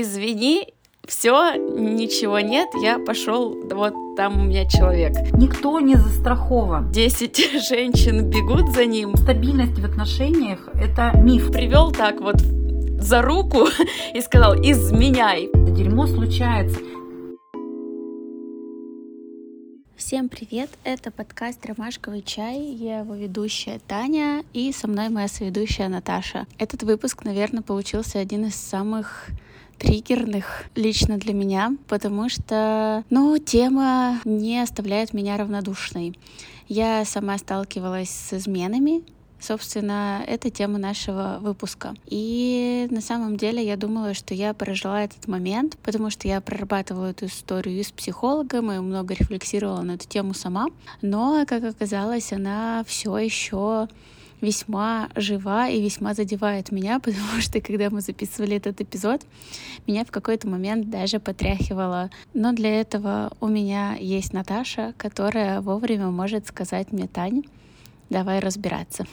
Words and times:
извини, 0.00 0.74
все, 1.06 1.54
ничего 1.54 2.40
нет, 2.40 2.68
я 2.82 2.98
пошел, 2.98 3.56
вот 3.70 3.94
там 4.16 4.40
у 4.40 4.44
меня 4.44 4.68
человек. 4.68 5.12
Никто 5.32 5.80
не 5.80 5.96
застрахован. 5.96 6.90
Десять 6.90 7.38
женщин 7.68 8.28
бегут 8.28 8.74
за 8.74 8.86
ним. 8.86 9.14
Стабильность 9.16 9.78
в 9.78 9.84
отношениях— 9.84 10.68
это 10.74 11.12
миф. 11.16 11.50
Привел 11.52 11.92
так 11.92 12.20
вот 12.20 12.40
за 12.40 13.22
руку 13.22 13.68
и 14.14 14.20
сказал 14.20 14.54
«изменяй». 14.54 15.48
Дерьмо 15.54 16.06
случается. 16.06 16.80
Всем 19.96 20.28
привет! 20.28 20.70
Это 20.84 21.10
подкаст 21.10 21.64
«Ромашковый 21.64 22.22
чай». 22.22 22.60
Я 22.60 23.00
его 23.00 23.14
ведущая 23.14 23.80
Таня 23.86 24.44
и 24.52 24.70
со 24.72 24.88
мной 24.88 25.08
моя 25.08 25.26
соведущая 25.26 25.88
Наташа. 25.88 26.46
Этот 26.58 26.82
выпуск, 26.82 27.24
наверное, 27.24 27.62
получился 27.62 28.18
один 28.18 28.44
из 28.44 28.54
самых 28.54 29.30
триггерных 29.78 30.64
лично 30.74 31.18
для 31.18 31.34
меня, 31.34 31.76
потому 31.88 32.28
что, 32.28 33.04
ну, 33.10 33.38
тема 33.38 34.20
не 34.24 34.60
оставляет 34.60 35.12
меня 35.12 35.36
равнодушной. 35.36 36.18
Я 36.68 37.04
сама 37.04 37.38
сталкивалась 37.38 38.10
с 38.10 38.32
изменами, 38.34 39.02
Собственно, 39.38 40.24
это 40.26 40.50
тема 40.50 40.78
нашего 40.78 41.38
выпуска. 41.40 41.94
И 42.06 42.88
на 42.90 43.00
самом 43.00 43.36
деле 43.36 43.64
я 43.64 43.76
думала, 43.76 44.14
что 44.14 44.34
я 44.34 44.54
прожила 44.54 45.02
этот 45.02 45.28
момент, 45.28 45.76
потому 45.82 46.10
что 46.10 46.26
я 46.26 46.40
прорабатывала 46.40 47.10
эту 47.10 47.26
историю 47.26 47.84
с 47.84 47.92
психологом, 47.92 48.72
и 48.72 48.78
много 48.78 49.14
рефлексировала 49.14 49.82
на 49.82 49.92
эту 49.92 50.08
тему 50.08 50.32
сама. 50.32 50.68
Но, 51.02 51.44
как 51.46 51.64
оказалось, 51.64 52.32
она 52.32 52.82
все 52.86 53.16
еще 53.18 53.88
весьма 54.40 55.08
жива 55.14 55.68
и 55.68 55.80
весьма 55.80 56.14
задевает 56.14 56.72
меня, 56.72 57.00
потому 57.04 57.40
что 57.40 57.60
когда 57.60 57.90
мы 57.90 58.00
записывали 58.00 58.56
этот 58.56 58.80
эпизод, 58.80 59.22
меня 59.86 60.04
в 60.04 60.10
какой-то 60.10 60.48
момент 60.48 60.90
даже 60.90 61.20
потряхивало. 61.20 62.10
Но 62.34 62.52
для 62.52 62.80
этого 62.80 63.32
у 63.40 63.48
меня 63.48 63.96
есть 63.98 64.32
Наташа, 64.32 64.94
которая 64.96 65.60
вовремя 65.60 66.08
может 66.08 66.46
сказать 66.46 66.92
мне, 66.92 67.06
Тань, 67.06 67.44
давай 68.10 68.40
разбираться. 68.40 69.06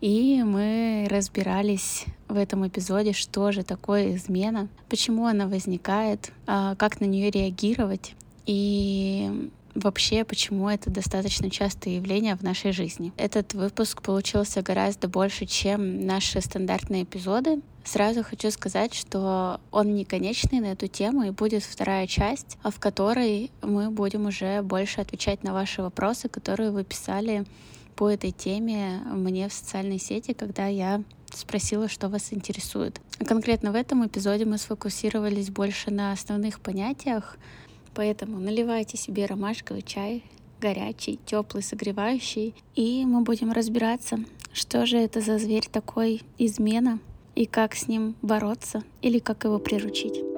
И 0.00 0.42
мы 0.42 1.06
разбирались 1.10 2.06
в 2.28 2.36
этом 2.36 2.66
эпизоде, 2.66 3.12
что 3.12 3.52
же 3.52 3.62
такое 3.62 4.16
измена, 4.16 4.68
почему 4.88 5.26
она 5.26 5.46
возникает, 5.46 6.32
а, 6.46 6.74
как 6.76 7.00
на 7.00 7.04
нее 7.04 7.30
реагировать. 7.30 8.14
И 8.46 9.50
вообще, 9.74 10.24
почему 10.24 10.68
это 10.68 10.90
достаточно 10.90 11.50
частое 11.50 11.94
явление 11.94 12.36
в 12.36 12.42
нашей 12.42 12.72
жизни. 12.72 13.12
Этот 13.16 13.54
выпуск 13.54 14.02
получился 14.02 14.62
гораздо 14.62 15.08
больше, 15.08 15.46
чем 15.46 16.06
наши 16.06 16.40
стандартные 16.40 17.04
эпизоды. 17.04 17.60
Сразу 17.84 18.22
хочу 18.22 18.50
сказать, 18.50 18.94
что 18.94 19.60
он 19.70 19.94
не 19.94 20.04
конечный 20.04 20.60
на 20.60 20.66
эту 20.66 20.86
тему, 20.86 21.24
и 21.24 21.30
будет 21.30 21.62
вторая 21.62 22.06
часть, 22.06 22.58
в 22.62 22.78
которой 22.78 23.50
мы 23.62 23.90
будем 23.90 24.26
уже 24.26 24.62
больше 24.62 25.00
отвечать 25.00 25.42
на 25.42 25.52
ваши 25.52 25.82
вопросы, 25.82 26.28
которые 26.28 26.70
вы 26.70 26.84
писали 26.84 27.44
по 27.96 28.08
этой 28.08 28.32
теме 28.32 29.02
мне 29.10 29.48
в 29.48 29.52
социальной 29.52 29.98
сети, 29.98 30.32
когда 30.32 30.66
я 30.66 31.02
спросила, 31.34 31.88
что 31.88 32.08
вас 32.08 32.32
интересует. 32.32 33.00
Конкретно 33.26 33.72
в 33.72 33.74
этом 33.74 34.06
эпизоде 34.06 34.44
мы 34.44 34.58
сфокусировались 34.58 35.50
больше 35.50 35.90
на 35.90 36.12
основных 36.12 36.60
понятиях, 36.60 37.36
Поэтому 37.94 38.38
наливайте 38.38 38.96
себе 38.96 39.26
ромашковый 39.26 39.82
чай, 39.82 40.22
горячий, 40.60 41.18
теплый, 41.26 41.62
согревающий, 41.62 42.54
и 42.74 43.04
мы 43.04 43.22
будем 43.22 43.52
разбираться, 43.52 44.18
что 44.52 44.86
же 44.86 44.98
это 44.98 45.20
за 45.20 45.38
зверь 45.38 45.68
такой 45.70 46.22
измена, 46.38 46.98
и 47.34 47.46
как 47.46 47.74
с 47.74 47.88
ним 47.88 48.14
бороться, 48.22 48.82
или 49.02 49.18
как 49.18 49.44
его 49.44 49.58
приручить. 49.58 50.29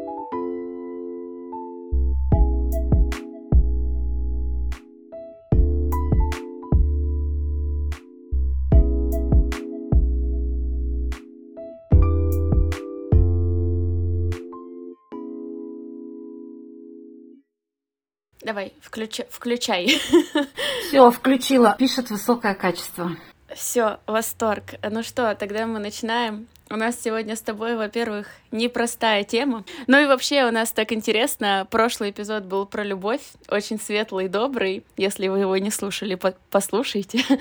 Включ... 18.93 19.21
включай. 19.31 20.01
Все, 20.89 21.11
включила. 21.11 21.75
Пишет 21.79 22.11
высокое 22.11 22.55
качество. 22.55 23.17
Все, 23.55 23.99
восторг. 24.07 24.75
Ну 24.83 25.03
что, 25.03 25.35
тогда 25.35 25.67
мы 25.67 25.79
начинаем. 25.79 26.47
У 26.71 26.77
нас 26.77 26.99
сегодня 27.01 27.37
с 27.37 27.41
тобой, 27.43 27.77
во-первых, 27.77 28.29
непростая 28.51 29.25
тема. 29.25 29.65
Ну 29.87 29.99
и 29.99 30.07
вообще 30.07 30.45
у 30.45 30.51
нас 30.51 30.73
так 30.73 30.93
интересно. 30.93 31.67
Прошлый 31.71 32.11
эпизод 32.11 32.45
был 32.45 32.65
про 32.67 32.83
любовь, 32.83 33.21
очень 33.49 33.79
светлый 33.79 34.27
и 34.27 34.29
добрый. 34.29 34.85
Если 34.97 35.29
вы 35.29 35.41
его 35.41 35.57
не 35.57 35.71
слушали, 35.71 36.15
по 36.15 36.35
послушайте. 36.51 37.25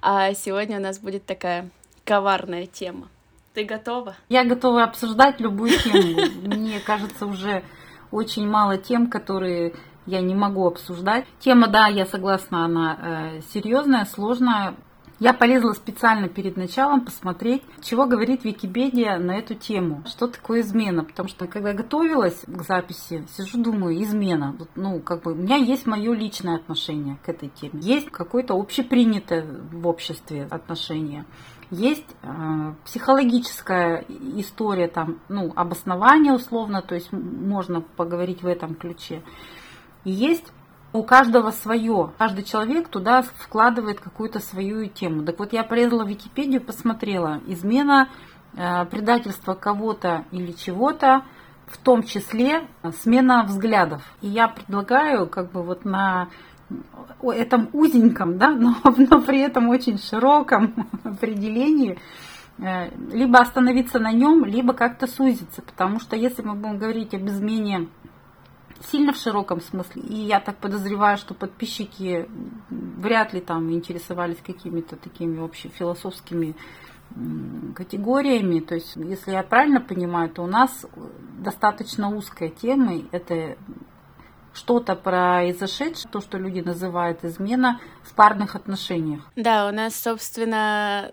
А 0.00 0.32
сегодня 0.34 0.78
у 0.78 0.80
нас 0.80 1.00
будет 1.00 1.26
такая 1.26 1.70
коварная 2.04 2.66
тема. 2.66 3.08
Ты 3.52 3.64
готова? 3.64 4.16
Я 4.28 4.44
готова 4.44 4.84
обсуждать 4.84 5.40
любую 5.40 5.76
тему. 5.76 6.20
Мне 6.42 6.78
кажется, 6.78 7.26
уже 7.26 7.64
очень 8.12 8.46
мало 8.46 8.78
тем, 8.78 9.10
которые 9.10 9.74
я 10.08 10.20
не 10.22 10.34
могу 10.34 10.66
обсуждать. 10.66 11.26
Тема, 11.38 11.68
да, 11.68 11.86
я 11.86 12.06
согласна, 12.06 12.64
она 12.64 12.98
э, 13.00 13.40
серьезная, 13.52 14.06
сложная. 14.06 14.74
Я 15.20 15.32
полезла 15.32 15.72
специально 15.72 16.28
перед 16.28 16.56
началом 16.56 17.04
посмотреть, 17.04 17.62
чего 17.82 18.06
говорит 18.06 18.44
Википедия 18.44 19.18
на 19.18 19.36
эту 19.36 19.56
тему. 19.56 20.04
Что 20.06 20.28
такое 20.28 20.60
измена? 20.60 21.04
Потому 21.04 21.28
что 21.28 21.48
когда 21.48 21.72
готовилась 21.72 22.40
к 22.46 22.62
записи, 22.62 23.26
сижу, 23.36 23.60
думаю, 23.60 24.00
измена. 24.00 24.56
Ну, 24.76 25.00
как 25.00 25.24
бы 25.24 25.32
у 25.32 25.34
меня 25.34 25.56
есть 25.56 25.86
мое 25.86 26.14
личное 26.14 26.54
отношение 26.54 27.18
к 27.24 27.28
этой 27.28 27.48
теме. 27.48 27.80
Есть 27.82 28.10
какое-то 28.10 28.54
общепринятое 28.54 29.44
в 29.72 29.88
обществе 29.88 30.46
отношение. 30.50 31.24
Есть 31.70 32.06
э, 32.22 32.74
психологическая 32.84 34.04
история, 34.36 34.88
там, 34.88 35.18
ну, 35.28 35.52
обоснование 35.54 36.32
условно, 36.32 36.80
то 36.80 36.94
есть 36.94 37.12
можно 37.12 37.82
поговорить 37.82 38.42
в 38.42 38.46
этом 38.46 38.74
ключе. 38.74 39.22
И 40.04 40.10
есть 40.10 40.44
у 40.92 41.02
каждого 41.02 41.50
свое. 41.50 42.12
Каждый 42.18 42.44
человек 42.44 42.88
туда 42.88 43.22
вкладывает 43.22 44.00
какую-то 44.00 44.40
свою 44.40 44.86
тему. 44.88 45.24
Так 45.24 45.38
вот, 45.38 45.52
я 45.52 45.64
полезла 45.64 46.04
в 46.04 46.08
Википедию, 46.08 46.60
посмотрела. 46.60 47.40
Измена, 47.46 48.08
э, 48.56 48.84
предательство 48.86 49.54
кого-то 49.54 50.24
или 50.30 50.52
чего-то, 50.52 51.22
в 51.66 51.76
том 51.78 52.02
числе 52.02 52.66
смена 53.02 53.44
взглядов. 53.44 54.02
И 54.22 54.28
я 54.28 54.48
предлагаю 54.48 55.26
как 55.26 55.52
бы 55.52 55.62
вот 55.62 55.84
на 55.84 56.28
этом 57.22 57.68
узеньком, 57.72 58.38
да, 58.38 58.50
но, 58.50 58.76
но 58.84 59.20
при 59.20 59.40
этом 59.40 59.68
очень 59.68 59.98
широком 59.98 60.74
определении 61.04 61.98
э, 62.58 62.90
либо 63.12 63.40
остановиться 63.40 63.98
на 63.98 64.12
нем, 64.12 64.44
либо 64.44 64.72
как-то 64.72 65.06
сузиться. 65.06 65.62
Потому 65.62 66.00
что 66.00 66.16
если 66.16 66.42
мы 66.42 66.54
будем 66.54 66.78
говорить 66.78 67.14
об 67.14 67.26
измене 67.26 67.88
сильно 68.90 69.12
в 69.12 69.16
широком 69.16 69.60
смысле. 69.60 70.02
И 70.02 70.14
я 70.14 70.40
так 70.40 70.58
подозреваю, 70.58 71.18
что 71.18 71.34
подписчики 71.34 72.28
вряд 72.70 73.32
ли 73.32 73.40
там 73.40 73.72
интересовались 73.72 74.38
какими-то 74.44 74.96
такими 74.96 75.44
общефилософскими 75.44 76.54
категориями. 77.74 78.60
То 78.60 78.74
есть, 78.74 78.96
если 78.96 79.32
я 79.32 79.42
правильно 79.42 79.80
понимаю, 79.80 80.30
то 80.30 80.42
у 80.42 80.46
нас 80.46 80.86
достаточно 81.38 82.14
узкая 82.14 82.50
тема. 82.50 83.02
Это 83.12 83.56
что-то 84.54 84.94
произошедшее, 84.96 86.10
то, 86.10 86.20
что 86.20 86.38
люди 86.38 86.60
называют 86.60 87.24
измена 87.24 87.80
в 88.02 88.14
парных 88.14 88.56
отношениях. 88.56 89.22
Да, 89.36 89.68
у 89.68 89.72
нас, 89.72 89.94
собственно, 89.94 91.12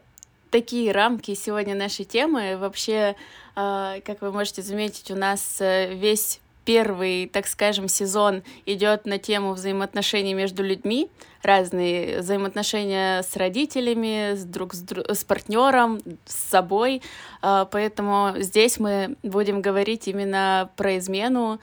такие 0.50 0.92
рамки 0.92 1.34
сегодня 1.36 1.76
нашей 1.76 2.06
темы. 2.06 2.58
Вообще, 2.58 3.16
а, 3.56 4.00
как 4.02 4.22
вы 4.22 4.32
можете 4.32 4.62
заметить, 4.62 5.12
у 5.12 5.16
нас 5.16 5.60
э, 5.60 5.94
весь 5.96 6.42
первый, 6.66 7.28
так 7.28 7.48
скажем, 7.48 7.88
сезон 7.88 8.44
идет 8.66 9.06
на 9.06 9.20
тему 9.20 9.54
взаимоотношений 9.54 10.34
между 10.34 10.64
людьми, 10.64 11.10
разные 11.44 12.20
взаимоотношения 12.20 13.22
с 13.22 13.36
родителями, 13.38 14.36
с 14.36 14.44
друг 14.44 14.74
с, 14.74 14.82
друг, 14.82 15.06
с 15.10 15.24
партнером, 15.24 16.02
с 16.26 16.36
собой. 16.50 17.02
А, 17.42 17.66
поэтому 17.66 18.34
здесь 18.38 18.80
мы 18.80 19.16
будем 19.24 19.62
говорить 19.62 20.08
именно 20.08 20.70
про 20.76 20.98
измену 20.98 21.60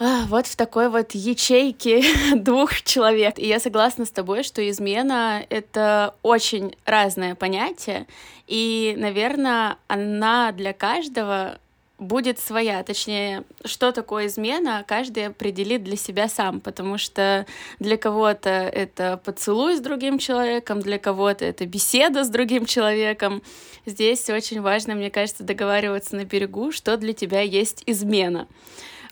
а, 0.00 0.24
вот 0.26 0.46
в 0.48 0.56
такой 0.56 0.88
вот 0.88 1.12
ячейке 1.12 2.02
двух 2.34 2.82
человек. 2.82 3.38
И 3.38 3.46
я 3.46 3.60
согласна 3.60 4.06
с 4.06 4.10
тобой, 4.10 4.42
что 4.42 4.68
измена— 4.68 5.44
это 5.50 6.14
очень 6.22 6.74
разное 6.84 7.34
понятие, 7.34 8.06
и, 8.46 8.94
наверное, 8.98 9.76
она 9.86 10.52
для 10.52 10.72
каждого 10.72 11.58
будет 12.04 12.38
своя, 12.38 12.82
точнее, 12.82 13.44
что 13.64 13.92
такое 13.92 14.26
измена, 14.26 14.84
каждый 14.86 15.26
определит 15.26 15.82
для 15.82 15.96
себя 15.96 16.28
сам, 16.28 16.60
потому 16.60 16.98
что 16.98 17.46
для 17.78 17.96
кого-то 17.96 18.50
это 18.50 19.20
поцелуй 19.24 19.76
с 19.76 19.80
другим 19.80 20.18
человеком, 20.18 20.80
для 20.80 20.98
кого-то 20.98 21.44
это 21.44 21.66
беседа 21.66 22.24
с 22.24 22.28
другим 22.28 22.66
человеком. 22.66 23.42
Здесь 23.86 24.30
очень 24.30 24.60
важно, 24.60 24.94
мне 24.94 25.10
кажется, 25.10 25.42
договариваться 25.42 26.16
на 26.16 26.24
берегу, 26.24 26.70
что 26.70 26.96
для 26.96 27.12
тебя 27.12 27.40
есть 27.40 27.82
измена. 27.86 28.46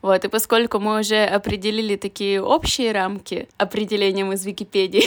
Вот, 0.03 0.25
и 0.25 0.29
поскольку 0.29 0.81
мы 0.81 0.99
уже 0.99 1.25
определили 1.25 1.95
такие 1.95 2.43
общие 2.43 2.91
рамки 2.91 3.49
определением 3.57 4.33
из 4.33 4.45
Википедии 4.45 5.05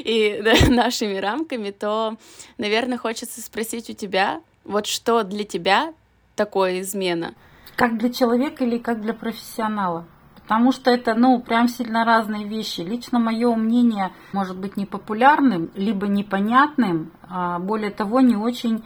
и 0.04 0.42
нашими 0.68 1.16
рамками, 1.16 1.70
то, 1.70 2.16
наверное, 2.58 2.98
хочется 2.98 3.40
спросить 3.40 3.88
у 3.88 3.92
тебя, 3.92 4.42
вот 4.64 4.86
что 4.86 5.22
для 5.22 5.44
тебя 5.44 5.94
такое 6.38 6.80
измена? 6.80 7.34
Как 7.76 7.98
для 7.98 8.10
человека 8.10 8.64
или 8.64 8.78
как 8.78 9.02
для 9.02 9.12
профессионала? 9.12 10.06
Потому 10.36 10.72
что 10.72 10.90
это, 10.90 11.14
ну, 11.14 11.40
прям 11.40 11.68
сильно 11.68 12.06
разные 12.06 12.44
вещи. 12.48 12.80
Лично 12.80 13.18
мое 13.18 13.54
мнение 13.54 14.12
может 14.32 14.56
быть 14.56 14.78
непопулярным, 14.78 15.70
либо 15.74 16.06
непонятным, 16.06 17.10
а 17.28 17.58
более 17.58 17.90
того, 17.90 18.20
не 18.20 18.36
очень 18.36 18.82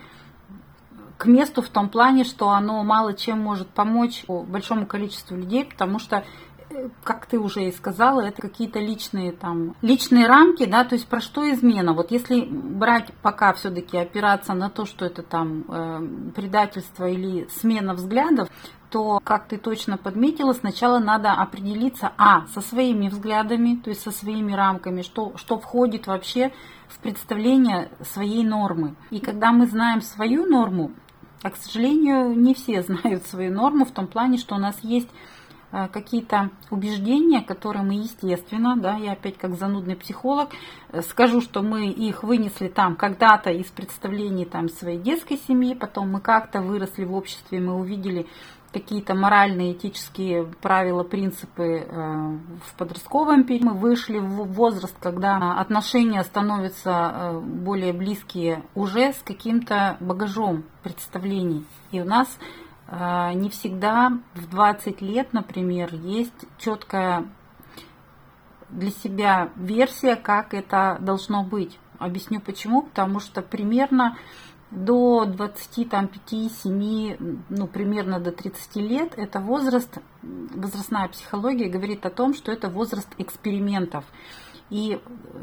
к 1.18 1.26
месту 1.26 1.62
в 1.62 1.68
том 1.68 1.88
плане, 1.88 2.24
что 2.24 2.50
оно 2.50 2.82
мало 2.82 3.14
чем 3.14 3.38
может 3.38 3.68
помочь 3.68 4.24
большому 4.26 4.86
количеству 4.86 5.36
людей, 5.36 5.64
потому 5.64 6.00
что 6.00 6.24
как 7.04 7.26
ты 7.26 7.38
уже 7.38 7.64
и 7.64 7.72
сказала, 7.72 8.20
это 8.20 8.42
какие-то 8.42 8.78
личные 8.78 9.32
там 9.32 9.74
личные 9.82 10.26
рамки, 10.26 10.64
да, 10.64 10.84
то 10.84 10.94
есть 10.94 11.06
про 11.06 11.20
что 11.20 11.48
измена. 11.50 11.92
Вот 11.92 12.10
если 12.10 12.40
брать 12.42 13.12
пока 13.22 13.52
все-таки 13.52 13.96
опираться 13.96 14.54
на 14.54 14.70
то, 14.70 14.84
что 14.86 15.04
это 15.04 15.22
там 15.22 15.64
э, 15.68 16.32
предательство 16.34 17.08
или 17.08 17.48
смена 17.60 17.94
взглядов, 17.94 18.48
то, 18.92 19.20
как 19.24 19.48
ты 19.48 19.56
точно 19.56 19.96
подметила, 19.96 20.52
сначала 20.52 20.98
надо 20.98 21.32
определиться, 21.32 22.12
а, 22.18 22.46
со 22.48 22.60
своими 22.60 23.08
взглядами, 23.08 23.76
то 23.76 23.88
есть 23.88 24.02
со 24.02 24.10
своими 24.10 24.52
рамками, 24.52 25.00
что, 25.00 25.32
что 25.36 25.58
входит 25.58 26.06
вообще 26.06 26.52
в 26.88 26.98
представление 26.98 27.90
своей 28.02 28.44
нормы. 28.44 28.94
И 29.10 29.18
когда 29.20 29.50
мы 29.50 29.66
знаем 29.66 30.02
свою 30.02 30.44
норму, 30.44 30.92
а, 31.42 31.50
к 31.50 31.56
сожалению, 31.56 32.38
не 32.38 32.54
все 32.54 32.82
знают 32.88 33.24
свою 33.26 33.52
норму 33.52 33.86
в 33.86 33.92
том 33.92 34.06
плане, 34.06 34.36
что 34.36 34.54
у 34.54 34.58
нас 34.58 34.76
есть 34.82 35.08
какие-то 35.72 36.50
убеждения, 36.70 37.40
которые 37.40 37.82
мы, 37.82 37.94
естественно, 37.94 38.76
да, 38.76 38.96
я 38.96 39.12
опять 39.12 39.38
как 39.38 39.56
занудный 39.56 39.96
психолог, 39.96 40.50
э, 40.90 41.00
скажу, 41.02 41.40
что 41.40 41.62
мы 41.62 41.88
их 41.88 42.22
вынесли 42.22 42.68
там 42.68 42.94
когда-то 42.94 43.50
из 43.50 43.66
представлений 43.66 44.44
там 44.44 44.68
своей 44.68 44.98
детской 44.98 45.38
семьи, 45.38 45.74
потом 45.74 46.10
мы 46.10 46.20
как-то 46.20 46.60
выросли 46.60 47.04
в 47.04 47.14
обществе, 47.14 47.60
мы 47.60 47.74
увидели 47.74 48.26
какие-то 48.72 49.14
моральные, 49.14 49.72
этические 49.72 50.44
правила, 50.44 51.04
принципы 51.04 51.86
э, 51.86 52.38
в 52.64 52.74
подростковом 52.76 53.44
периоде. 53.44 53.66
Мы 53.66 53.74
вышли 53.74 54.18
в 54.18 54.44
возраст, 54.52 54.96
когда 55.00 55.58
отношения 55.58 56.22
становятся 56.22 56.90
э, 56.90 57.40
более 57.40 57.92
близкие 57.92 58.62
уже 58.74 59.12
с 59.12 59.22
каким-то 59.22 59.96
багажом 60.00 60.64
представлений. 60.82 61.66
И 61.90 62.00
у 62.00 62.04
нас 62.04 62.28
э, 62.28 62.61
не 62.92 63.48
всегда 63.48 64.18
в 64.34 64.50
20 64.50 65.00
лет, 65.00 65.32
например, 65.32 65.94
есть 65.94 66.44
четкая 66.58 67.24
для 68.68 68.90
себя 68.90 69.48
версия, 69.56 70.16
как 70.16 70.52
это 70.52 70.98
должно 71.00 71.42
быть. 71.42 71.78
Объясню 71.98 72.40
почему. 72.40 72.82
Потому 72.82 73.20
что 73.20 73.40
примерно 73.40 74.18
до 74.70 75.24
25-7, 75.24 77.40
ну, 77.48 77.66
примерно 77.66 78.20
до 78.20 78.32
30 78.32 78.76
лет, 78.76 79.14
это 79.16 79.40
возраст, 79.40 79.98
возрастная 80.22 81.08
психология 81.08 81.68
говорит 81.68 82.06
о 82.06 82.10
том, 82.10 82.34
что 82.34 82.52
это 82.52 82.68
возраст 82.68 83.08
экспериментов. 83.18 84.04
И 84.72 84.98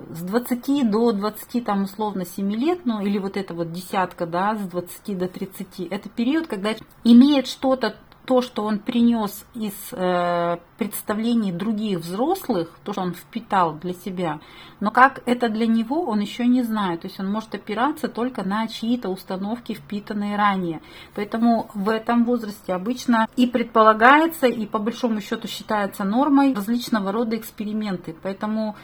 с 0.09 0.23
20 0.23 0.89
до 0.89 1.11
20, 1.11 1.63
там, 1.63 1.83
условно, 1.83 2.25
7 2.25 2.51
лет, 2.51 2.79
ну, 2.85 2.99
или 2.99 3.19
вот 3.19 3.37
эта 3.37 3.53
вот 3.53 3.71
десятка, 3.71 4.25
да, 4.25 4.55
с 4.55 4.61
20 4.61 5.15
до 5.15 5.27
30, 5.27 5.81
это 5.91 6.09
период, 6.09 6.47
когда 6.47 6.73
имеет 7.03 7.45
что-то 7.45 7.95
то, 8.25 8.41
что 8.41 8.63
он 8.63 8.79
принес 8.79 9.45
из 9.53 9.73
э, 9.91 10.57
представлений 10.77 11.51
других 11.51 11.99
взрослых, 11.99 12.71
то, 12.83 12.91
что 12.93 13.01
он 13.01 13.13
впитал 13.13 13.73
для 13.73 13.93
себя, 13.93 14.39
но 14.79 14.91
как 14.91 15.21
это 15.25 15.49
для 15.49 15.67
него, 15.67 16.05
он 16.05 16.19
еще 16.19 16.45
не 16.45 16.61
знает. 16.61 17.01
То 17.01 17.07
есть 17.07 17.19
он 17.19 17.31
может 17.31 17.53
опираться 17.55 18.07
только 18.07 18.43
на 18.43 18.67
чьи-то 18.67 19.09
установки, 19.09 19.73
впитанные 19.73 20.37
ранее. 20.37 20.81
Поэтому 21.15 21.69
в 21.73 21.89
этом 21.89 22.23
возрасте 22.23 22.73
обычно 22.73 23.27
и 23.35 23.47
предполагается, 23.47 24.47
и 24.47 24.65
по 24.65 24.79
большому 24.79 25.21
счету 25.21 25.47
считается 25.47 26.03
нормой 26.03 26.53
различного 26.53 27.11
рода 27.11 27.35
эксперименты. 27.35 28.15
Поэтому 28.21 28.75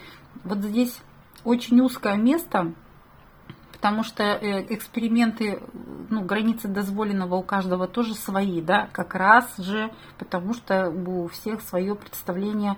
вот 0.45 0.59
здесь 0.59 1.01
очень 1.43 1.81
узкое 1.81 2.15
место 2.15 2.73
потому 3.85 4.03
что 4.03 4.23
э, 4.23 4.73
эксперименты, 4.73 5.61
ну, 6.09 6.23
границы 6.23 6.67
дозволенного 6.67 7.35
у 7.35 7.43
каждого 7.43 7.87
тоже 7.87 8.15
свои, 8.15 8.59
да, 8.59 8.89
как 8.91 9.13
раз 9.13 9.57
же, 9.57 9.91
потому 10.17 10.55
что 10.55 10.89
у 10.89 11.27
всех 11.27 11.61
свое 11.61 11.93
представление 11.93 12.77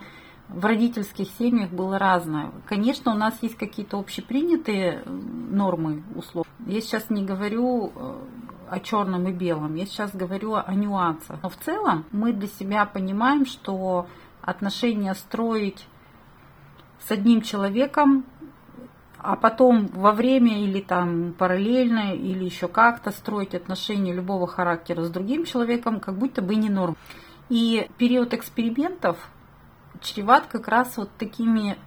в 0.49 0.65
родительских 0.65 1.29
семьях 1.39 1.69
было 1.69 1.97
разное. 1.97 2.51
Конечно, 2.65 3.13
у 3.13 3.15
нас 3.15 3.37
есть 3.41 3.55
какие-то 3.55 3.97
общепринятые 3.99 5.01
нормы 5.05 6.03
услов. 6.13 6.45
Я 6.65 6.81
сейчас 6.81 7.09
не 7.09 7.23
говорю 7.23 7.93
э, 7.95 8.15
о 8.69 8.79
черном 8.81 9.29
и 9.29 9.31
белом, 9.31 9.75
я 9.75 9.85
сейчас 9.85 10.13
говорю 10.13 10.55
о 10.55 10.73
нюансах. 10.73 11.39
Но 11.41 11.47
в 11.47 11.55
целом 11.55 12.03
мы 12.11 12.33
для 12.33 12.49
себя 12.49 12.85
понимаем, 12.85 13.45
что 13.45 14.07
отношения 14.41 15.13
строить 15.15 15.87
с 17.07 17.11
одним 17.11 17.41
человеком 17.41 18.25
а 19.19 19.35
потом 19.35 19.87
во 19.87 20.11
время 20.11 20.63
или 20.63 20.79
там 20.79 21.33
параллельно, 21.33 22.13
или 22.13 22.45
еще 22.45 22.67
как-то 22.67 23.11
строить 23.11 23.55
отношения 23.55 24.13
любого 24.13 24.47
характера 24.47 25.03
с 25.03 25.09
другим 25.09 25.43
человеком, 25.43 25.99
как 25.99 26.17
будто 26.17 26.41
бы 26.41 26.55
не 26.55 26.69
норм. 26.69 26.95
И 27.49 27.89
период 27.97 28.33
экспериментов 28.33 29.17
чреват 30.01 30.45
как 30.47 30.67
раз 30.67 30.97
вот 30.97 31.09
такими 31.17 31.77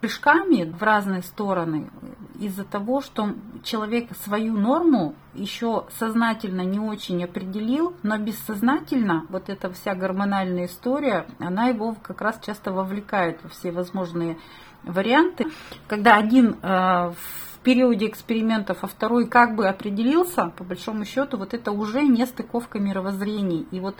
прыжками 0.00 0.64
в 0.64 0.82
разные 0.82 1.22
стороны 1.22 1.90
из-за 2.38 2.64
того, 2.64 3.00
что 3.00 3.34
человек 3.62 4.10
свою 4.24 4.56
норму 4.56 5.14
еще 5.34 5.86
сознательно 5.98 6.62
не 6.62 6.78
очень 6.78 7.24
определил, 7.24 7.94
но 8.02 8.18
бессознательно 8.18 9.26
вот 9.28 9.48
эта 9.48 9.72
вся 9.72 9.94
гормональная 9.94 10.66
история, 10.66 11.26
она 11.38 11.68
его 11.68 11.96
как 12.02 12.20
раз 12.20 12.38
часто 12.44 12.72
вовлекает 12.72 13.42
во 13.42 13.48
все 13.48 13.72
возможные 13.72 14.36
варианты, 14.82 15.46
когда 15.88 16.16
один 16.16 16.56
э, 16.62 17.12
в 17.12 17.58
периоде 17.62 18.06
экспериментов, 18.06 18.78
а 18.82 18.86
второй 18.86 19.26
как 19.26 19.56
бы 19.56 19.66
определился, 19.66 20.52
по 20.56 20.62
большому 20.62 21.04
счету, 21.04 21.36
вот 21.36 21.52
это 21.54 21.72
уже 21.72 22.02
не 22.02 22.24
стыковка 22.26 22.78
мировоззрений. 22.78 23.66
И 23.72 23.80
вот 23.80 23.96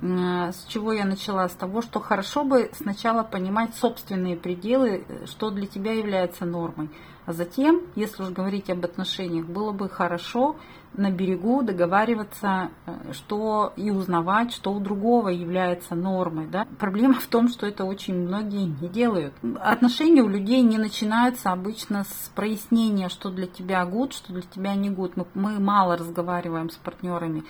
с 0.00 0.66
чего 0.68 0.92
я 0.92 1.04
начала? 1.04 1.48
С 1.48 1.52
того, 1.52 1.82
что 1.82 2.00
хорошо 2.00 2.44
бы 2.44 2.70
сначала 2.74 3.22
понимать 3.22 3.74
собственные 3.74 4.36
пределы, 4.36 5.04
что 5.26 5.50
для 5.50 5.66
тебя 5.66 5.92
является 5.92 6.44
нормой. 6.44 6.90
А 7.26 7.32
затем, 7.32 7.82
если 7.96 8.22
уж 8.22 8.30
говорить 8.30 8.70
об 8.70 8.84
отношениях, 8.84 9.46
было 9.46 9.72
бы 9.72 9.88
хорошо 9.88 10.56
на 10.96 11.10
берегу 11.10 11.62
договариваться, 11.62 12.70
э, 12.86 13.12
что 13.12 13.72
и 13.76 13.90
узнавать, 13.90 14.52
что 14.52 14.72
у 14.72 14.80
другого 14.80 15.28
является 15.28 15.94
нормой. 15.94 16.46
Да? 16.46 16.66
Проблема 16.78 17.14
в 17.14 17.26
том, 17.26 17.48
что 17.48 17.66
это 17.66 17.84
очень 17.84 18.14
многие 18.14 18.66
не 18.80 18.88
делают. 18.88 19.34
Отношения 19.60 20.22
у 20.22 20.28
людей 20.28 20.62
не 20.62 20.78
начинаются 20.78 21.50
обычно 21.50 22.04
с 22.04 22.30
прояснения, 22.34 23.08
что 23.08 23.30
для 23.30 23.46
тебя 23.46 23.84
гуд, 23.84 24.14
что 24.14 24.32
для 24.32 24.42
тебя 24.42 24.74
не 24.74 24.88
гуд. 24.88 25.16
Мы, 25.16 25.26
мы 25.34 25.58
мало 25.58 25.96
разговариваем 25.96 26.70
с 26.70 26.76
партнерами. 26.76 27.44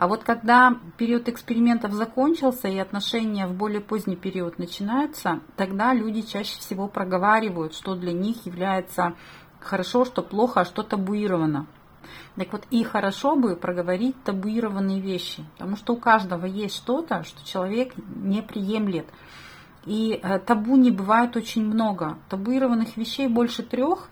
А 0.00 0.08
вот 0.08 0.24
когда 0.24 0.78
период 0.96 1.28
экспериментов 1.28 1.92
закончился 1.92 2.68
и 2.68 2.78
отношения 2.78 3.46
в 3.46 3.52
более 3.52 3.82
поздний 3.82 4.16
период 4.16 4.58
начинаются, 4.58 5.40
тогда 5.56 5.92
люди 5.92 6.22
чаще 6.22 6.58
всего 6.58 6.88
проговаривают, 6.88 7.74
что 7.74 7.94
для 7.94 8.14
них 8.14 8.46
является 8.46 9.14
хорошо, 9.60 10.04
что 10.04 10.22
плохо, 10.22 10.60
а 10.60 10.64
что 10.64 10.82
табуировано. 10.82 11.66
Так 12.36 12.52
вот, 12.52 12.62
и 12.70 12.82
хорошо 12.84 13.36
бы 13.36 13.56
проговорить 13.56 14.16
табуированные 14.24 15.00
вещи, 15.00 15.44
потому 15.58 15.76
что 15.76 15.94
у 15.94 15.96
каждого 15.96 16.46
есть 16.46 16.76
что-то, 16.76 17.22
что 17.24 17.44
человек 17.46 17.92
не 18.16 18.42
приемлет. 18.42 19.06
И 19.86 20.20
э, 20.22 20.38
табу 20.38 20.76
не 20.76 20.90
бывает 20.90 21.36
очень 21.36 21.64
много. 21.64 22.18
Табуированных 22.28 22.96
вещей 22.96 23.28
больше 23.28 23.62
трех. 23.62 24.10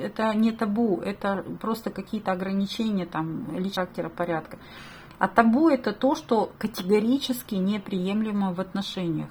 Это 0.00 0.34
не 0.34 0.52
табу, 0.52 1.00
это 1.04 1.44
просто 1.60 1.90
какие-то 1.90 2.32
ограничения 2.32 3.04
там, 3.04 3.46
характера 3.74 4.08
порядка. 4.08 4.58
А 5.18 5.28
табу 5.28 5.68
это 5.68 5.92
то, 5.92 6.14
что 6.14 6.50
категорически 6.58 7.54
неприемлемо 7.56 8.52
в 8.52 8.60
отношениях. 8.60 9.28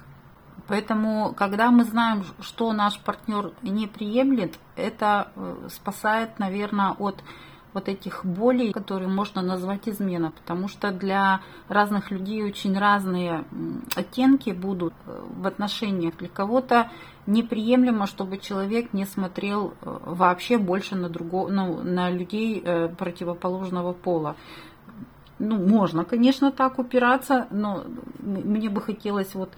Поэтому, 0.66 1.34
когда 1.36 1.70
мы 1.70 1.84
знаем, 1.84 2.24
что 2.40 2.72
наш 2.72 2.98
партнер 2.98 3.52
не 3.62 3.86
приемлет, 3.86 4.58
это 4.76 5.28
э, 5.36 5.68
спасает, 5.70 6.38
наверное, 6.38 6.92
от 6.92 7.22
вот 7.74 7.88
этих 7.88 8.24
болей, 8.24 8.72
которые 8.72 9.08
можно 9.08 9.42
назвать 9.42 9.88
измена, 9.88 10.30
потому 10.30 10.68
что 10.68 10.92
для 10.92 11.40
разных 11.68 12.12
людей 12.12 12.42
очень 12.44 12.78
разные 12.78 13.44
оттенки 13.94 14.50
будут 14.50 14.94
э, 15.06 15.22
в 15.36 15.46
отношениях. 15.46 16.16
Для 16.16 16.28
кого-то 16.28 16.90
неприемлемо, 17.26 18.06
чтобы 18.06 18.38
человек 18.38 18.94
не 18.94 19.04
смотрел 19.04 19.74
э, 19.82 19.98
вообще 20.06 20.56
больше 20.56 20.96
на, 20.96 21.10
другого, 21.10 21.48
ну, 21.48 21.82
на 21.82 22.08
людей 22.08 22.64
противоположного 22.96 23.92
пола. 23.92 24.36
Ну, 25.38 25.58
можно, 25.58 26.04
конечно, 26.04 26.52
так 26.52 26.78
упираться, 26.78 27.48
но 27.50 27.84
мне 28.20 28.70
бы 28.70 28.80
хотелось 28.80 29.34
вот 29.34 29.50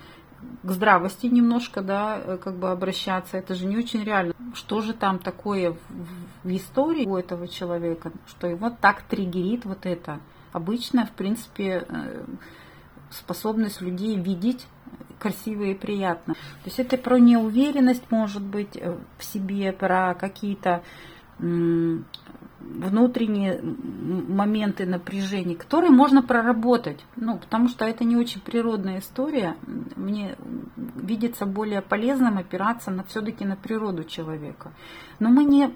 к 0.62 0.70
здравости 0.70 1.26
немножко, 1.26 1.82
да, 1.82 2.20
э, 2.22 2.38
как 2.42 2.56
бы 2.56 2.70
обращаться. 2.70 3.36
Это 3.36 3.54
же 3.54 3.66
не 3.66 3.76
очень 3.76 4.02
реально. 4.02 4.34
Что 4.54 4.80
же 4.80 4.92
там 4.94 5.18
такое 5.18 5.76
в, 6.42 6.48
истории 6.48 7.06
у 7.06 7.16
этого 7.16 7.48
человека, 7.48 8.12
что 8.26 8.46
его 8.46 8.70
так 8.70 9.02
триггерит 9.02 9.64
вот 9.64 9.86
это? 9.86 10.20
Обычно, 10.52 11.06
в 11.06 11.10
принципе, 11.10 11.86
способность 13.10 13.80
людей 13.80 14.16
видеть 14.16 14.66
красиво 15.18 15.64
и 15.64 15.74
приятно. 15.74 16.34
То 16.34 16.66
есть 16.66 16.78
это 16.78 16.96
про 16.96 17.18
неуверенность, 17.18 18.10
может 18.10 18.42
быть, 18.42 18.76
э, 18.76 18.96
в 19.18 19.24
себе, 19.24 19.72
про 19.72 20.14
какие-то 20.14 20.82
внутренние 22.74 23.60
моменты 23.62 24.86
напряжения, 24.86 25.54
которые 25.54 25.90
можно 25.90 26.22
проработать. 26.22 27.04
Ну, 27.16 27.38
потому 27.38 27.68
что 27.68 27.84
это 27.84 28.04
не 28.04 28.16
очень 28.16 28.40
природная 28.40 29.00
история. 29.00 29.56
Мне 29.96 30.36
видится 30.76 31.46
более 31.46 31.82
полезным 31.82 32.38
опираться 32.38 32.90
на 32.90 33.04
все-таки 33.04 33.44
на 33.44 33.56
природу 33.56 34.04
человека. 34.04 34.72
Но 35.18 35.30
мы 35.30 35.44
не, 35.44 35.70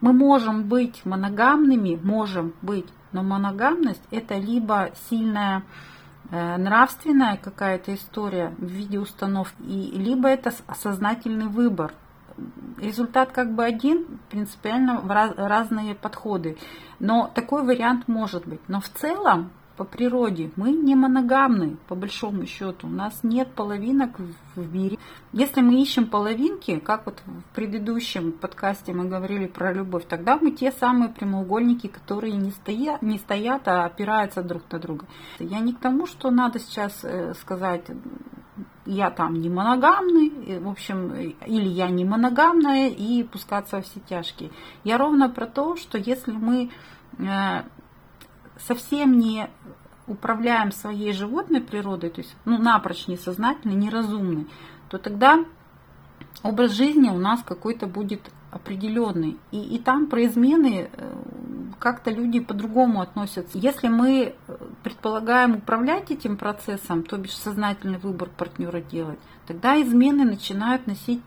мы 0.00 0.12
можем 0.12 0.64
быть 0.64 1.04
моногамными, 1.04 1.98
можем 2.02 2.54
быть, 2.62 2.88
но 3.12 3.22
моногамность 3.22 4.02
это 4.10 4.36
либо 4.36 4.90
сильная 5.08 5.62
Э, 6.30 6.56
нравственная 6.56 7.36
какая-то 7.36 7.94
история 7.94 8.54
в 8.58 8.64
виде 8.64 8.98
установки, 8.98 9.62
и, 9.62 9.92
либо 9.98 10.28
это 10.28 10.52
сознательный 10.76 11.46
выбор. 11.48 11.92
Результат 12.78 13.32
как 13.32 13.54
бы 13.54 13.64
один, 13.64 14.18
принципиально 14.30 15.02
разные 15.36 15.94
подходы. 15.94 16.56
Но 16.98 17.30
такой 17.34 17.64
вариант 17.64 18.08
может 18.08 18.46
быть. 18.46 18.60
Но 18.68 18.80
в 18.80 18.88
целом 18.88 19.50
по 19.76 19.84
природе. 19.84 20.50
Мы 20.56 20.72
не 20.72 20.94
моногамны, 20.94 21.76
по 21.88 21.94
большому 21.94 22.46
счету. 22.46 22.86
У 22.86 22.90
нас 22.90 23.20
нет 23.22 23.48
половинок 23.54 24.18
в 24.54 24.74
мире. 24.74 24.98
Если 25.32 25.60
мы 25.60 25.80
ищем 25.82 26.06
половинки, 26.06 26.78
как 26.78 27.06
вот 27.06 27.22
в 27.26 27.54
предыдущем 27.54 28.32
подкасте 28.32 28.92
мы 28.92 29.06
говорили 29.06 29.46
про 29.46 29.72
любовь, 29.72 30.04
тогда 30.08 30.38
мы 30.40 30.52
те 30.52 30.70
самые 30.70 31.10
прямоугольники, 31.10 31.88
которые 31.88 32.34
не 32.34 32.50
стоят, 32.50 33.02
не 33.02 33.18
стоят 33.18 33.66
а 33.66 33.84
опираются 33.84 34.42
друг 34.42 34.62
на 34.70 34.78
друга. 34.78 35.06
Я 35.38 35.60
не 35.60 35.72
к 35.72 35.80
тому, 35.80 36.06
что 36.06 36.30
надо 36.30 36.58
сейчас 36.58 37.04
э, 37.04 37.34
сказать, 37.34 37.84
я 38.86 39.10
там 39.10 39.40
не 39.40 39.48
моногамный, 39.48 40.58
в 40.58 40.68
общем, 40.68 41.12
или 41.12 41.68
я 41.68 41.88
не 41.88 42.04
моногамная 42.04 42.88
и 42.88 43.22
пускаться 43.22 43.76
во 43.76 43.82
все 43.82 44.00
тяжкие. 44.00 44.50
Я 44.84 44.98
ровно 44.98 45.28
про 45.28 45.46
то, 45.46 45.76
что 45.76 45.98
если 45.98 46.32
мы 46.32 46.70
э, 47.18 47.62
совсем 48.58 49.18
не 49.18 49.48
управляем 50.06 50.70
своей 50.70 51.12
животной 51.12 51.60
природой, 51.60 52.10
то 52.10 52.20
есть 52.20 52.36
ну, 52.44 52.58
напрочь 52.58 53.06
несознательный, 53.06 53.74
неразумный, 53.74 54.48
то 54.90 54.98
тогда 54.98 55.44
образ 56.42 56.72
жизни 56.72 57.08
у 57.08 57.18
нас 57.18 57.42
какой-то 57.42 57.86
будет 57.86 58.30
определенный. 58.54 59.36
И, 59.50 59.60
и 59.60 59.78
там 59.78 60.06
про 60.06 60.24
измены 60.24 60.88
э, 60.92 61.12
как-то 61.78 62.10
люди 62.10 62.40
по-другому 62.40 63.00
относятся. 63.00 63.58
Если 63.58 63.88
мы 63.88 64.34
э, 64.48 64.56
предполагаем 64.82 65.56
управлять 65.56 66.10
этим 66.10 66.36
процессом, 66.36 67.02
то 67.02 67.18
бишь 67.18 67.36
сознательный 67.36 67.98
выбор 67.98 68.30
партнера 68.30 68.80
делать, 68.80 69.18
тогда 69.46 69.80
измены 69.82 70.24
начинают 70.24 70.86
носить 70.86 71.20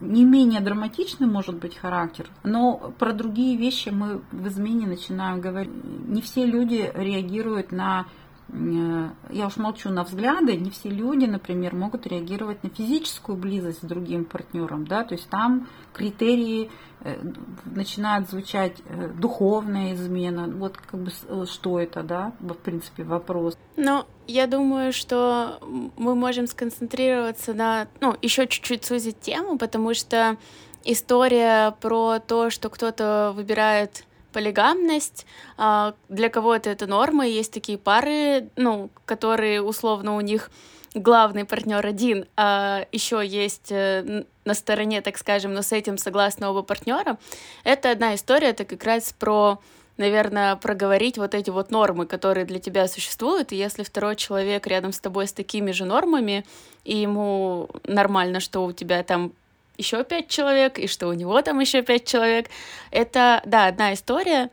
не 0.00 0.24
менее 0.24 0.60
драматичный 0.60 1.28
может 1.28 1.56
быть 1.56 1.76
характер, 1.76 2.26
но 2.42 2.92
про 2.98 3.12
другие 3.12 3.56
вещи 3.56 3.90
мы 3.90 4.20
в 4.32 4.48
измене 4.48 4.86
начинаем 4.86 5.40
говорить. 5.40 5.70
Не 6.08 6.22
все 6.22 6.44
люди 6.44 6.90
реагируют 6.94 7.70
на 7.70 8.06
я 8.52 9.46
уж 9.46 9.56
молчу 9.56 9.90
на 9.90 10.04
взгляды, 10.04 10.56
не 10.56 10.70
все 10.70 10.88
люди, 10.88 11.26
например, 11.26 11.74
могут 11.74 12.06
реагировать 12.06 12.62
на 12.64 12.70
физическую 12.70 13.36
близость 13.36 13.78
с 13.78 13.84
другим 13.84 14.24
партнером, 14.24 14.86
да, 14.86 15.04
то 15.04 15.14
есть 15.14 15.28
там 15.28 15.68
критерии 15.92 16.70
э, 17.00 17.16
начинают 17.64 18.28
звучать 18.28 18.76
э, 18.86 19.08
духовная 19.08 19.94
измена, 19.94 20.48
вот 20.48 20.76
как 20.78 21.00
бы 21.00 21.10
что 21.46 21.78
это, 21.78 22.02
да, 22.02 22.32
в 22.40 22.54
принципе 22.54 23.04
вопрос. 23.04 23.56
Ну, 23.76 24.04
я 24.26 24.46
думаю, 24.46 24.92
что 24.92 25.58
мы 25.96 26.14
можем 26.14 26.46
сконцентрироваться 26.46 27.54
на, 27.54 27.86
ну, 28.00 28.16
еще 28.20 28.46
чуть-чуть 28.46 28.84
сузить 28.84 29.20
тему, 29.20 29.58
потому 29.58 29.94
что 29.94 30.36
история 30.84 31.72
про 31.80 32.18
то, 32.18 32.50
что 32.50 32.68
кто-то 32.68 33.32
выбирает 33.34 34.04
полигамность. 34.30 35.26
А, 35.56 35.94
для 36.08 36.28
кого-то 36.28 36.70
это 36.70 36.86
норма, 36.86 37.26
есть 37.26 37.52
такие 37.52 37.78
пары, 37.78 38.48
ну, 38.56 38.90
которые 39.04 39.62
условно 39.62 40.16
у 40.16 40.20
них 40.20 40.50
главный 40.94 41.44
партнер 41.44 41.84
один, 41.86 42.26
а 42.36 42.84
еще 42.90 43.24
есть 43.24 43.70
э, 43.70 44.24
на 44.44 44.54
стороне, 44.54 45.00
так 45.02 45.18
скажем, 45.18 45.54
но 45.54 45.62
с 45.62 45.72
этим 45.72 45.98
согласны 45.98 46.48
оба 46.48 46.62
партнера. 46.62 47.18
Это 47.64 47.90
одна 47.90 48.14
история, 48.14 48.48
это 48.48 48.64
как 48.64 48.82
раз 48.84 49.14
про 49.18 49.60
наверное, 49.96 50.56
проговорить 50.56 51.18
вот 51.18 51.34
эти 51.34 51.50
вот 51.50 51.70
нормы, 51.70 52.06
которые 52.06 52.46
для 52.46 52.58
тебя 52.58 52.88
существуют, 52.88 53.52
и 53.52 53.56
если 53.56 53.82
второй 53.82 54.16
человек 54.16 54.66
рядом 54.66 54.92
с 54.92 54.98
тобой 54.98 55.26
с 55.26 55.32
такими 55.34 55.72
же 55.72 55.84
нормами, 55.84 56.46
и 56.84 56.96
ему 56.96 57.68
нормально, 57.84 58.40
что 58.40 58.64
у 58.64 58.72
тебя 58.72 59.02
там 59.02 59.32
еще 59.80 60.04
пять 60.04 60.28
человек, 60.28 60.78
и 60.78 60.86
что 60.86 61.08
у 61.08 61.12
него 61.12 61.40
там 61.42 61.58
еще 61.60 61.82
пять 61.82 62.06
человек. 62.06 62.46
Это, 62.90 63.42
да, 63.44 63.66
одна 63.66 63.94
история. 63.94 64.50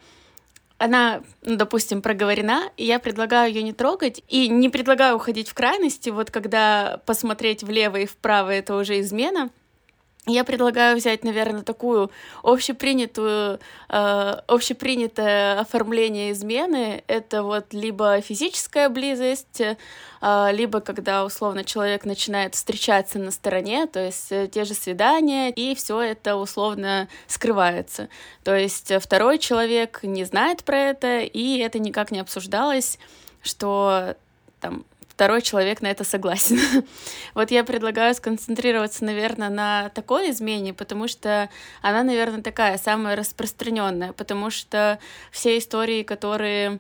Она, 0.77 1.21
ну, 1.41 1.55
допустим, 1.55 2.01
проговорена, 2.01 2.71
и 2.77 2.85
я 2.85 2.99
предлагаю 2.99 3.51
ее 3.51 3.63
не 3.63 3.73
трогать, 3.73 4.23
и 4.27 4.47
не 4.47 4.69
предлагаю 4.69 5.15
уходить 5.15 5.49
в 5.49 5.53
крайности, 5.53 6.09
вот 6.09 6.29
когда 6.29 7.01
посмотреть 7.05 7.63
влево 7.63 7.97
и 7.97 8.05
вправо 8.05 8.51
это 8.51 8.75
уже 8.75 8.99
измена, 8.99 9.49
я 10.27 10.43
предлагаю 10.43 10.97
взять, 10.97 11.23
наверное, 11.23 11.63
такую 11.63 12.11
общепринятую, 12.43 13.59
э, 13.89 14.35
общепринятое 14.47 15.59
оформление 15.59 16.31
измены. 16.31 17.03
Это 17.07 17.43
вот 17.43 17.73
либо 17.73 18.19
физическая 18.21 18.89
близость, 18.89 19.61
э, 19.61 19.75
либо 20.51 20.81
когда 20.81 21.25
условно 21.25 21.63
человек 21.63 22.05
начинает 22.05 22.55
встречаться 22.55 23.19
на 23.19 23.31
стороне, 23.31 23.87
то 23.87 24.05
есть 24.05 24.31
э, 24.31 24.47
те 24.47 24.65
же 24.65 24.73
свидания, 24.73 25.49
и 25.51 25.75
все 25.75 26.01
это 26.01 26.35
условно 26.35 27.07
скрывается. 27.27 28.09
То 28.43 28.55
есть 28.55 28.91
второй 29.01 29.39
человек 29.39 30.01
не 30.03 30.25
знает 30.25 30.63
про 30.63 30.77
это, 30.77 31.19
и 31.21 31.57
это 31.59 31.79
никак 31.79 32.11
не 32.11 32.19
обсуждалось, 32.19 32.99
что 33.41 34.15
там 34.59 34.83
второй 35.17 35.41
человек 35.41 35.81
на 35.81 35.87
это 35.87 36.03
согласен. 36.03 36.59
вот 37.33 37.49
я 37.49 37.63
предлагаю 37.63 38.13
сконцентрироваться, 38.13 39.03
наверное, 39.03 39.49
на 39.49 39.89
такой 39.89 40.29
измене, 40.29 40.75
потому 40.75 41.07
что 41.07 41.49
она, 41.81 42.03
наверное, 42.03 42.43
такая 42.43 42.77
самая 42.77 43.15
распространенная, 43.15 44.13
потому 44.13 44.51
что 44.51 44.99
все 45.31 45.57
истории, 45.57 46.03
которые 46.03 46.79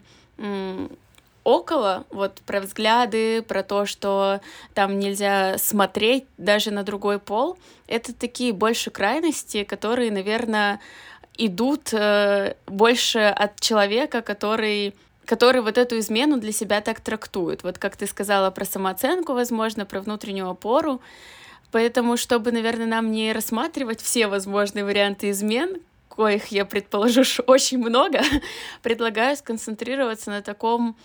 около, 1.43 2.05
вот 2.11 2.41
про 2.45 2.59
взгляды, 2.59 3.41
про 3.41 3.63
то, 3.63 3.87
что 3.87 4.39
там 4.75 4.99
нельзя 4.99 5.57
смотреть 5.57 6.25
даже 6.37 6.69
на 6.69 6.83
другой 6.83 7.17
пол, 7.17 7.57
это 7.87 8.13
такие 8.13 8.53
больше 8.53 8.91
крайности, 8.91 9.63
которые, 9.63 10.11
наверное, 10.11 10.79
идут 11.39 11.91
э, 11.91 12.53
больше 12.67 13.19
от 13.19 13.59
человека, 13.59 14.21
который 14.21 14.93
который 15.27 15.61
вот 15.61 15.77
эту 15.77 15.99
измену 15.99 16.37
для 16.37 16.51
себя 16.51 16.81
так 16.81 17.01
трактует. 17.01 17.61
Вот 17.63 17.77
как 17.77 17.97
ты 17.97 18.07
сказала 18.07 18.49
про 18.49 18.65
самооценку, 18.65 19.33
возможно, 19.33 19.85
про 19.85 19.99
внутреннюю 19.99 20.49
опору. 20.49 21.01
Поэтому, 21.71 22.15
чтобы, 22.15 22.51
наверное, 22.53 22.87
нам 22.87 23.11
не 23.11 23.33
рассматривать 23.33 24.01
все 24.01 24.27
возможные 24.27 24.85
варианты 24.85 25.29
измен, 25.29 25.81
коих 26.07 26.47
я 26.47 26.65
предположу 26.65 27.23
очень 27.45 27.77
много, 27.77 28.21
предлагаю 28.81 29.35
сконцентрироваться 29.35 30.31
на 30.31 30.41
таком 30.41 30.95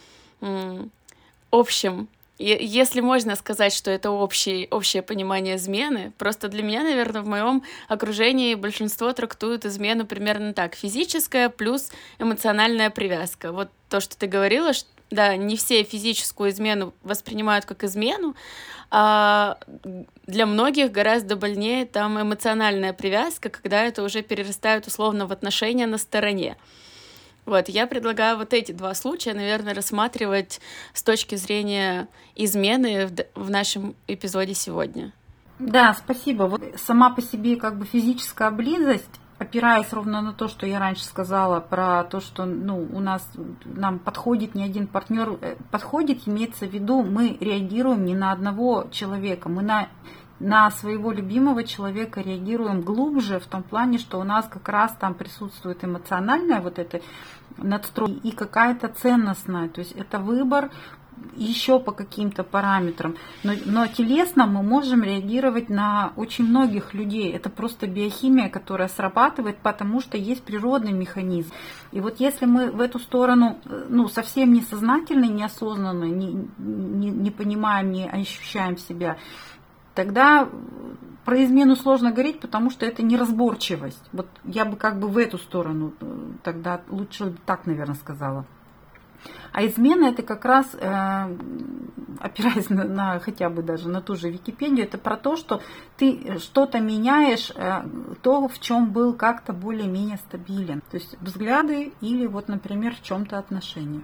общем 1.51 2.09
если 2.39 3.01
можно 3.01 3.37
сказать, 3.37 3.73
что 3.73 3.91
это 3.91 4.11
общий, 4.11 4.67
общее 4.71 5.03
понимание 5.03 5.57
измены, 5.57 6.13
просто 6.19 6.49
для 6.49 6.63
меня, 6.63 6.83
наверное, 6.83 7.23
в 7.23 7.27
моем 7.27 7.63
окружении 7.89 8.55
большинство 8.55 9.13
трактуют 9.13 9.65
измену 9.65 10.07
примерно 10.07 10.53
так. 10.55 10.75
Физическая 10.75 11.49
плюс 11.49 11.91
эмоциональная 12.19 12.91
привязка. 12.91 13.53
Вот 13.53 13.71
то, 13.89 14.01
что 14.01 14.17
ты 14.17 14.27
говорила, 14.27 14.73
что 14.73 14.89
да, 15.13 15.37
не 15.37 15.57
все 15.57 15.83
физическую 15.83 16.51
измену 16.51 16.95
воспринимают 17.03 17.67
как 17.67 17.85
измену, 17.85 18.35
а 18.91 19.59
для 20.27 20.47
многих 20.47 20.91
гораздо 20.91 21.37
больнее 21.37 21.87
там 21.87 22.21
эмоциональная 22.21 22.93
привязка, 22.93 23.51
когда 23.51 23.85
это 23.85 24.03
уже 24.03 24.23
перерастает 24.23 24.87
условно 24.87 25.27
в 25.27 25.33
отношения 25.33 25.87
на 25.87 25.99
стороне. 25.99 26.57
Вот, 27.45 27.69
я 27.69 27.87
предлагаю 27.87 28.39
вот 28.39 28.53
эти 28.55 28.73
два 28.73 28.95
случая, 28.95 29.35
наверное, 29.35 29.75
рассматривать 29.75 30.61
с 30.95 31.03
точки 31.03 31.35
зрения 31.35 32.09
измены 32.37 33.07
в, 33.07 33.41
в 33.47 33.51
нашем 33.51 33.97
эпизоде 34.07 34.55
сегодня. 34.55 35.13
Да, 35.59 35.95
спасибо. 35.95 36.45
Вот 36.45 36.63
сама 36.77 37.11
по 37.11 37.21
себе 37.21 37.57
как 37.57 37.79
бы 37.79 37.85
физическая 37.85 38.51
близость 38.51 39.21
опираясь 39.43 39.93
ровно 39.93 40.23
на 40.23 40.33
то, 40.33 40.49
что 40.49 40.67
я 40.67 40.79
раньше 40.79 41.05
сказала 41.05 41.61
про 41.61 42.05
то, 42.05 42.21
что 42.21 42.45
ну, 42.45 42.89
у 42.93 43.01
нас 43.01 43.29
нам 43.65 43.99
подходит 43.99 44.55
не 44.55 44.65
один 44.65 44.87
партнер, 44.87 45.37
э, 45.41 45.57
подходит, 45.71 46.27
имеется 46.27 46.67
в 46.67 46.71
виду, 46.71 47.03
мы 47.03 47.37
реагируем 47.41 48.05
не 48.05 48.15
на 48.15 48.33
одного 48.33 48.87
человека, 48.91 49.49
мы 49.49 49.63
на 49.63 49.89
на 50.41 50.71
своего 50.71 51.13
любимого 51.13 51.65
человека 51.65 52.21
реагируем 52.21 52.81
глубже 52.81 53.39
в 53.39 53.47
том 53.47 53.63
плане, 53.63 53.99
что 53.99 54.19
у 54.19 54.25
нас 54.25 54.47
как 54.49 54.69
раз 54.69 54.95
там 54.99 55.15
присутствует 55.15 55.85
эмоциональная 55.85 56.61
вот 56.61 56.79
эта 56.79 57.01
надстрой 57.59 58.13
и 58.13 58.33
какая-то 58.33 58.89
ценностная. 58.89 59.69
То 59.69 59.81
есть 59.81 59.93
это 59.93 60.19
выбор 60.19 60.71
еще 61.37 61.79
по 61.79 61.93
каким-то 61.93 62.45
параметрам. 62.45 63.17
Но, 63.43 63.53
но 63.65 63.87
телесно 63.87 64.47
мы 64.47 64.63
можем 64.63 65.03
реагировать 65.03 65.69
на 65.69 66.13
очень 66.17 66.45
многих 66.45 66.95
людей. 66.95 67.33
Это 67.33 67.51
просто 67.51 67.87
биохимия, 67.87 68.49
которая 68.49 68.89
срабатывает, 68.89 69.59
потому 69.59 70.01
что 70.01 70.17
есть 70.17 70.43
природный 70.43 70.93
механизм. 70.93 71.53
И 71.93 72.01
вот 72.01 72.21
если 72.21 72.47
мы 72.47 72.71
в 72.71 72.81
эту 72.81 72.99
сторону 72.99 73.59
ну, 73.89 74.09
совсем 74.09 74.53
несознательно, 74.53 75.27
неосознанно, 75.27 76.05
не, 76.05 76.47
не, 76.59 77.11
не 77.11 77.31
понимаем, 77.31 77.93
не 77.93 78.09
ощущаем 78.09 78.77
себя, 78.77 79.17
тогда 79.95 80.49
про 81.25 81.45
измену 81.45 81.77
сложно 81.77 82.11
говорить, 82.11 82.41
потому 82.41 82.71
что 82.71 82.85
это 82.85 83.03
неразборчивость. 83.03 84.03
Вот 84.13 84.27
я 84.45 84.65
бы 84.65 84.77
как 84.77 84.99
бы 84.99 85.09
в 85.09 85.19
эту 85.19 85.39
сторону 85.39 85.95
э, 86.01 86.31
тогда 86.43 86.81
лучше 86.89 87.35
так, 87.47 87.67
наверное, 87.67 87.95
сказала. 87.95 88.45
А 89.53 89.65
измена 89.65 90.07
это 90.07 90.23
как 90.23 90.45
раз, 90.45 90.67
э, 90.75 91.37
опираясь 92.19 92.71
на, 92.71 92.85
на 92.85 93.21
хотя 93.21 93.51
бы 93.51 93.63
даже 93.63 93.89
на 93.89 94.01
ту 94.01 94.17
же 94.17 94.31
Википедию, 94.31 94.85
это 94.85 94.99
про 94.99 95.17
то, 95.17 95.37
что 95.37 95.63
ты 95.97 96.39
что-то 96.39 96.81
меняешь, 96.81 97.53
э, 97.55 97.83
то, 98.23 98.49
в 98.49 98.59
чем 98.59 98.91
был 98.91 99.15
как-то 99.15 99.53
более-менее 99.53 100.17
стабилен. 100.17 100.83
То 100.91 100.97
есть 100.97 101.17
взгляды 101.21 101.93
или 102.01 102.27
вот, 102.27 102.49
например, 102.49 102.95
в 102.97 103.03
чем-то 103.03 103.39
отношения. 103.39 104.03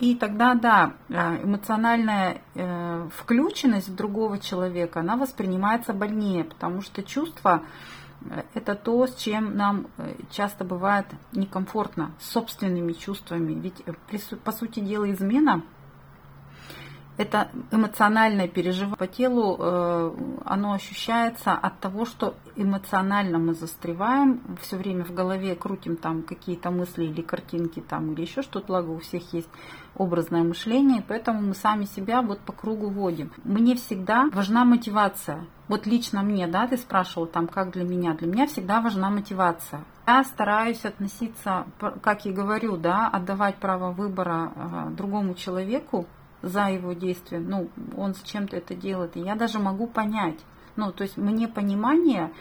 И 0.00 0.14
тогда, 0.14 0.54
да, 0.54 0.94
э, 1.08 1.42
эмоциональная 1.42 2.42
э, 2.54 3.08
включенность 3.16 3.94
другого 3.96 4.38
человека, 4.38 5.00
она 5.00 5.16
воспринимается 5.16 5.92
больнее, 5.92 6.44
потому 6.44 6.82
что 6.82 7.02
чувство 7.02 7.64
э, 8.20 8.42
это 8.54 8.76
то, 8.76 9.08
с 9.08 9.16
чем 9.16 9.56
нам 9.56 9.88
часто 10.30 10.64
бывает 10.64 11.06
некомфортно, 11.32 12.12
с 12.20 12.30
собственными 12.30 12.92
чувствами. 12.92 13.54
Ведь, 13.54 13.84
по 14.44 14.52
сути 14.52 14.78
дела, 14.78 15.10
измена 15.10 15.64
это 17.16 17.50
эмоциональное 17.72 18.46
переживание 18.46 18.96
по 18.96 19.08
телу, 19.08 19.56
оно 20.44 20.72
ощущается 20.72 21.52
от 21.52 21.80
того, 21.80 22.04
что 22.04 22.36
эмоционально 22.54 23.40
мы 23.40 23.54
застреваем, 23.54 24.56
все 24.62 24.76
время 24.76 25.04
в 25.04 25.12
голове 25.12 25.56
крутим 25.56 25.96
там 25.96 26.22
какие-то 26.22 26.70
мысли 26.70 27.06
или 27.06 27.20
картинки 27.20 27.80
там 27.80 28.12
или 28.12 28.20
еще 28.20 28.42
что-то, 28.42 28.68
благо 28.68 28.90
у 28.90 28.98
всех 29.00 29.32
есть 29.32 29.48
образное 29.98 30.42
мышление, 30.42 31.04
поэтому 31.06 31.40
мы 31.42 31.54
сами 31.54 31.84
себя 31.84 32.22
вот 32.22 32.40
по 32.40 32.52
кругу 32.52 32.88
водим. 32.88 33.32
Мне 33.44 33.74
всегда 33.74 34.28
важна 34.32 34.64
мотивация. 34.64 35.46
Вот 35.68 35.86
лично 35.86 36.22
мне, 36.22 36.46
да, 36.46 36.66
ты 36.66 36.76
спрашивал 36.76 37.26
там, 37.26 37.46
как 37.46 37.72
для 37.72 37.84
меня. 37.84 38.14
Для 38.14 38.26
меня 38.26 38.46
всегда 38.46 38.80
важна 38.80 39.10
мотивация. 39.10 39.84
Я 40.06 40.24
стараюсь 40.24 40.84
относиться, 40.84 41.66
как 42.02 42.24
и 42.24 42.32
говорю, 42.32 42.76
да, 42.76 43.08
отдавать 43.08 43.56
право 43.56 43.92
выбора 43.92 44.52
э, 44.54 44.90
другому 44.92 45.34
человеку, 45.34 46.06
за 46.42 46.68
его 46.68 46.92
действия, 46.92 47.40
ну, 47.40 47.68
он 47.96 48.14
с 48.14 48.22
чем-то 48.22 48.56
это 48.56 48.74
делает, 48.74 49.16
и 49.16 49.20
я 49.20 49.34
даже 49.34 49.58
могу 49.58 49.86
понять. 49.86 50.38
Ну, 50.76 50.92
то 50.92 51.02
есть 51.02 51.16
мне 51.16 51.48
понимание 51.48 52.32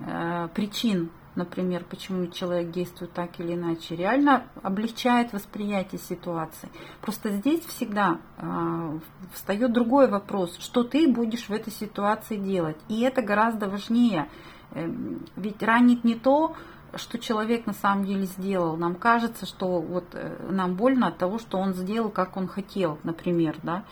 э, 0.00 0.48
причин, 0.54 1.10
например, 1.36 1.84
почему 1.88 2.26
человек 2.28 2.70
действует 2.70 3.12
так 3.12 3.40
или 3.40 3.54
иначе, 3.54 3.96
реально 3.96 4.44
облегчает 4.62 5.32
восприятие 5.32 6.00
ситуации. 6.00 6.68
Просто 7.00 7.30
здесь 7.30 7.64
всегда 7.66 8.20
э, 8.36 8.98
встает 9.32 9.72
другой 9.72 10.08
вопрос, 10.08 10.56
что 10.58 10.84
ты 10.84 11.08
будешь 11.08 11.48
в 11.48 11.52
этой 11.52 11.72
ситуации 11.72 12.36
делать. 12.36 12.76
И 12.88 13.00
это 13.02 13.22
гораздо 13.22 13.68
важнее. 13.68 14.28
Э, 14.72 14.88
ведь 15.36 15.62
ранит 15.62 16.04
не 16.04 16.14
то, 16.14 16.54
что 16.96 17.18
человек 17.18 17.66
на 17.66 17.72
самом 17.72 18.04
деле 18.04 18.26
сделал. 18.26 18.76
Нам 18.76 18.94
кажется, 18.94 19.46
что 19.46 19.80
вот 19.80 20.06
э, 20.12 20.48
нам 20.50 20.74
больно 20.74 21.08
от 21.08 21.18
того, 21.18 21.38
что 21.38 21.58
он 21.58 21.74
сделал, 21.74 22.10
как 22.10 22.36
он 22.36 22.46
хотел, 22.46 22.98
например, 23.02 23.56
да. 23.62 23.84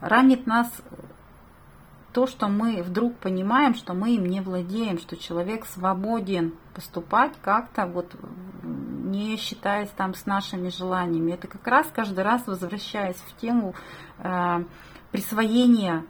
Ранит 0.00 0.46
нас 0.46 0.70
то, 2.12 2.26
что 2.26 2.48
мы 2.48 2.82
вдруг 2.82 3.16
понимаем, 3.16 3.74
что 3.74 3.94
мы 3.94 4.16
им 4.16 4.26
не 4.26 4.40
владеем, 4.40 4.98
что 4.98 5.16
человек 5.16 5.64
свободен 5.66 6.54
поступать 6.74 7.32
как-то 7.42 7.86
вот 7.86 8.14
не 8.62 9.36
считаясь 9.36 9.90
там 9.90 10.14
с 10.14 10.26
нашими 10.26 10.68
желаниями. 10.68 11.32
Это 11.32 11.48
как 11.48 11.66
раз 11.66 11.86
каждый 11.94 12.24
раз 12.24 12.46
возвращаясь 12.46 13.16
в 13.16 13.40
тему 13.40 13.74
э, 14.18 14.64
присвоения 15.10 16.04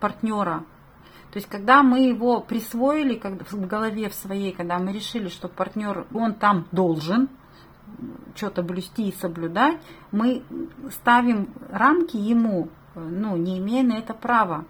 партнера, 0.00 0.64
то 1.30 1.36
есть, 1.36 1.48
когда 1.48 1.82
мы 1.82 2.06
его 2.06 2.40
присвоили 2.40 3.14
как 3.14 3.50
в 3.50 3.66
голове 3.66 4.08
в 4.08 4.14
своей, 4.14 4.52
когда 4.52 4.78
мы 4.78 4.92
решили, 4.92 5.28
что 5.28 5.48
партнер, 5.48 6.06
он 6.14 6.34
там 6.34 6.66
должен 6.72 7.28
что-то 8.34 8.62
блюсти 8.62 9.10
и 9.10 9.14
соблюдать, 9.14 9.78
мы 10.10 10.42
ставим 10.90 11.52
рамки 11.70 12.16
ему, 12.16 12.70
ну, 12.94 13.36
не 13.36 13.58
имея 13.58 13.82
на 13.82 13.98
это 13.98 14.14
права. 14.14 14.64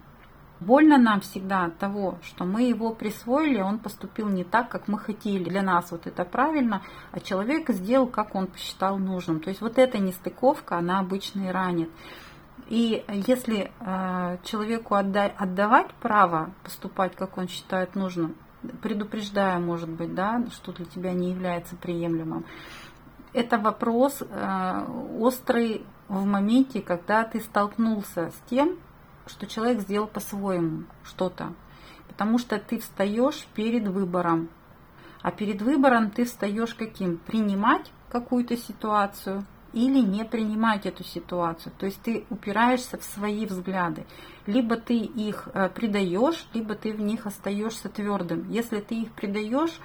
Больно 0.59 0.97
нам 0.97 1.21
всегда 1.21 1.65
от 1.65 1.77
того, 1.77 2.17
что 2.21 2.43
мы 2.43 2.63
его 2.63 2.93
присвоили, 2.93 3.61
он 3.61 3.79
поступил 3.79 4.27
не 4.27 4.43
так, 4.43 4.67
как 4.67 4.89
мы 4.89 4.99
хотели. 4.99 5.45
Для 5.45 5.61
нас 5.61 5.91
вот 5.91 6.05
это 6.05 6.25
правильно, 6.25 6.81
а 7.11 7.21
человек 7.21 7.69
сделал, 7.69 8.07
как 8.07 8.35
он 8.35 8.47
посчитал 8.47 8.97
нужным. 8.97 9.39
То 9.39 9.49
есть 9.49 9.61
вот 9.61 9.77
эта 9.77 9.99
нестыковка, 9.99 10.77
она 10.77 10.99
обычно 10.99 11.47
и 11.47 11.51
ранит. 11.51 11.89
И 12.67 13.03
если 13.07 13.71
э, 13.79 14.37
человеку 14.43 14.95
отда- 14.95 15.33
отдавать 15.37 15.93
право 16.01 16.51
поступать, 16.63 17.15
как 17.15 17.37
он 17.37 17.47
считает 17.47 17.95
нужным, 17.95 18.35
предупреждая, 18.81 19.59
может 19.59 19.89
быть, 19.89 20.13
да, 20.13 20.43
что 20.51 20.73
для 20.73 20.85
тебя 20.85 21.13
не 21.13 21.31
является 21.31 21.77
приемлемым, 21.77 22.45
это 23.31 23.57
вопрос 23.57 24.21
э, 24.21 24.85
острый 25.19 25.85
в 26.09 26.25
моменте, 26.25 26.81
когда 26.81 27.23
ты 27.23 27.39
столкнулся 27.39 28.31
с 28.31 28.49
тем, 28.49 28.77
что 29.29 29.47
человек 29.47 29.81
сделал 29.81 30.07
по-своему 30.07 30.83
что-то. 31.03 31.53
Потому 32.07 32.37
что 32.37 32.57
ты 32.57 32.79
встаешь 32.79 33.47
перед 33.53 33.87
выбором. 33.87 34.49
А 35.21 35.31
перед 35.31 35.61
выбором 35.61 36.11
ты 36.11 36.25
встаешь 36.25 36.73
каким? 36.73 37.17
Принимать 37.17 37.91
какую-то 38.09 38.57
ситуацию 38.57 39.45
или 39.73 39.99
не 39.99 40.25
принимать 40.25 40.85
эту 40.85 41.03
ситуацию. 41.03 41.71
То 41.77 41.85
есть 41.85 42.01
ты 42.01 42.25
упираешься 42.29 42.97
в 42.97 43.03
свои 43.03 43.45
взгляды. 43.45 44.05
Либо 44.47 44.77
ты 44.77 44.97
их 44.97 45.47
э, 45.53 45.69
предаешь, 45.69 46.47
либо 46.53 46.73
ты 46.73 46.91
в 46.91 46.99
них 46.99 47.27
остаешься 47.27 47.89
твердым. 47.89 48.49
Если 48.49 48.79
ты 48.79 48.95
их 48.95 49.11
предаешь, 49.11 49.79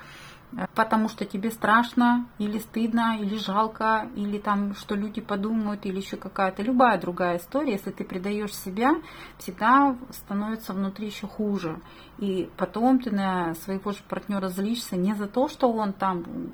потому 0.75 1.09
что 1.09 1.25
тебе 1.25 1.51
страшно, 1.51 2.27
или 2.39 2.59
стыдно, 2.59 3.19
или 3.19 3.37
жалко, 3.37 4.09
или 4.15 4.39
там, 4.39 4.75
что 4.75 4.95
люди 4.95 5.21
подумают, 5.21 5.85
или 5.87 5.99
еще 5.99 6.17
какая-то 6.17 6.63
любая 6.63 7.01
другая 7.01 7.39
история, 7.39 7.73
если 7.73 7.91
ты 7.91 8.05
предаешь 8.05 8.55
себя, 8.55 8.95
всегда 9.39 9.97
становится 10.11 10.73
внутри 10.73 11.07
еще 11.07 11.27
хуже. 11.27 11.81
И 12.19 12.49
потом 12.57 13.01
ты 13.01 13.11
на 13.11 13.55
своего 13.55 13.93
же 13.93 13.99
партнера 14.09 14.49
злишься 14.49 14.97
не 14.97 15.15
за 15.15 15.27
то, 15.27 15.49
что 15.49 15.73
он 15.73 15.93
там 15.93 16.53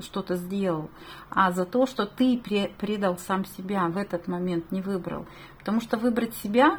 что-то 0.00 0.36
сделал, 0.36 0.90
а 1.30 1.52
за 1.52 1.64
то, 1.64 1.86
что 1.86 2.06
ты 2.06 2.40
предал 2.78 3.18
сам 3.18 3.44
себя 3.44 3.86
в 3.88 3.96
этот 3.96 4.26
момент, 4.26 4.72
не 4.72 4.82
выбрал. 4.82 5.26
Потому 5.58 5.80
что 5.80 5.96
выбрать 5.96 6.34
себя 6.34 6.78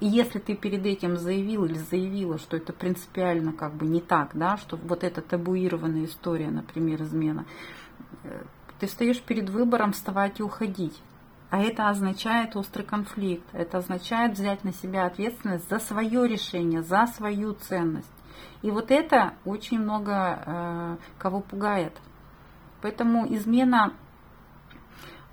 и 0.00 0.06
если 0.06 0.38
ты 0.38 0.54
перед 0.54 0.84
этим 0.84 1.16
заявил 1.16 1.64
или 1.64 1.78
заявила, 1.78 2.38
что 2.38 2.56
это 2.56 2.72
принципиально 2.72 3.52
как 3.52 3.74
бы 3.74 3.86
не 3.86 4.00
так, 4.00 4.30
да, 4.34 4.56
что 4.56 4.76
вот 4.76 5.04
эта 5.04 5.22
табуированная 5.22 6.06
история, 6.06 6.50
например, 6.50 7.02
измена, 7.02 7.46
э, 8.24 8.42
ты 8.80 8.86
встаешь 8.86 9.20
перед 9.20 9.50
выбором 9.50 9.92
вставать 9.92 10.40
и 10.40 10.42
уходить. 10.42 11.00
А 11.50 11.60
это 11.60 11.88
означает 11.88 12.56
острый 12.56 12.82
конфликт. 12.82 13.44
Это 13.52 13.78
означает 13.78 14.32
взять 14.32 14.64
на 14.64 14.72
себя 14.72 15.06
ответственность 15.06 15.68
за 15.68 15.78
свое 15.78 16.26
решение, 16.26 16.82
за 16.82 17.06
свою 17.06 17.52
ценность. 17.54 18.10
И 18.62 18.70
вот 18.70 18.90
это 18.90 19.34
очень 19.44 19.78
много 19.78 20.42
э, 20.44 20.96
кого 21.18 21.40
пугает. 21.40 21.92
Поэтому 22.82 23.32
измена 23.32 23.92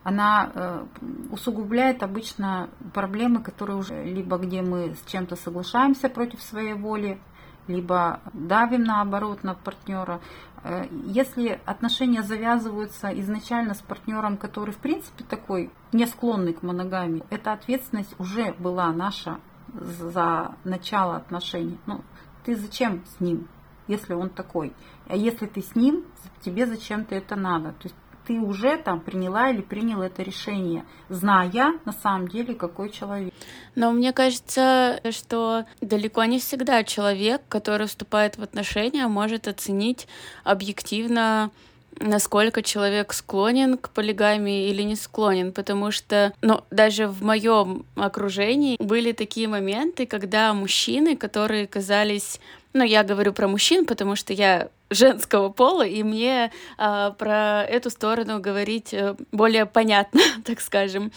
она 0.04 0.52
э, 0.54 0.86
усугубляет 1.32 2.02
обычно 2.02 2.70
проблемы, 2.94 3.42
которые 3.42 3.78
уже 3.78 4.04
либо 4.04 4.38
где 4.38 4.62
мы 4.62 4.96
с 4.96 5.10
чем-то 5.10 5.36
соглашаемся 5.36 6.10
против 6.10 6.42
своей 6.42 6.74
воли, 6.74 7.22
либо 7.68 8.20
давим 8.34 8.84
наоборот 8.84 9.44
на 9.44 9.54
партнера. 9.54 10.20
Э, 10.64 10.86
если 11.06 11.62
отношения 11.66 12.24
завязываются 12.24 13.10
изначально 13.20 13.76
с 13.76 13.82
партнером, 13.82 14.38
который 14.38 14.74
в 14.74 14.78
принципе 14.78 15.24
такой 15.24 15.72
не 15.92 16.08
склонный 16.08 16.54
к 16.54 16.64
моногамии, 16.64 17.24
эта 17.30 17.54
ответственность 17.54 18.20
уже 18.20 18.54
была 18.54 18.92
наша 18.92 19.40
за 19.74 20.56
начало 20.64 21.18
отношений. 21.18 21.80
Ну, 21.86 22.02
ты 22.44 22.56
зачем 22.56 23.04
с 23.06 23.20
ним, 23.20 23.48
если 23.88 24.14
он 24.14 24.30
такой? 24.30 24.74
А 25.08 25.16
если 25.16 25.46
ты 25.46 25.62
с 25.62 25.76
ним, 25.76 26.06
тебе 26.42 26.66
зачем-то 26.66 27.16
это 27.16 27.36
надо? 27.36 27.70
То 27.74 27.84
есть 27.84 27.96
ты 28.26 28.40
уже 28.40 28.78
там 28.78 29.02
приняла 29.02 29.50
или 29.50 29.62
принял 29.62 30.02
это 30.02 30.24
решение, 30.24 30.86
зная 31.10 31.74
на 31.86 31.94
самом 31.94 32.28
деле, 32.28 32.54
какой 32.56 32.90
человек. 32.90 33.34
Но 33.76 33.92
мне 33.92 34.14
кажется, 34.14 35.02
что 35.12 35.66
далеко 35.82 36.24
не 36.26 36.40
всегда 36.40 36.84
человек, 36.84 37.42
который 37.48 37.88
вступает 37.88 38.38
в 38.38 38.44
отношения, 38.44 39.08
может 39.08 39.48
оценить 39.48 40.08
объективно 40.44 41.52
насколько 42.00 42.64
человек 42.64 43.14
склонен 43.14 43.78
к 43.78 43.90
полигамии 43.90 44.70
или 44.70 44.82
не 44.82 44.96
склонен, 44.96 45.52
потому 45.52 45.92
что, 45.92 46.34
ну, 46.42 46.62
даже 46.72 47.08
в 47.08 47.24
моем 47.24 47.86
окружении 47.96 48.78
были 48.80 49.12
такие 49.12 49.48
моменты, 49.48 50.06
когда 50.06 50.54
мужчины, 50.54 51.16
которые 51.16 51.68
казались 51.68 52.40
ну, 52.74 52.84
я 52.84 53.04
говорю 53.04 53.34
про 53.34 53.48
мужчин, 53.48 53.86
потому 53.86 54.16
что 54.16 54.34
я 54.34 54.70
женского 54.90 55.50
пола, 55.50 55.86
и 55.86 56.04
мне 56.04 56.52
э, 56.78 57.12
про 57.18 57.64
эту 57.64 57.90
сторону 57.90 58.40
говорить 58.40 58.94
э, 58.94 59.16
более 59.32 59.66
понятно, 59.66 60.22
так 60.46 60.62
скажем. 60.62 61.12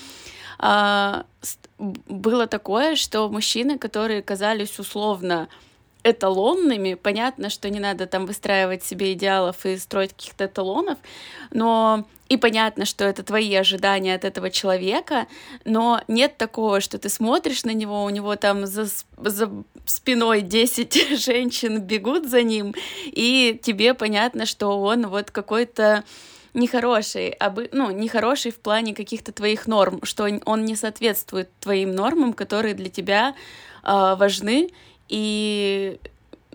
Э, 0.58 1.22
было 1.78 2.46
такое, 2.46 2.96
что 2.96 3.28
мужчины, 3.28 3.78
которые 3.78 4.22
казались 4.22 4.78
условно 4.78 5.48
эталонными. 6.04 6.94
Понятно, 6.94 7.50
что 7.50 7.70
не 7.70 7.80
надо 7.80 8.06
там 8.06 8.26
выстраивать 8.26 8.84
себе 8.84 9.14
идеалов 9.14 9.64
и 9.64 9.76
строить 9.78 10.12
каких-то 10.12 10.44
эталонов, 10.44 10.98
но 11.50 12.04
и 12.28 12.36
понятно, 12.36 12.84
что 12.84 13.04
это 13.04 13.22
твои 13.22 13.54
ожидания 13.54 14.14
от 14.14 14.24
этого 14.24 14.50
человека, 14.50 15.26
но 15.64 16.00
нет 16.08 16.36
такого, 16.36 16.80
что 16.80 16.98
ты 16.98 17.08
смотришь 17.08 17.64
на 17.64 17.72
него, 17.72 18.04
у 18.04 18.10
него 18.10 18.36
там 18.36 18.66
за, 18.66 18.86
за 19.16 19.50
спиной 19.87 20.42
10 20.42 21.18
женщин 21.25 21.81
бегут 21.81 22.29
за 22.29 22.42
ним, 22.42 22.75
и 23.07 23.59
тебе 23.62 23.94
понятно, 23.94 24.47
что 24.47 24.81
он 24.81 25.07
вот 25.07 25.31
какой-то 25.31 26.05
нехороший, 26.55 27.31
об, 27.31 27.59
ну, 27.73 27.90
нехороший 27.90 28.53
в 28.53 28.61
плане 28.61 28.94
каких-то 28.94 29.33
твоих 29.33 29.66
норм, 29.66 30.01
что 30.05 30.29
он 30.44 30.64
не 30.64 30.77
соответствует 30.77 31.51
твоим 31.61 31.92
нормам, 31.92 32.33
которые 32.33 32.75
для 32.75 32.88
тебя 32.88 33.35
э, 33.83 34.14
важны, 34.16 34.70
и 35.09 35.99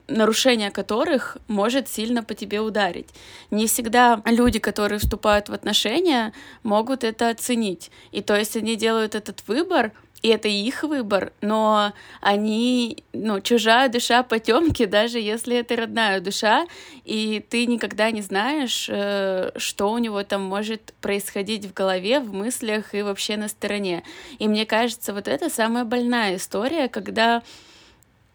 нарушение 0.10 0.72
которых 0.72 1.38
может 1.48 1.88
сильно 1.88 2.24
по 2.24 2.34
тебе 2.34 2.62
ударить. 2.62 3.10
Не 3.52 3.68
всегда 3.68 4.22
люди, 4.26 4.60
которые 4.60 5.00
вступают 5.00 5.50
в 5.50 5.54
отношения, 5.54 6.34
могут 6.64 7.04
это 7.04 7.30
оценить. 7.30 7.92
И 8.12 8.22
то 8.22 8.36
есть 8.36 8.58
они 8.58 8.76
делают 8.76 9.16
этот 9.16 9.44
выбор, 9.48 9.92
и 10.22 10.30
это 10.30 10.48
их 10.48 10.84
выбор, 10.84 11.32
но 11.42 11.94
они, 12.22 13.04
ну, 13.14 13.40
чужая 13.42 13.90
душа 13.90 14.24
потемки, 14.24 14.86
даже 14.86 15.20
если 15.20 15.58
это 15.58 15.76
родная 15.76 16.20
душа, 16.20 16.66
и 17.06 17.44
ты 17.50 17.66
никогда 17.66 18.12
не 18.12 18.22
знаешь, 18.22 18.88
э, 18.90 19.52
что 19.56 19.92
у 19.92 19.98
него 19.98 20.24
там 20.24 20.44
может 20.44 20.94
происходить 21.02 21.66
в 21.66 21.74
голове, 21.74 22.20
в 22.20 22.34
мыслях 22.34 22.94
и 22.94 23.02
вообще 23.02 23.38
на 23.38 23.48
стороне. 23.48 24.04
И 24.40 24.48
мне 24.48 24.66
кажется, 24.66 25.14
вот 25.14 25.28
это 25.28 25.50
самая 25.50 25.86
больная 25.86 26.36
история, 26.36 26.90
когда 26.90 27.42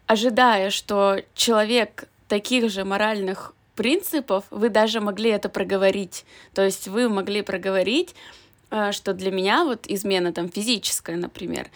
ожидая, 0.07 0.69
что 0.69 1.21
человек 1.33 2.05
таких 2.27 2.69
же 2.69 2.83
моральных 2.83 3.53
принципов, 3.75 4.45
вы 4.49 4.69
даже 4.69 5.01
могли 5.01 5.29
это 5.29 5.49
проговорить. 5.49 6.25
То 6.53 6.63
есть 6.63 6.87
вы 6.87 7.09
могли 7.09 7.41
проговорить, 7.41 8.15
что 8.91 9.13
для 9.13 9.31
меня 9.31 9.63
вот 9.63 9.85
измена 9.87 10.33
там 10.33 10.49
физическая, 10.49 11.17
например, 11.17 11.69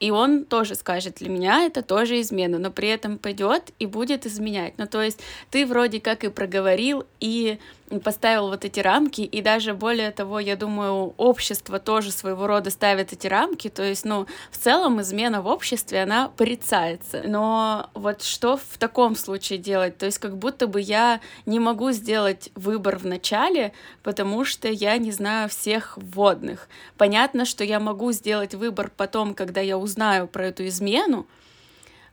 и 0.00 0.10
он 0.10 0.44
тоже 0.44 0.74
скажет, 0.74 1.16
для 1.16 1.28
меня 1.28 1.64
это 1.64 1.82
тоже 1.82 2.20
измена, 2.20 2.58
но 2.58 2.70
при 2.70 2.88
этом 2.88 3.18
пойдет 3.18 3.70
и 3.78 3.86
будет 3.86 4.26
изменять. 4.26 4.74
Ну, 4.76 4.86
то 4.86 5.02
есть 5.02 5.20
ты 5.50 5.66
вроде 5.66 6.00
как 6.00 6.24
и 6.24 6.28
проговорил, 6.28 7.06
и 7.20 7.58
поставил 8.02 8.48
вот 8.48 8.64
эти 8.64 8.80
рамки, 8.80 9.20
и 9.20 9.42
даже 9.42 9.74
более 9.74 10.10
того, 10.10 10.40
я 10.40 10.56
думаю, 10.56 11.14
общество 11.16 11.78
тоже 11.78 12.10
своего 12.12 12.46
рода 12.46 12.70
ставит 12.70 13.12
эти 13.12 13.26
рамки, 13.26 13.68
то 13.68 13.82
есть, 13.82 14.04
ну, 14.04 14.26
в 14.50 14.58
целом 14.58 15.00
измена 15.00 15.42
в 15.42 15.46
обществе, 15.46 16.02
она 16.02 16.28
порицается. 16.28 17.22
Но 17.26 17.90
вот 17.94 18.22
что 18.22 18.56
в 18.56 18.78
таком 18.78 19.16
случае 19.16 19.58
делать? 19.58 19.98
То 19.98 20.06
есть 20.06 20.18
как 20.18 20.36
будто 20.36 20.66
бы 20.66 20.80
я 20.80 21.20
не 21.46 21.60
могу 21.60 21.92
сделать 21.92 22.50
выбор 22.54 22.96
в 22.98 23.06
начале, 23.06 23.72
потому 24.02 24.44
что 24.44 24.68
я 24.68 24.96
не 24.96 25.12
знаю 25.12 25.48
всех 25.48 25.96
вводных. 25.96 26.68
Понятно, 26.96 27.44
что 27.44 27.64
я 27.64 27.80
могу 27.80 28.12
сделать 28.12 28.54
выбор 28.54 28.90
потом, 28.96 29.34
когда 29.34 29.60
я 29.60 29.76
узнаю 29.78 30.26
про 30.26 30.46
эту 30.46 30.66
измену, 30.66 31.26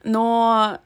но 0.04 0.80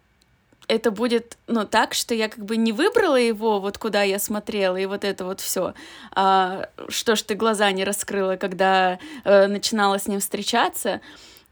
это 0.67 0.91
будет, 0.91 1.37
ну, 1.47 1.65
так, 1.65 1.93
что 1.93 2.13
я 2.13 2.29
как 2.29 2.43
бы 2.43 2.57
не 2.57 2.71
выбрала 2.71 3.15
его, 3.15 3.59
вот 3.59 3.77
куда 3.77 4.03
я 4.03 4.19
смотрела, 4.19 4.77
и 4.77 4.85
вот 4.85 5.03
это 5.03 5.25
вот 5.25 5.41
все. 5.41 5.73
А, 6.11 6.69
что 6.87 7.15
ж 7.15 7.21
ты 7.21 7.35
глаза 7.35 7.71
не 7.71 7.83
раскрыла, 7.83 8.35
когда 8.35 8.99
э, 9.23 9.47
начинала 9.47 9.99
с 9.99 10.07
ним 10.07 10.19
встречаться. 10.19 11.01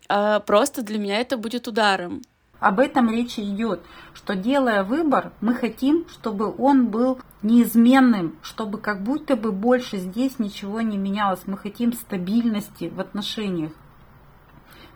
А, 0.10 0.39
просто 0.39 0.82
для 0.82 0.99
меня 0.99 1.19
это 1.19 1.38
будет 1.38 1.67
ударом. 1.67 2.21
Об 2.60 2.80
этом 2.80 3.10
речь 3.10 3.38
идет, 3.38 3.82
что 4.13 4.36
делая 4.36 4.86
выбор, 4.86 5.34
мы 5.41 5.54
хотим, 5.54 6.06
чтобы 6.08 6.54
он 6.58 6.88
был 6.88 7.19
неизменным, 7.41 8.38
чтобы 8.41 8.78
как 8.78 9.04
будто 9.04 9.36
бы 9.36 9.52
больше 9.52 9.97
здесь 9.97 10.39
ничего 10.39 10.80
не 10.80 10.97
менялось. 10.97 11.41
Мы 11.45 11.58
хотим 11.58 11.91
стабильности 11.91 12.86
в 12.86 13.02
отношениях. 13.02 13.73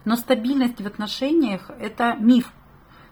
Но 0.06 0.16
стабильность 0.16 0.80
в 0.80 0.88
отношениях– 0.88 1.70
это 1.82 2.16
миф. 2.18 2.54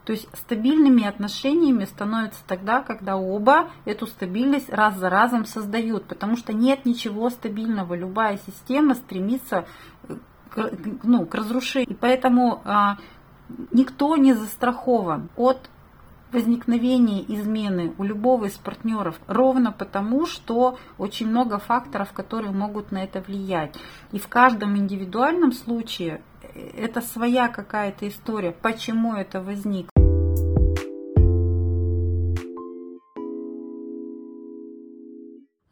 То 0.05 0.13
есть 0.13 0.29
стабильными 0.37 1.03
отношениями 1.03 1.85
становятся 1.85 2.39
тогда, 2.47 2.81
когда 2.81 3.17
оба 3.17 3.69
эту 3.85 4.05
стабильность 4.05 4.69
раз 4.69 4.95
за 4.97 5.09
разом 5.09 5.45
создают, 5.45 6.05
потому 6.05 6.37
что 6.37 6.53
нет 6.53 6.85
ничего 6.85 7.29
стабильного. 7.31 7.95
Любая 7.95 8.39
система 8.45 8.93
стремится 8.93 9.65
э, 10.07 10.15
к, 10.51 10.71
ну, 11.03 11.25
к 11.25 11.33
разрушению. 11.33 11.89
И 11.89 11.95
поэтому 11.95 12.61
а, 12.65 12.97
никто 13.71 14.15
не 14.15 14.33
застрахован 14.33 15.29
от 15.35 15.69
возникновения 16.31 17.23
измены 17.27 17.93
у 17.97 18.03
любого 18.03 18.45
из 18.45 18.57
партнеров 18.57 19.19
ровно 19.25 19.71
потому, 19.71 20.27
что 20.27 20.77
очень 20.97 21.27
много 21.27 21.57
факторов, 21.57 22.11
которые 22.13 22.51
могут 22.51 22.91
на 22.91 23.03
это 23.03 23.21
влиять. 23.21 23.75
И 24.11 24.19
в 24.19 24.27
каждом 24.27 24.77
индивидуальном 24.77 25.51
случае 25.51 26.21
э, 26.43 26.59
это 26.77 27.01
своя 27.01 27.47
какая-то 27.47 28.07
история, 28.07 28.51
почему 28.51 29.15
это 29.15 29.41
возникло. 29.41 29.94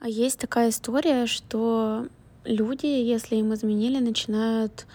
А 0.04 0.10
есть 0.10 0.38
такая 0.38 0.68
история, 0.68 1.28
что 1.28 2.08
люди, 2.44 2.88
если 2.88 3.38
им 3.38 3.54
изменили, 3.54 4.00
начинают 4.00 4.86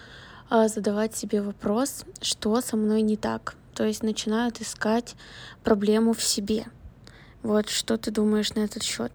а, 0.51 0.67
задавать 0.67 1.15
себе 1.15 1.41
вопрос, 1.41 2.05
что 2.21 2.61
со 2.61 2.77
мной 2.77 3.01
не 3.01 3.17
так. 3.17 3.55
То 3.73 3.85
есть 3.85 4.03
начинают 4.03 4.61
искать 4.61 5.15
проблему 5.63 6.13
в 6.13 6.21
себе. 6.21 6.67
Вот 7.41 7.69
что 7.69 7.97
ты 7.97 8.11
думаешь 8.11 8.53
на 8.53 8.59
этот 8.59 8.83
счет? 8.83 9.11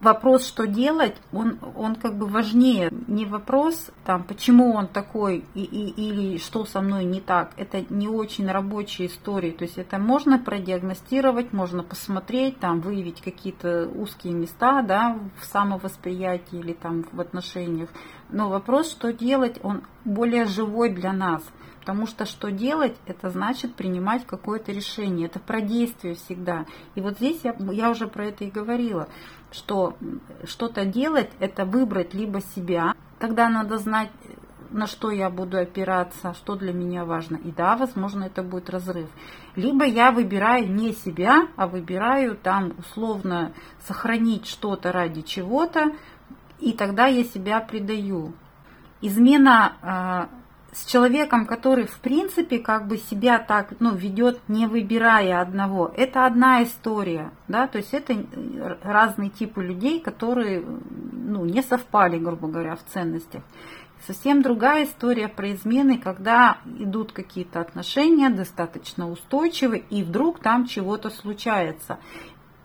Вопрос, 0.00 0.46
что 0.46 0.66
делать, 0.66 1.16
он, 1.32 1.58
он 1.76 1.94
как 1.94 2.16
бы 2.16 2.26
важнее. 2.26 2.90
Не 3.06 3.26
вопрос, 3.26 3.90
там, 4.04 4.24
почему 4.24 4.72
он 4.74 4.88
такой 4.88 5.44
и, 5.54 5.62
и, 5.62 5.90
или 5.90 6.38
что 6.38 6.64
со 6.64 6.80
мной 6.80 7.04
не 7.04 7.20
так. 7.20 7.52
Это 7.56 7.84
не 7.90 8.08
очень 8.08 8.50
рабочие 8.50 9.08
истории. 9.08 9.50
То 9.50 9.64
есть 9.64 9.78
это 9.78 9.98
можно 9.98 10.38
продиагностировать, 10.38 11.52
можно 11.52 11.82
посмотреть, 11.82 12.58
там, 12.58 12.80
выявить 12.80 13.20
какие-то 13.20 13.88
узкие 13.88 14.34
места 14.34 14.82
да, 14.82 15.18
в 15.40 15.44
самовосприятии 15.44 16.58
или 16.58 16.72
там, 16.72 17.04
в 17.12 17.20
отношениях. 17.20 17.90
Но 18.30 18.48
вопрос, 18.48 18.90
что 18.90 19.12
делать, 19.12 19.58
он 19.62 19.82
более 20.04 20.46
живой 20.46 20.90
для 20.90 21.12
нас. 21.12 21.42
Потому 21.80 22.06
что 22.06 22.26
что 22.26 22.50
делать, 22.50 22.94
это 23.06 23.30
значит 23.30 23.74
принимать 23.74 24.26
какое-то 24.26 24.70
решение. 24.70 25.26
Это 25.26 25.40
про 25.40 25.62
действие 25.62 26.14
всегда. 26.14 26.66
И 26.94 27.00
вот 27.00 27.16
здесь 27.16 27.40
я, 27.42 27.56
я 27.72 27.90
уже 27.90 28.06
про 28.06 28.26
это 28.26 28.44
и 28.44 28.50
говорила 28.50 29.08
что 29.52 29.96
что-то 30.44 30.84
делать, 30.84 31.30
это 31.40 31.64
выбрать 31.64 32.14
либо 32.14 32.40
себя, 32.40 32.94
тогда 33.18 33.48
надо 33.48 33.78
знать, 33.78 34.10
на 34.70 34.86
что 34.86 35.10
я 35.10 35.30
буду 35.30 35.58
опираться, 35.58 36.32
что 36.34 36.54
для 36.54 36.72
меня 36.72 37.04
важно. 37.04 37.36
И 37.36 37.50
да, 37.50 37.76
возможно, 37.76 38.24
это 38.24 38.42
будет 38.42 38.70
разрыв. 38.70 39.08
Либо 39.56 39.84
я 39.84 40.12
выбираю 40.12 40.70
не 40.72 40.92
себя, 40.92 41.48
а 41.56 41.66
выбираю 41.66 42.36
там 42.36 42.74
условно 42.78 43.52
сохранить 43.86 44.46
что-то 44.46 44.92
ради 44.92 45.22
чего-то, 45.22 45.92
и 46.60 46.72
тогда 46.72 47.06
я 47.06 47.24
себя 47.24 47.60
предаю. 47.60 48.32
Измена 49.00 50.28
с 50.72 50.84
человеком, 50.84 51.46
который 51.46 51.86
в 51.86 51.98
принципе 51.98 52.58
как 52.58 52.86
бы 52.86 52.96
себя 52.96 53.38
так 53.38 53.74
ну, 53.80 53.94
ведет, 53.94 54.40
не 54.48 54.66
выбирая 54.66 55.40
одного, 55.40 55.92
это 55.96 56.26
одна 56.26 56.62
история, 56.62 57.32
да, 57.48 57.66
то 57.66 57.78
есть 57.78 57.92
это 57.92 58.14
разные 58.82 59.30
типы 59.30 59.62
людей, 59.62 60.00
которые 60.00 60.60
ну, 60.62 61.44
не 61.44 61.62
совпали, 61.62 62.18
грубо 62.18 62.48
говоря, 62.48 62.76
в 62.76 62.84
ценностях. 62.92 63.42
Совсем 64.06 64.40
другая 64.40 64.86
история 64.86 65.28
про 65.28 65.52
измены, 65.52 65.98
когда 65.98 66.58
идут 66.64 67.12
какие-то 67.12 67.60
отношения 67.60 68.30
достаточно 68.30 69.10
устойчивые, 69.10 69.84
и 69.90 70.02
вдруг 70.02 70.40
там 70.40 70.66
чего-то 70.66 71.10
случается. 71.10 71.98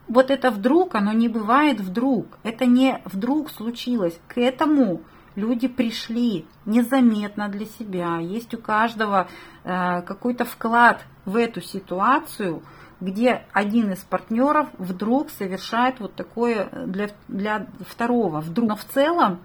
Вот 0.07 0.31
это 0.31 0.49
вдруг, 0.49 0.95
оно 0.95 1.11
не 1.11 1.27
бывает 1.27 1.81
вдруг. 1.81 2.37
Это 2.43 2.65
не 2.65 3.01
вдруг 3.05 3.49
случилось. 3.49 4.17
К 4.27 4.37
этому 4.37 5.01
люди 5.35 5.67
пришли 5.67 6.45
незаметно 6.65 7.49
для 7.49 7.65
себя. 7.65 8.17
Есть 8.17 8.53
у 8.53 8.57
каждого 8.57 9.27
э, 9.63 10.01
какой-то 10.01 10.45
вклад 10.45 11.03
в 11.25 11.35
эту 11.35 11.61
ситуацию, 11.61 12.63
где 13.01 13.45
один 13.51 13.91
из 13.91 13.99
партнеров 13.99 14.69
вдруг 14.77 15.29
совершает 15.29 15.99
вот 15.99 16.15
такое 16.15 16.69
для, 16.85 17.09
для 17.27 17.67
второго. 17.87 18.41
Вдруг. 18.41 18.69
Но 18.69 18.75
в 18.75 18.85
целом 18.85 19.39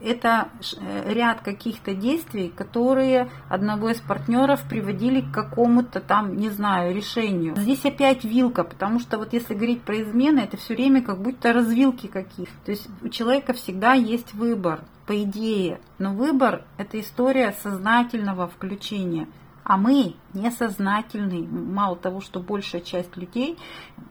это 0.00 0.48
э, 0.76 1.12
ряд 1.12 1.40
каких-то 1.40 1.94
действий, 1.94 2.52
которые 2.54 3.30
одного 3.48 3.90
из 3.90 4.00
партнеров 4.00 4.62
приводили 4.68 5.20
к 5.20 5.32
какому-то 5.32 6.00
там, 6.00 6.36
не 6.36 6.50
знаю, 6.50 6.94
решению. 6.94 7.54
Здесь 7.56 7.84
опять 7.84 8.24
вилка, 8.24 8.64
потому 8.64 8.98
что 8.98 9.18
вот 9.18 9.32
если 9.32 9.54
говорить 9.54 9.82
про 9.82 10.02
измены, 10.02 10.40
это 10.40 10.56
все 10.56 10.74
время 10.74 11.02
как 11.02 11.20
будто 11.20 11.52
развилки 11.52 12.08
какие. 12.08 12.48
То 12.64 12.72
есть 12.72 12.88
у 13.02 13.08
человека 13.08 13.52
всегда 13.52 13.94
есть 13.94 14.34
выбор, 14.34 14.80
по 15.08 15.22
идее. 15.22 15.80
Но 15.98 16.12
выбор– 16.12 16.64
это 16.76 17.00
история 17.00 17.56
сознательного 17.62 18.46
включения. 18.46 19.26
А 19.64 19.78
мы 19.78 20.16
несознательны. 20.34 21.46
Мало 21.46 21.96
того, 21.96 22.20
что 22.20 22.40
большая 22.40 22.82
часть 22.82 23.16
людей, 23.16 23.58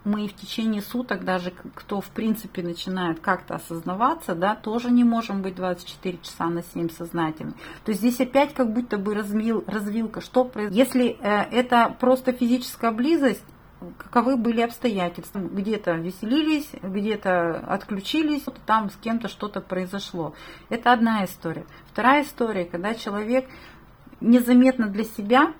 мы 0.03 0.27
в 0.27 0.33
течение 0.33 0.81
суток, 0.81 1.23
даже 1.23 1.51
кто 1.75 2.01
в 2.01 2.09
принципе 2.09 2.63
начинает 2.63 3.19
как-то 3.19 3.55
осознаваться, 3.55 4.33
да, 4.33 4.55
тоже 4.55 4.89
не 4.89 5.03
можем 5.03 5.43
быть 5.43 5.55
24 5.55 6.17
часа 6.23 6.47
на 6.47 6.63
7 6.63 6.89
сознательны. 6.89 7.53
То 7.85 7.91
есть 7.91 8.01
здесь 8.01 8.19
опять 8.19 8.55
как 8.55 8.73
будто 8.73 8.97
бы 8.97 9.13
развил, 9.13 9.63
развилка. 9.67 10.21
Что 10.21 10.45
произошло? 10.45 10.77
Если 10.77 11.17
э, 11.21 11.43
это 11.51 11.95
просто 11.99 12.33
физическая 12.33 12.91
близость, 12.91 13.43
каковы 13.97 14.37
были 14.37 14.61
обстоятельства. 14.61 15.39
Где-то 15.39 15.93
веселились, 15.93 16.69
где-то 16.81 17.59
отключились, 17.67 18.45
там 18.65 18.89
с 18.89 18.95
кем-то 18.95 19.27
что-то 19.27 19.61
произошло. 19.61 20.33
Это 20.69 20.91
одна 20.93 21.25
история. 21.25 21.65
Вторая 21.91 22.23
история, 22.23 22.65
когда 22.65 22.93
человек 22.95 23.47
незаметно 24.19 24.87
для 24.87 25.03
себя 25.03 25.53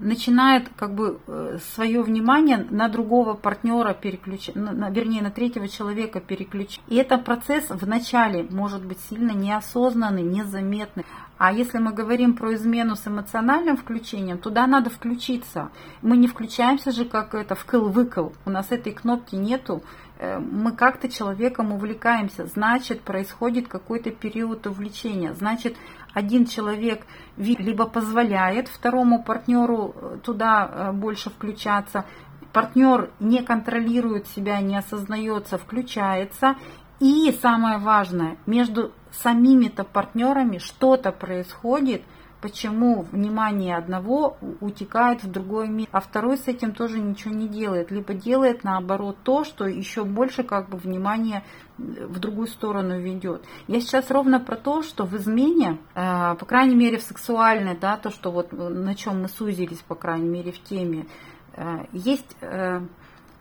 начинает 0.00 0.68
как 0.76 0.94
бы 0.94 1.20
э, 1.26 1.58
свое 1.74 2.02
внимание 2.02 2.66
на 2.70 2.88
другого 2.88 3.34
партнера 3.34 3.94
переключать, 3.94 4.54
на, 4.54 4.90
вернее 4.90 5.22
на 5.22 5.30
третьего 5.30 5.68
человека 5.68 6.20
переключить. 6.20 6.80
И 6.88 6.96
это 6.96 7.18
процесс 7.18 7.66
вначале 7.68 8.46
может 8.50 8.84
быть 8.84 8.98
сильно 9.08 9.32
неосознанный, 9.32 10.22
незаметный. 10.22 11.04
А 11.36 11.52
если 11.52 11.78
мы 11.78 11.92
говорим 11.92 12.34
про 12.34 12.54
измену 12.54 12.94
с 12.94 13.06
эмоциональным 13.06 13.76
включением, 13.76 14.38
туда 14.38 14.66
надо 14.66 14.88
включиться. 14.88 15.70
Мы 16.00 16.16
не 16.16 16.28
включаемся 16.28 16.92
же 16.92 17.04
как 17.04 17.34
это 17.34 17.54
в 17.54 17.66
кыл-выкл. 17.66 18.32
У 18.44 18.50
нас 18.50 18.70
этой 18.70 18.92
кнопки 18.92 19.34
нету. 19.34 19.82
Э, 20.18 20.38
мы 20.38 20.72
как-то 20.72 21.08
человеком 21.08 21.72
увлекаемся. 21.72 22.46
Значит, 22.46 23.00
происходит 23.00 23.68
какой-то 23.68 24.10
период 24.10 24.66
увлечения. 24.66 25.34
Значит, 25.34 25.76
один 26.14 26.46
человек 26.46 27.06
либо 27.36 27.86
позволяет 27.86 28.68
второму 28.68 29.22
партнеру 29.22 29.94
э, 29.94 30.18
туда 30.22 30.70
э, 30.70 30.92
больше 30.92 31.28
включаться, 31.28 32.06
партнер 32.52 33.10
не 33.20 33.42
контролирует 33.42 34.26
себя, 34.28 34.60
не 34.60 34.76
осознается, 34.76 35.58
включается. 35.58 36.56
И 37.00 37.36
самое 37.42 37.78
важное, 37.78 38.38
между 38.46 38.92
самими-то 39.10 39.84
партнерами 39.84 40.58
что-то 40.58 41.12
происходит– 41.12 42.02
почему 42.44 43.06
внимание 43.10 43.74
одного 43.74 44.36
утекает 44.60 45.24
в 45.24 45.30
другой 45.30 45.66
мир, 45.66 45.88
а 45.92 46.00
второй 46.00 46.36
с 46.36 46.46
этим 46.46 46.74
тоже 46.74 46.98
ничего 46.98 47.32
не 47.32 47.48
делает, 47.48 47.90
либо 47.90 48.12
делает 48.12 48.64
наоборот 48.64 49.16
то, 49.22 49.44
что 49.44 49.66
еще 49.66 50.04
больше 50.04 50.42
как 50.42 50.68
бы 50.68 50.76
внимание 50.76 51.42
в 51.78 52.18
другую 52.18 52.46
сторону 52.48 53.00
ведет. 53.00 53.46
Я 53.66 53.80
сейчас 53.80 54.10
ровно 54.10 54.40
про 54.40 54.56
то, 54.56 54.82
что 54.82 55.06
в 55.06 55.16
измене, 55.16 55.78
э, 55.94 56.34
по 56.38 56.44
крайней 56.44 56.76
мере 56.76 56.98
в 56.98 57.02
сексуальной, 57.02 57.78
да, 57.78 57.96
то, 57.96 58.10
что 58.10 58.30
вот 58.30 58.52
на 58.52 58.94
чем 58.94 59.22
мы 59.22 59.28
сузились, 59.30 59.80
по 59.80 59.94
крайней 59.94 60.28
мере 60.28 60.52
в 60.52 60.62
теме, 60.62 61.06
э, 61.54 61.86
есть 61.92 62.36
э, 62.42 62.82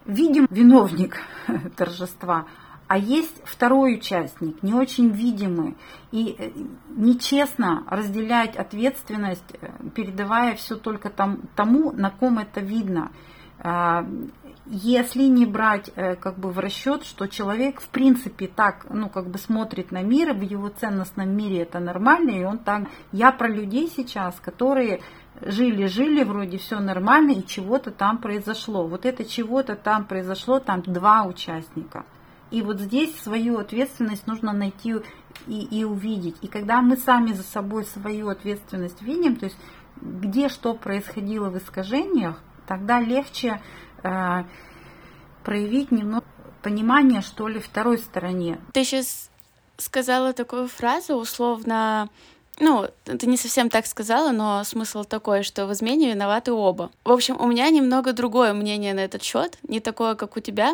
видим 0.05 0.47
виновник 0.49 1.17
торжества, 1.75 2.45
а 2.87 2.97
есть 2.97 3.41
второй 3.45 3.95
участник, 3.95 4.61
не 4.61 4.73
очень 4.73 5.09
видимый. 5.09 5.75
И 6.11 6.35
э, 6.37 6.51
нечестно 6.95 7.83
разделять 7.89 8.55
ответственность, 8.55 9.43
э, 9.61 9.69
передавая 9.95 10.55
все 10.55 10.75
только 10.75 11.09
тому, 11.09 11.91
на 11.91 12.09
ком 12.09 12.39
это 12.39 12.59
видно. 12.59 13.11
А, 13.59 14.05
если 14.65 15.23
не 15.23 15.45
брать 15.45 15.91
э, 15.95 16.15
как 16.15 16.37
бы 16.37 16.51
в 16.51 16.59
расчет, 16.59 17.03
что 17.03 17.27
человек 17.27 17.81
в 17.81 17.87
принципе 17.89 18.47
так, 18.47 18.85
ну 18.89 19.09
как 19.09 19.29
бы 19.29 19.37
смотрит 19.37 19.91
на 19.91 20.03
мир, 20.03 20.33
в 20.33 20.41
его 20.41 20.69
ценностном 20.69 21.35
мире 21.35 21.61
это 21.61 21.79
нормально, 21.79 22.31
и 22.31 22.43
он 22.43 22.59
так. 22.59 22.83
Я 23.11 23.31
про 23.31 23.47
людей 23.47 23.91
сейчас, 23.93 24.39
которые 24.39 25.01
жили-жили, 25.41 26.23
вроде 26.23 26.57
все 26.57 26.79
нормально, 26.79 27.31
и 27.31 27.45
чего-то 27.45 27.91
там 27.91 28.17
произошло. 28.17 28.87
Вот 28.87 29.05
это 29.05 29.25
чего-то 29.25 29.75
там 29.75 30.05
произошло, 30.05 30.59
там 30.59 30.81
два 30.81 31.23
участника. 31.23 32.05
И 32.53 32.61
вот 32.61 32.79
здесь 32.79 33.17
свою 33.17 33.57
ответственность 33.57 34.27
нужно 34.27 34.53
найти 34.53 34.93
и, 35.47 35.61
и 35.71 35.83
увидеть. 35.83 36.35
И 36.43 36.47
когда 36.47 36.83
мы 36.83 36.97
сами 36.97 37.33
за 37.33 37.41
собой 37.41 37.83
свою 37.83 38.29
ответственность 38.29 39.01
видим, 39.01 39.37
то 39.37 39.45
есть 39.45 39.57
где 39.99 40.49
что 40.49 40.75
происходило 40.75 41.49
в 41.49 41.57
искажениях, 41.57 42.39
тогда 42.67 42.99
легче 42.99 43.59
э, 44.03 44.43
проявить 45.43 45.89
немного 45.89 46.25
понимания, 46.61 47.21
что 47.21 47.47
ли, 47.47 47.59
второй 47.59 47.97
стороне. 47.97 48.59
Ты 48.71 48.83
сейчас 48.83 49.31
сказала 49.77 50.31
такую 50.33 50.67
фразу, 50.67 51.15
условно, 51.15 52.07
ну, 52.59 52.87
ты 53.05 53.25
не 53.25 53.37
совсем 53.37 53.71
так 53.71 53.87
сказала, 53.87 54.31
но 54.31 54.63
смысл 54.63 55.03
такой, 55.05 55.41
что 55.41 55.65
в 55.65 55.73
измене 55.73 56.11
виноваты 56.13 56.51
оба. 56.51 56.91
В 57.03 57.11
общем, 57.11 57.35
у 57.41 57.47
меня 57.47 57.67
немного 57.71 58.13
другое 58.13 58.53
мнение 58.53 58.93
на 58.93 58.99
этот 58.99 59.23
счет, 59.23 59.57
не 59.63 59.79
такое, 59.79 60.13
как 60.13 60.37
у 60.37 60.39
тебя, 60.39 60.73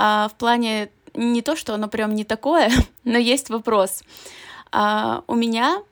а 0.00 0.28
в 0.28 0.34
плане 0.36 0.90
не 1.18 1.42
то, 1.42 1.56
что 1.56 1.74
оно 1.74 1.88
прям 1.88 2.14
не 2.14 2.24
такое, 2.24 2.70
но 3.04 3.18
есть 3.18 3.50
вопрос. 3.50 4.02
А, 4.72 5.22
у 5.26 5.34
меня 5.34 5.82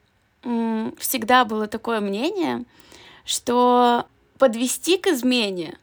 всегда 0.98 1.44
было 1.44 1.66
такое 1.66 2.00
мнение, 2.00 2.64
что 3.24 4.06
подвести 4.38 4.96
к 4.96 5.08
измене 5.08 5.78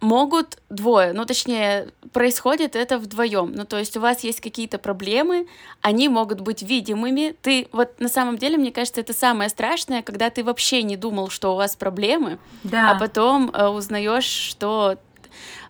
могут 0.00 0.58
двое, 0.68 1.12
ну 1.12 1.24
точнее, 1.24 1.88
происходит 2.12 2.74
это 2.74 2.98
вдвоем. 2.98 3.52
Ну 3.54 3.64
то 3.64 3.78
есть 3.78 3.96
у 3.96 4.00
вас 4.00 4.24
есть 4.24 4.40
какие-то 4.40 4.78
проблемы, 4.78 5.46
они 5.80 6.08
могут 6.08 6.40
быть 6.40 6.60
видимыми. 6.60 7.36
Ты 7.40 7.68
вот 7.70 8.00
на 8.00 8.08
самом 8.08 8.36
деле, 8.36 8.58
мне 8.58 8.72
кажется, 8.72 9.00
это 9.00 9.14
самое 9.14 9.48
страшное, 9.48 10.02
когда 10.02 10.28
ты 10.28 10.42
вообще 10.42 10.82
не 10.82 10.96
думал, 10.96 11.30
что 11.30 11.52
у 11.52 11.56
вас 11.56 11.76
проблемы, 11.76 12.38
да. 12.64 12.90
а 12.90 12.98
потом 12.98 13.50
э, 13.50 13.68
узнаешь, 13.68 14.24
что 14.24 14.98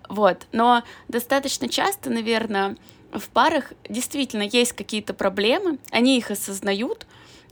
вот. 0.09 0.47
Но 0.53 0.83
достаточно 1.09 1.69
часто, 1.69 2.11
наверное, 2.11 2.77
в 3.13 3.29
парах 3.29 3.73
действительно 3.89 4.43
есть 4.43 4.73
какие-то 4.73 5.15
проблемы, 5.15 5.79
они 5.91 6.19
их 6.19 6.31
осознают, 6.31 7.07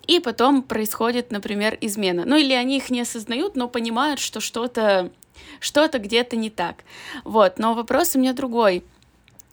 и 0.07 0.18
потом 0.18 0.62
происходит, 0.62 1.31
например, 1.31 1.77
измена. 1.81 2.25
Ну 2.27 2.37
или 2.37 2.53
они 2.53 2.79
их 2.79 2.90
не 2.90 3.03
осознают, 3.03 3.57
но 3.57 3.68
понимают, 3.68 4.20
что 4.20 4.40
что-то 4.40 5.11
что-то 5.59 5.99
где-то 5.99 6.37
не 6.37 6.51
так. 6.51 6.85
Вот, 7.25 7.59
но 7.59 7.75
вопрос 7.75 8.14
у 8.14 8.18
меня 8.18 8.33
другой. 8.33 8.85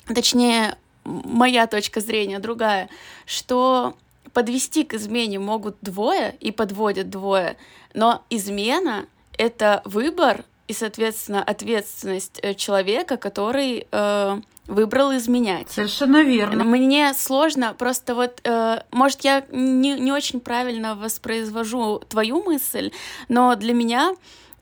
Точнее, 0.08 0.78
моя 1.04 1.67
точка 1.67 2.02
зрения 2.02 2.39
другая, 2.39 2.89
что 3.26 3.96
подвести 4.34 4.84
к 4.84 4.93
измене 4.93 5.39
могут 5.39 5.78
двое 5.82 6.36
и 6.39 6.52
подводят 6.52 7.10
двое, 7.10 7.58
но 7.93 8.24
измена— 8.30 9.06
это 9.38 9.82
выбор 9.86 10.43
и, 10.67 10.74
соответственно, 10.74 11.41
ответственность 11.41 12.39
э, 12.41 12.54
человека, 12.54 13.17
который 13.17 13.88
э, 13.89 14.41
выбрал 14.67 15.15
изменять. 15.15 15.71
Совершенно 15.71 16.23
верно. 16.23 16.63
Мне 16.63 17.13
сложно, 17.13 17.73
просто 17.73 18.15
вот, 18.15 18.41
э, 18.43 18.82
может, 18.91 19.21
я 19.21 19.45
не, 19.51 19.99
не 19.99 20.12
очень 20.12 20.39
правильно 20.39 20.95
воспроизвожу 20.95 21.99
твою 22.10 22.43
мысль, 22.43 22.91
но 23.30 23.56
для 23.56 23.73
меня 23.73 24.13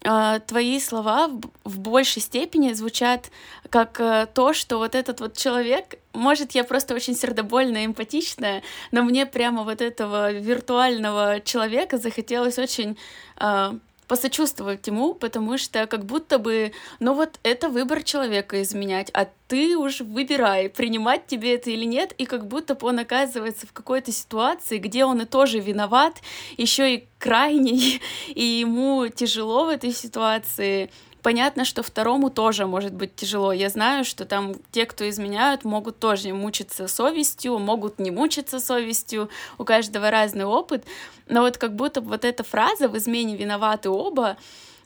э, 0.01 0.39
твои 0.45 0.79
слова 0.79 1.27
в, 1.27 1.41
в 1.63 1.79
большей 1.79 2.21
степени 2.21 2.73
звучат 2.73 3.31
как 3.69 3.99
э, 3.99 4.27
то, 4.33 4.53
что 4.53 4.77
вот 4.77 4.95
этот 4.95 5.19
вот 5.19 5.35
человек, 5.35 5.95
может, 6.13 6.51
я 6.51 6.63
просто 6.63 6.93
очень 6.93 7.15
сердобольная, 7.15 7.85
эмпатичная, 7.85 8.61
но 8.91 9.03
мне 9.03 9.25
прямо 9.25 9.63
вот 9.63 9.81
этого 9.81 10.31
виртуального 10.31 11.41
человека 11.41 11.97
захотелось 11.97 12.59
очень 12.59 12.97
э, 13.39 13.73
посочувствовать 14.07 14.85
ему, 14.87 15.13
потому 15.13 15.57
что 15.57 15.87
как 15.87 16.05
будто 16.05 16.37
бы, 16.39 16.71
ну 16.99 17.13
вот 17.13 17.39
это 17.43 17.69
выбор 17.69 18.03
человека 18.03 18.61
изменять, 18.61 19.09
а 19.13 19.27
ты 19.47 19.77
уж 19.77 20.01
выбирай, 20.01 20.69
принимать 20.69 21.27
тебе 21.27 21.55
это 21.55 21.69
или 21.69 21.85
нет, 21.85 22.13
и 22.17 22.25
как 22.25 22.47
будто 22.47 22.75
бы 22.75 22.87
он 22.87 22.99
оказывается 22.99 23.67
в 23.67 23.73
какой-то 23.73 24.11
ситуации, 24.11 24.77
где 24.77 25.05
он 25.05 25.21
и 25.21 25.25
тоже 25.25 25.59
виноват, 25.59 26.21
еще 26.57 26.95
и 26.95 27.07
крайний, 27.19 28.01
и 28.27 28.43
ему 28.43 29.07
тяжело 29.07 29.65
в 29.65 29.69
этой 29.69 29.91
ситуации, 29.91 30.89
Понятно, 31.25 31.65
что 31.65 31.81
второму 31.81 32.29
тоже 32.29 32.67
может 32.67 32.93
быть 32.93 33.15
тяжело. 33.15 33.51
Я 33.51 33.69
знаю, 33.69 34.05
что 34.05 34.25
там 34.25 34.53
те, 34.69 34.85
кто 34.85 35.09
изменяют, 35.09 35.65
могут 35.65 35.97
тоже 35.97 36.31
мучиться 36.35 36.87
совестью, 36.87 37.57
могут 37.57 37.97
не 37.97 38.11
мучиться 38.11 38.59
совестью, 38.59 39.31
у 39.57 39.63
каждого 39.63 40.11
разный 40.11 40.45
опыт. 40.45 40.85
Но 41.27 41.41
вот 41.41 41.57
как 41.57 41.75
будто 41.75 42.01
вот 42.01 42.25
эта 42.25 42.43
фраза 42.43 42.87
«в 42.87 42.95
измене 42.95 43.35
виноваты 43.35 43.89
оба», 43.89 44.37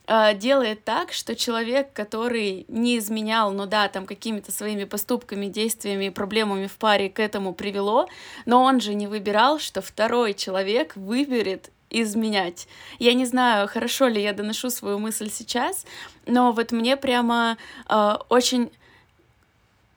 э, 0.07 0.33
делает 0.33 0.85
так, 0.85 1.11
что 1.11 1.35
человек, 1.35 1.91
который 1.91 2.63
не 2.69 2.99
изменял, 2.99 3.51
ну 3.51 3.65
да, 3.65 3.89
там 3.89 4.05
какими-то 4.05 4.53
своими 4.53 4.85
поступками, 4.85 5.47
действиями 5.47 6.07
проблемами 6.07 6.67
в 6.67 6.77
паре 6.77 7.09
к 7.09 7.19
этому 7.19 7.53
привело, 7.53 8.07
но 8.45 8.63
он 8.63 8.79
же 8.79 8.93
не 8.93 9.07
выбирал, 9.07 9.59
что 9.59 9.81
второй 9.81 10.33
человек 10.33 10.95
выберет 10.95 11.69
изменять. 11.89 12.67
Я 12.99 13.13
не 13.13 13.25
знаю, 13.25 13.67
хорошо 13.67 14.07
ли 14.07 14.21
я 14.21 14.33
доношу 14.33 14.69
свою 14.69 14.99
мысль 14.99 15.29
сейчас, 15.29 15.85
но 16.25 16.51
вот 16.51 16.71
мне 16.71 16.97
прямо 16.97 17.57
э, 17.89 18.15
очень 18.29 18.69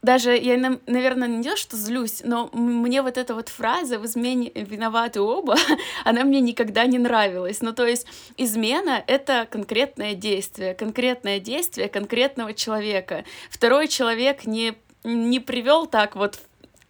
даже 0.02 0.37
я, 0.37 0.59
наверное, 0.87 1.28
не 1.28 1.42
делаю, 1.42 1.57
что 1.57 1.76
злюсь, 1.76 2.22
но 2.24 2.50
мне 2.52 3.02
вот 3.02 3.16
эта 3.16 3.35
вот 3.35 3.48
фраза 3.48 4.00
«в 4.00 4.07
измене 4.07 4.50
виноваты 4.52 5.20
оба», 5.20 5.57
она 6.05 6.24
мне 6.24 6.40
никогда 6.40 6.87
не 6.87 6.98
нравилась. 6.98 7.62
Ну, 7.62 7.72
то 7.72 7.87
есть 7.87 8.07
измена— 8.37 9.02
это 9.07 9.46
конкретное 9.48 10.14
действие, 10.14 10.74
конкретное 10.74 11.38
действие 11.38 11.88
конкретного 11.88 12.52
человека. 12.52 13.24
Второй 13.48 13.87
человек 13.87 14.44
не, 14.44 14.74
не 15.05 15.38
привел 15.38 15.87
так 15.87 16.16
вот 16.16 16.40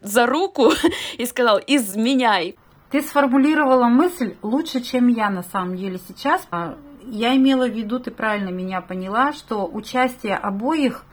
за 0.00 0.24
руку 0.24 0.72
и 1.18 1.26
сказал 1.26 1.60
«изменяй». 1.66 2.56
Ты 2.92 3.00
сформулировала 3.00 3.86
мысль 3.86 4.36
лучше, 4.42 4.82
чем 4.82 5.08
я 5.08 5.30
на 5.30 5.42
самом 5.42 5.76
деле 5.76 5.98
сейчас. 5.98 6.46
А, 6.50 6.76
я 7.06 7.34
имела 7.34 7.66
в 7.66 7.72
виду, 7.72 7.98
ты 7.98 8.10
правильно 8.10 8.50
меня 8.50 8.82
поняла, 8.82 9.32
что 9.32 9.66
участие 9.66 10.36
обоих 10.36 11.06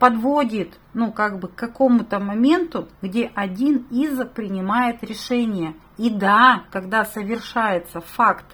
подводит, 0.00 0.80
ну, 0.92 1.12
как 1.12 1.38
бы 1.38 1.46
к 1.46 1.54
какому-то 1.54 2.18
моменту, 2.18 2.88
где 3.00 3.30
один 3.36 3.86
из 3.92 4.26
принимает 4.26 5.04
решение. 5.04 5.76
И 5.98 6.10
да, 6.10 6.64
когда 6.72 7.04
совершается 7.04 8.00
факт, 8.00 8.46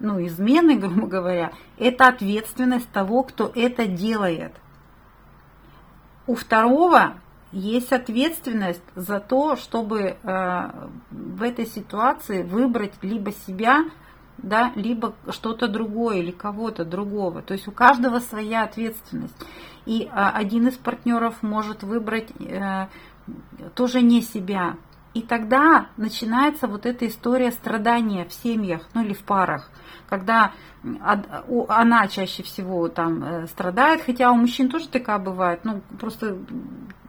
ну, 0.00 0.20
измены, 0.26 0.74
грубо 0.80 1.06
говоря, 1.06 1.52
это 1.78 2.08
ответственность 2.08 2.90
того, 2.90 3.22
кто 3.22 3.52
это 3.54 3.86
делает. 3.86 4.52
У 6.26 6.34
второго 6.34 7.20
есть 7.52 7.92
ответственность 7.92 8.82
за 8.94 9.20
то, 9.20 9.56
чтобы 9.56 10.00
э, 10.00 10.70
в 11.10 11.42
этой 11.42 11.66
ситуации 11.66 12.42
выбрать 12.42 12.92
либо 13.02 13.32
себя, 13.32 13.84
да, 14.38 14.72
либо 14.76 15.14
что-то 15.30 15.68
другое 15.68 16.18
или 16.18 16.30
кого-то 16.30 16.84
другого. 16.84 17.42
То 17.42 17.54
есть 17.54 17.66
у 17.68 17.72
каждого 17.72 18.20
своя 18.20 18.62
ответственность. 18.62 19.34
И 19.84 20.04
э, 20.04 20.08
один 20.12 20.68
из 20.68 20.76
партнеров 20.76 21.42
может 21.42 21.82
выбрать 21.82 22.30
э, 22.40 22.86
тоже 23.74 24.00
не 24.00 24.22
себя. 24.22 24.76
И 25.12 25.22
тогда 25.22 25.88
начинается 25.96 26.68
вот 26.68 26.86
эта 26.86 27.06
история 27.08 27.50
страдания 27.50 28.24
в 28.24 28.32
семьях, 28.32 28.88
ну 28.94 29.02
или 29.02 29.12
в 29.12 29.24
парах, 29.24 29.68
когда 30.10 30.52
она 31.68 32.08
чаще 32.08 32.42
всего 32.42 32.88
там 32.88 33.22
э, 33.22 33.46
страдает, 33.46 34.02
хотя 34.02 34.30
у 34.30 34.34
мужчин 34.34 34.68
тоже 34.68 34.88
такая 34.88 35.18
бывает, 35.18 35.60
ну 35.64 35.82
просто 35.98 36.38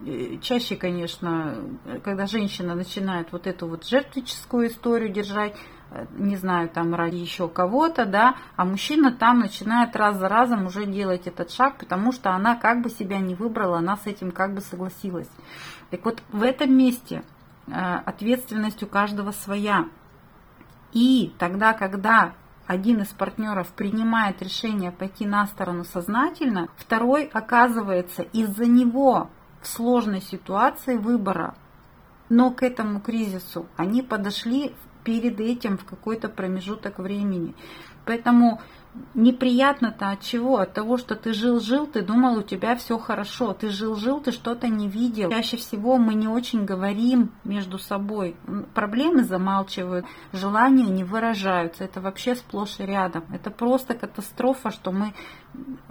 э, 0.05 0.37
чаще, 0.41 0.75
конечно, 0.75 1.55
когда 2.03 2.25
женщина 2.25 2.75
начинает 2.75 3.31
вот 3.31 3.47
эту 3.47 3.67
вот 3.67 3.85
жертвическую 3.85 4.67
историю 4.67 5.09
держать, 5.11 5.55
э, 5.91 6.05
не 6.17 6.35
знаю, 6.35 6.67
там 6.69 6.93
ради 6.93 7.15
еще 7.15 7.47
кого-то, 7.47 8.05
да, 8.05 8.35
а 8.57 8.65
мужчина 8.65 9.11
там 9.11 9.39
начинает 9.39 9.95
раз 9.95 10.17
за 10.17 10.27
разом 10.27 10.65
уже 10.65 10.85
делать 10.85 11.25
этот 11.25 11.49
шаг, 11.51 11.77
потому 11.77 12.11
что 12.11 12.31
она 12.31 12.55
как 12.55 12.81
бы 12.81 12.89
себя 12.89 13.19
не 13.19 13.35
выбрала, 13.35 13.77
она 13.77 13.95
с 13.95 14.05
этим 14.05 14.31
как 14.31 14.53
бы 14.53 14.61
согласилась. 14.61 15.29
Так 15.89 16.05
вот, 16.05 16.21
в 16.31 16.43
этом 16.43 16.75
месте 16.77 17.23
ответственность 17.67 18.83
у 18.83 18.87
каждого 18.87 19.31
своя. 19.31 19.85
И 20.91 21.33
тогда, 21.37 21.71
когда 21.73 22.33
один 22.71 23.01
из 23.01 23.09
партнеров 23.09 23.67
принимает 23.73 24.41
решение 24.41 24.93
пойти 24.93 25.25
на 25.25 25.45
сторону 25.45 25.83
сознательно, 25.83 26.69
второй 26.77 27.25
оказывается 27.25 28.21
из-за 28.21 28.65
него 28.65 29.29
в 29.61 29.67
сложной 29.67 30.21
ситуации 30.21 30.95
выбора. 30.95 31.55
Но 32.29 32.51
к 32.51 32.63
этому 32.63 33.01
кризису 33.01 33.67
они 33.75 34.01
подошли 34.01 34.73
перед 35.03 35.41
этим 35.41 35.77
в 35.77 35.83
какой-то 35.83 36.29
промежуток 36.29 36.99
времени. 36.99 37.55
Поэтому 38.05 38.61
неприятно-то 39.13 40.11
от 40.11 40.21
чего? 40.21 40.57
От 40.57 40.73
того, 40.73 40.97
что 40.97 41.15
ты 41.15 41.33
жил-жил, 41.33 41.87
ты 41.87 42.01
думал, 42.01 42.37
у 42.37 42.41
тебя 42.41 42.75
все 42.75 42.97
хорошо. 42.97 43.53
Ты 43.53 43.69
жил-жил, 43.69 44.19
ты 44.21 44.31
что-то 44.31 44.67
не 44.67 44.87
видел. 44.87 45.29
Чаще 45.29 45.57
всего 45.57 45.97
мы 45.97 46.13
не 46.13 46.27
очень 46.27 46.65
говорим 46.65 47.31
между 47.43 47.79
собой. 47.79 48.35
Проблемы 48.73 49.23
замалчивают, 49.23 50.05
желания 50.33 50.87
не 50.87 51.03
выражаются. 51.03 51.83
Это 51.83 52.01
вообще 52.01 52.35
сплошь 52.35 52.79
и 52.79 52.85
рядом. 52.85 53.23
Это 53.33 53.49
просто 53.49 53.93
катастрофа, 53.93 54.71
что 54.71 54.91
мы, 54.91 55.13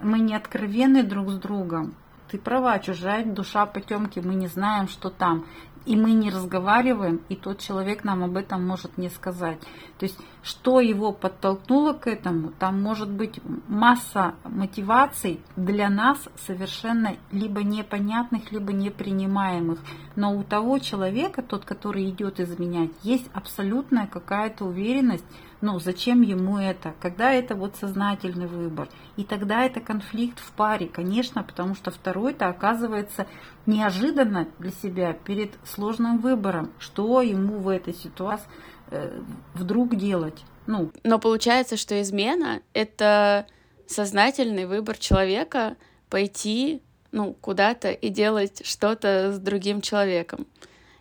мы 0.02 0.18
не 0.18 0.34
откровенны 0.34 1.02
друг 1.02 1.30
с 1.30 1.36
другом. 1.36 1.94
Ты 2.30 2.38
права, 2.38 2.78
чужая 2.78 3.24
душа 3.24 3.66
потемки, 3.66 4.20
мы 4.20 4.34
не 4.34 4.46
знаем, 4.46 4.86
что 4.86 5.10
там 5.10 5.46
и 5.86 5.96
мы 5.96 6.12
не 6.12 6.30
разговариваем, 6.30 7.20
и 7.28 7.36
тот 7.36 7.58
человек 7.58 8.04
нам 8.04 8.22
об 8.22 8.36
этом 8.36 8.66
может 8.66 8.98
не 8.98 9.08
сказать. 9.08 9.60
То 9.98 10.06
есть, 10.06 10.18
что 10.42 10.80
его 10.80 11.12
подтолкнуло 11.12 11.92
к 11.92 12.06
этому, 12.06 12.52
там 12.58 12.82
может 12.82 13.10
быть 13.10 13.40
масса 13.68 14.34
мотиваций 14.44 15.40
для 15.56 15.88
нас 15.88 16.18
совершенно 16.46 17.16
либо 17.32 17.62
непонятных, 17.62 18.52
либо 18.52 18.72
непринимаемых. 18.72 19.80
Но 20.16 20.36
у 20.36 20.42
того 20.42 20.78
человека, 20.78 21.42
тот, 21.42 21.64
который 21.64 22.08
идет 22.08 22.40
изменять, 22.40 22.90
есть 23.02 23.28
абсолютная 23.32 24.06
какая-то 24.06 24.64
уверенность, 24.64 25.24
ну, 25.60 25.78
зачем 25.78 26.22
ему 26.22 26.58
это? 26.58 26.94
Когда 27.00 27.32
это 27.32 27.54
вот 27.54 27.76
сознательный 27.76 28.46
выбор? 28.46 28.88
И 29.16 29.24
тогда 29.24 29.64
это 29.64 29.80
конфликт 29.80 30.38
в 30.38 30.52
паре, 30.52 30.86
конечно, 30.86 31.42
потому 31.42 31.74
что 31.74 31.90
второй-то 31.90 32.48
оказывается 32.48 33.26
неожиданно 33.66 34.48
для 34.58 34.70
себя 34.70 35.12
перед 35.12 35.52
сложным 35.64 36.18
выбором, 36.18 36.72
что 36.78 37.20
ему 37.20 37.58
в 37.58 37.68
этой 37.68 37.94
ситуации 37.94 38.46
э, 38.90 39.20
вдруг 39.54 39.96
делать. 39.96 40.44
Ну. 40.66 40.92
Но 41.04 41.18
получается, 41.18 41.76
что 41.76 42.00
измена— 42.00 42.62
это 42.72 43.46
сознательный 43.86 44.66
выбор 44.66 44.96
человека 44.96 45.76
пойти 46.08 46.82
ну, 47.12 47.34
куда-то 47.40 47.90
и 47.90 48.08
делать 48.08 48.62
что-то 48.64 49.32
с 49.32 49.38
другим 49.38 49.80
человеком. 49.80 50.46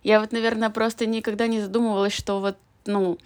Я 0.03 0.19
вот, 0.19 0.31
наверное, 0.31 0.69
просто 0.69 1.05
никогда 1.05 1.47
не 1.47 1.61
задумывалась, 1.61 2.13
что 2.13 2.39
вот, 2.39 2.57
ну, 2.85 3.17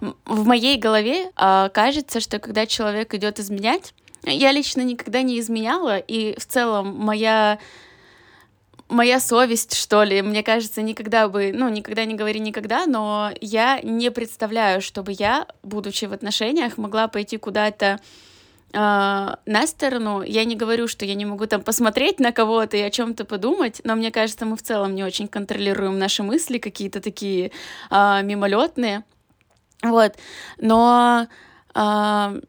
в 0.00 0.46
моей 0.46 0.78
голове 0.78 1.30
э, 1.36 1.70
кажется, 1.72 2.20
что 2.20 2.38
когда 2.38 2.66
человек 2.66 3.14
идет 3.14 3.38
изменять, 3.40 3.94
я 4.22 4.52
лично 4.52 4.82
никогда 4.82 5.22
не 5.22 5.38
изменяла, 5.40 5.98
и 5.98 6.38
в 6.38 6.46
целом 6.46 6.96
моя 6.96 7.58
моя 8.88 9.20
совесть, 9.20 9.74
что 9.74 10.02
ли, 10.02 10.22
мне 10.22 10.42
кажется, 10.42 10.82
никогда 10.82 11.28
бы, 11.28 11.52
ну, 11.54 11.68
никогда 11.68 12.04
не 12.04 12.14
говори 12.14 12.40
никогда, 12.40 12.86
но 12.86 13.30
я 13.40 13.80
не 13.82 14.10
представляю, 14.10 14.80
чтобы 14.80 15.12
я, 15.12 15.46
будучи 15.62 16.06
в 16.06 16.12
отношениях, 16.12 16.78
могла 16.78 17.08
пойти 17.08 17.36
куда-то 17.36 18.00
э, 18.72 18.78
на 18.78 19.66
сторону. 19.66 20.22
Я 20.22 20.44
не 20.44 20.56
говорю, 20.56 20.88
что 20.88 21.04
я 21.04 21.14
не 21.14 21.26
могу 21.26 21.46
там 21.46 21.62
посмотреть 21.62 22.18
на 22.18 22.32
кого-то 22.32 22.76
и 22.76 22.80
о 22.80 22.90
чем-то 22.90 23.24
подумать, 23.24 23.80
но 23.84 23.94
мне 23.94 24.10
кажется, 24.10 24.46
мы 24.46 24.56
в 24.56 24.62
целом 24.62 24.94
не 24.94 25.04
очень 25.04 25.28
контролируем 25.28 25.98
наши 25.98 26.22
мысли, 26.22 26.58
какие-то 26.58 27.00
такие 27.00 27.50
э, 27.90 28.22
мимолетные. 28.22 29.04
Вот. 29.82 30.16
Но 30.58 31.28
э, 31.74 32.40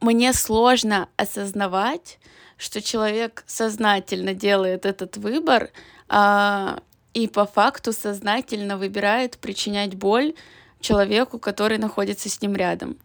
мне 0.00 0.32
сложно 0.32 1.08
осознавать, 1.16 2.18
что 2.56 2.82
человек 2.82 3.44
сознательно 3.46 4.34
делает 4.34 4.84
этот 4.84 5.16
выбор 5.16 5.70
а, 6.08 6.80
и 7.14 7.26
по 7.26 7.46
факту 7.46 7.92
сознательно 7.92 8.76
выбирает 8.76 9.38
причинять 9.38 9.94
боль 9.94 10.34
человеку, 10.80 11.38
который 11.38 11.78
находится 11.78 12.28
с 12.28 12.42
ним 12.42 12.54
рядом. 12.54 12.98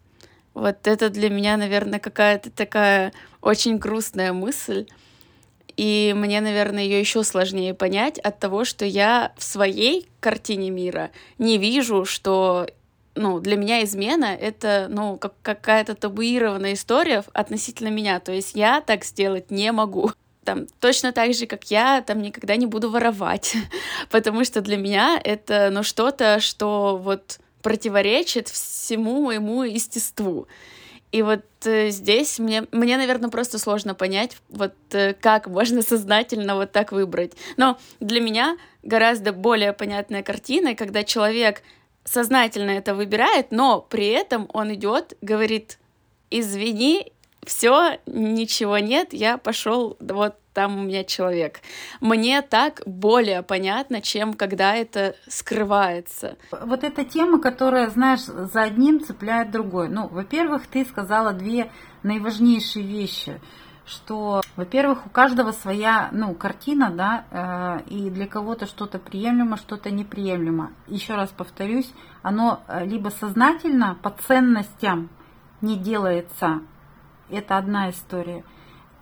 Вот 0.54 0.86
это 0.86 1.10
для 1.10 1.30
меня, 1.30 1.56
наверное, 1.56 2.00
какая-то 2.00 2.50
такая 2.50 3.12
очень 3.40 3.78
грустная 3.78 4.32
мысль. 4.32 4.86
И 5.76 6.14
мне, 6.16 6.40
наверное, 6.40 6.82
ее 6.82 6.98
еще 6.98 7.22
сложнее 7.22 7.74
понять 7.74 8.18
от 8.18 8.38
того, 8.38 8.64
что 8.64 8.86
я 8.86 9.32
в 9.36 9.44
своей 9.44 10.08
картине 10.20 10.70
мира 10.70 11.10
не 11.38 11.58
вижу, 11.58 12.06
что 12.06 12.66
ну, 13.16 13.40
для 13.40 13.56
меня 13.56 13.82
измена— 13.84 14.36
это, 14.40 14.86
ну, 14.90 15.16
как 15.16 15.34
какая-то 15.42 15.94
табуированная 15.94 16.74
история 16.74 17.24
относительно 17.32 17.88
меня. 17.88 18.20
То 18.20 18.32
есть 18.32 18.54
я 18.54 18.80
так 18.80 19.04
сделать 19.04 19.50
не 19.50 19.72
могу. 19.72 20.12
Там, 20.44 20.66
точно 20.78 21.12
так 21.12 21.34
же, 21.34 21.46
как 21.46 21.64
я 21.70 22.02
там 22.02 22.22
никогда 22.22 22.54
не 22.54 22.66
буду 22.66 22.88
воровать, 22.88 23.56
потому 24.10 24.44
что 24.44 24.60
для 24.60 24.76
меня 24.76 25.20
это, 25.22 25.70
ну, 25.72 25.82
что-то, 25.82 26.38
что 26.40 27.00
вот 27.02 27.40
противоречит 27.62 28.48
всему 28.48 29.22
моему 29.22 29.64
естеству. 29.64 30.46
И 31.10 31.22
вот 31.22 31.44
э, 31.64 31.90
здесь 31.90 32.38
мне, 32.38 32.64
мне, 32.72 32.96
наверное, 32.96 33.30
просто 33.30 33.58
сложно 33.58 33.94
понять, 33.94 34.36
вот 34.50 34.74
э, 34.92 35.14
как 35.14 35.46
можно 35.48 35.82
сознательно 35.82 36.56
вот 36.56 36.72
так 36.72 36.92
выбрать. 36.92 37.32
Но 37.56 37.78
для 38.00 38.20
меня 38.20 38.56
гораздо 38.82 39.32
более 39.32 39.72
понятная 39.72 40.22
картина, 40.22 40.74
когда 40.74 41.04
человек 41.04 41.62
сознательно 42.06 42.70
это 42.70 42.94
выбирает, 42.94 43.50
но 43.50 43.80
при 43.82 44.06
этом 44.06 44.48
он 44.54 44.72
идет, 44.72 45.16
говорит, 45.20 45.78
извини, 46.30 47.12
все, 47.44 47.98
ничего 48.06 48.78
нет, 48.78 49.12
я 49.12 49.36
пошел, 49.36 49.96
вот 50.00 50.36
там 50.54 50.78
у 50.78 50.82
меня 50.84 51.04
человек. 51.04 51.60
Мне 52.00 52.40
так 52.40 52.82
более 52.86 53.42
понятно, 53.42 54.00
чем 54.00 54.32
когда 54.32 54.74
это 54.74 55.14
скрывается. 55.28 56.38
Вот 56.50 56.82
эта 56.82 57.04
тема, 57.04 57.38
которая, 57.40 57.90
знаешь, 57.90 58.22
за 58.22 58.62
одним 58.62 59.04
цепляет 59.04 59.50
другой. 59.50 59.90
Ну, 59.90 60.08
во-первых, 60.08 60.66
ты 60.66 60.86
сказала 60.86 61.34
две 61.34 61.70
наиважнейшие 62.02 62.86
вещи 62.86 63.38
что, 63.86 64.42
во-первых, 64.56 65.06
у 65.06 65.10
каждого 65.10 65.52
своя, 65.52 66.08
ну, 66.12 66.34
картина, 66.34 66.90
да, 66.90 67.24
э, 67.30 67.82
и 67.88 68.10
для 68.10 68.26
кого-то 68.26 68.66
что-то 68.66 68.98
приемлемо, 68.98 69.56
что-то 69.56 69.90
неприемлемо. 69.90 70.72
Еще 70.88 71.14
раз 71.14 71.30
повторюсь, 71.30 71.92
оно 72.22 72.62
э, 72.66 72.84
либо 72.84 73.10
сознательно 73.10 73.96
по 74.02 74.10
ценностям 74.10 75.08
не 75.60 75.76
делается, 75.76 76.62
это 77.30 77.56
одна 77.56 77.90
история. 77.90 78.44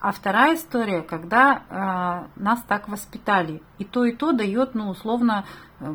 А 0.01 0.12
вторая 0.12 0.57
история, 0.57 1.01
когда 1.01 2.28
э, 2.37 2.41
нас 2.41 2.61
так 2.68 2.89
воспитали. 2.89 3.62
И 3.78 3.85
то, 3.85 4.05
и 4.05 4.12
то 4.12 4.32
дает, 4.32 4.74
ну, 4.74 4.91
условно, 4.91 5.47
э, 5.80 5.95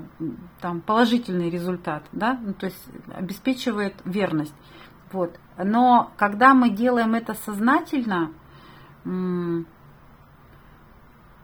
там, 0.61 0.81
положительный 0.81 1.51
результат, 1.51 2.03
да, 2.11 2.39
ну, 2.41 2.53
то 2.53 2.65
есть 2.65 2.83
обеспечивает 3.15 3.93
верность. 4.03 4.55
Вот. 5.11 5.39
Но 5.57 6.11
когда 6.17 6.55
мы 6.55 6.71
делаем 6.71 7.13
это 7.13 7.35
сознательно, 7.35 8.31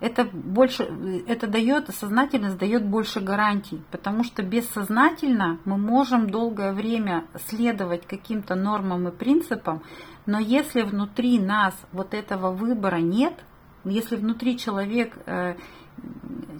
это 0.01 0.25
больше, 0.25 0.83
это 1.27 1.47
дает, 1.47 1.89
сознательность 1.95 2.57
дает 2.57 2.85
больше 2.85 3.21
гарантий, 3.21 3.81
потому 3.91 4.23
что 4.23 4.43
бессознательно 4.43 5.59
мы 5.65 5.77
можем 5.77 6.29
долгое 6.29 6.73
время 6.73 7.25
следовать 7.47 8.05
каким-то 8.05 8.55
нормам 8.55 9.07
и 9.07 9.11
принципам, 9.11 9.81
но 10.25 10.39
если 10.39 10.81
внутри 10.81 11.39
нас 11.39 11.73
вот 11.91 12.13
этого 12.13 12.51
выбора 12.51 12.97
нет, 12.97 13.33
если 13.83 14.15
внутри 14.15 14.57
человек 14.57 15.17
э, 15.25 15.55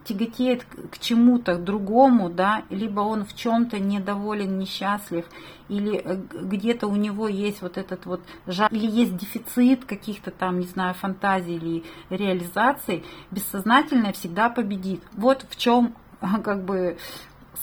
тяготеет 0.06 0.64
к 0.92 1.00
чему-то 1.00 1.58
другому, 1.58 2.30
да, 2.30 2.64
либо 2.70 3.02
он 3.02 3.26
в 3.26 3.36
чем-то 3.36 3.80
недоволен, 3.80 4.60
несчастлив, 4.60 5.26
или 5.68 5.98
э, 5.98 6.22
где-то 6.32 6.88
у 6.88 6.96
него 6.96 7.28
есть 7.28 7.62
вот 7.62 7.78
этот 7.78 8.06
вот 8.06 8.22
жар, 8.46 8.72
или 8.72 8.86
есть 8.86 9.18
дефицит 9.18 9.86
каких-то 9.86 10.32
там, 10.32 10.60
не 10.60 10.68
знаю, 10.68 10.94
фантазий 10.94 11.56
или 11.56 11.84
реализаций, 12.10 13.04
бессознательное 13.32 14.14
всегда 14.14 14.50
победит. 14.50 15.02
Вот 15.14 15.46
в 15.50 15.56
чем 15.58 15.96
как 16.44 16.64
бы 16.64 16.98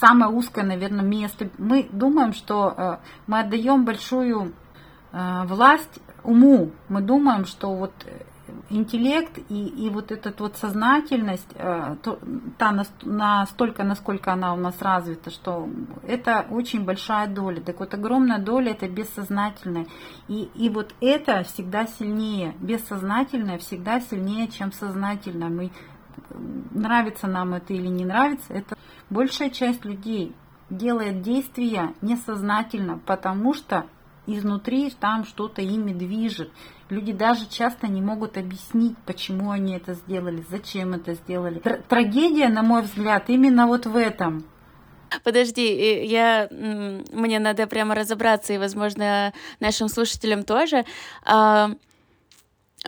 самое 0.01 0.33
узкое, 0.33 0.65
наверное, 0.65 1.05
место. 1.05 1.49
Мы 1.59 1.89
думаем, 1.93 2.33
что 2.33 2.75
э, 2.77 2.97
мы 3.27 3.41
отдаем 3.41 3.85
большую 3.85 4.53
э, 5.13 5.43
власть 5.45 6.01
уму. 6.25 6.73
Мы 6.89 7.03
думаем, 7.03 7.45
что 7.45 7.75
вот 7.75 7.93
интеллект 8.71 9.39
и, 9.49 9.67
и 9.67 9.91
вот 9.91 10.13
эта 10.13 10.35
вот 10.39 10.57
сознательность, 10.57 11.49
э, 11.55 11.97
то, 12.03 12.19
та 12.59 12.85
настолько, 13.03 13.85
насколько 13.85 14.33
она 14.33 14.55
у 14.55 14.57
нас 14.57 14.81
развита, 14.81 15.31
что 15.31 15.69
это 16.07 16.47
очень 16.51 16.85
большая 16.85 17.27
доля. 17.29 17.61
Так 17.61 17.81
вот, 17.81 17.95
огромная 17.95 18.39
доля 18.39 18.73
это 18.73 18.89
бессознательное. 18.89 19.87
И, 20.29 20.51
и 20.55 20.69
вот 20.69 20.95
это 21.01 21.43
всегда 21.45 21.87
сильнее. 21.87 22.55
Бессознательное 22.61 23.59
всегда 23.59 24.01
сильнее, 24.01 24.49
чем 24.49 24.73
сознательное. 24.73 25.49
Мы, 25.49 25.71
нравится 26.71 27.27
нам 27.27 27.55
это 27.55 27.73
или 27.73 27.89
не 27.89 28.05
нравится, 28.05 28.53
это 28.53 28.77
большая 29.11 29.51
часть 29.51 29.85
людей 29.85 30.35
делает 30.71 31.23
действия 31.23 31.93
несознательно, 32.01 32.99
потому 33.05 33.55
что 33.55 33.87
изнутри 34.27 34.91
там 34.91 35.25
что-то 35.25 35.63
ими 35.63 35.93
движет. 35.93 36.51
Люди 36.89 37.13
даже 37.13 37.49
часто 37.49 37.89
не 37.89 38.03
могут 38.03 38.37
объяснить, 38.37 38.97
почему 39.07 39.51
они 39.51 39.75
это 39.75 39.95
сделали, 39.95 40.45
зачем 40.51 40.95
это 40.95 41.15
сделали. 41.15 41.61
Трагедия, 41.89 42.49
на 42.49 42.63
мой 42.63 42.83
взгляд, 42.83 43.31
именно 43.31 43.67
вот 43.67 43.87
в 43.87 43.97
этом. 43.97 44.45
Подожди, 45.25 46.05
я, 46.05 46.49
мне 46.51 47.39
надо 47.39 47.67
прямо 47.67 47.95
разобраться, 47.95 48.53
и, 48.53 48.59
возможно, 48.59 49.33
нашим 49.61 49.89
слушателям 49.89 50.43
тоже. 50.43 50.85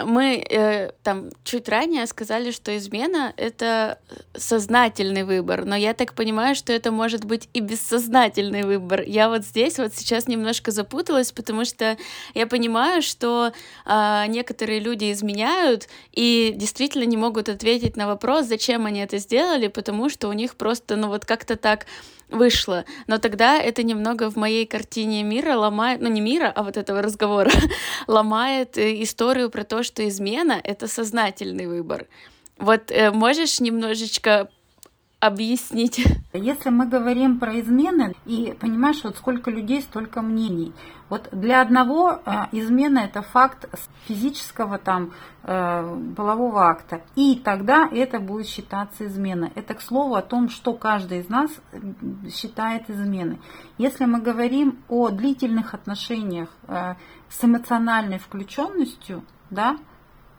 Мы 0.02 0.44
э, 0.50 0.90
там 1.04 1.30
чуть 1.44 1.68
ранее 1.68 2.06
сказали, 2.06 2.50
что 2.50 2.76
измена— 2.76 3.32
это 3.36 3.98
сознательный 4.36 5.22
выбор, 5.22 5.64
но 5.64 5.76
я 5.76 5.94
так 5.94 6.14
понимаю, 6.14 6.56
что 6.56 6.72
это 6.72 6.90
может 6.90 7.24
быть 7.24 7.48
и 7.52 7.60
бессознательный 7.60 8.64
выбор. 8.64 9.02
Я 9.02 9.28
вот 9.28 9.44
здесь 9.44 9.78
вот 9.78 9.94
сейчас 9.94 10.26
немножко 10.26 10.72
запуталась, 10.72 11.30
потому 11.30 11.64
что 11.64 11.96
я 12.34 12.48
понимаю, 12.48 13.02
что 13.02 13.52
э, 13.86 14.24
некоторые 14.26 14.80
люди 14.80 15.12
изменяют 15.12 15.88
и 16.10 16.52
действительно 16.56 17.04
не 17.04 17.16
могут 17.16 17.48
ответить 17.48 17.96
на 17.96 18.08
вопрос, 18.08 18.46
зачем 18.46 18.86
они 18.86 18.98
это 18.98 19.18
сделали, 19.18 19.68
потому 19.68 20.08
что 20.08 20.28
у 20.28 20.32
них 20.32 20.56
просто, 20.56 20.96
ну 20.96 21.06
вот 21.06 21.24
как-то 21.24 21.54
так 21.54 21.86
вышло. 22.34 22.84
Но 23.06 23.18
тогда 23.18 23.58
это 23.58 23.82
немного 23.82 24.30
в 24.30 24.36
моей 24.36 24.66
картине 24.66 25.22
мира 25.22 25.56
ломает, 25.56 26.00
ну 26.00 26.08
не 26.08 26.20
мира, 26.20 26.52
а 26.54 26.62
вот 26.62 26.76
этого 26.76 27.02
разговора, 27.02 27.50
ломает 28.06 28.76
э, 28.76 29.02
историю 29.02 29.50
про 29.50 29.64
то, 29.64 29.82
что 29.84 30.06
измена— 30.08 30.60
это 30.64 30.88
сознательный 30.88 31.66
выбор. 31.66 32.06
Вот 32.58 32.90
э, 32.90 33.10
можешь 33.10 33.60
немножечко 33.60 34.48
объяснить? 35.24 36.04
Если 36.32 36.70
мы 36.70 36.86
говорим 36.86 37.38
про 37.38 37.58
измены, 37.60 38.14
и 38.26 38.54
понимаешь, 38.60 39.02
вот 39.04 39.16
сколько 39.16 39.50
людей, 39.50 39.80
столько 39.80 40.20
мнений. 40.20 40.72
Вот 41.08 41.28
для 41.32 41.62
одного 41.62 42.20
э, 42.24 42.46
измена 42.52 43.00
это 43.00 43.22
факт 43.22 43.66
физического 44.06 44.78
там 44.78 45.12
э, 45.42 46.12
полового 46.16 46.68
акта, 46.68 47.02
и 47.14 47.36
тогда 47.36 47.88
это 47.90 48.20
будет 48.20 48.46
считаться 48.46 49.06
изменой. 49.06 49.50
Это 49.54 49.74
к 49.74 49.80
слову 49.80 50.14
о 50.14 50.22
том, 50.22 50.50
что 50.50 50.74
каждый 50.74 51.20
из 51.20 51.28
нас 51.28 51.50
считает 52.34 52.90
изменой. 52.90 53.40
Если 53.78 54.04
мы 54.04 54.20
говорим 54.20 54.78
о 54.88 55.08
длительных 55.08 55.72
отношениях 55.74 56.50
э, 56.68 56.94
с 57.30 57.44
эмоциональной 57.44 58.18
включенностью, 58.18 59.24
да, 59.50 59.76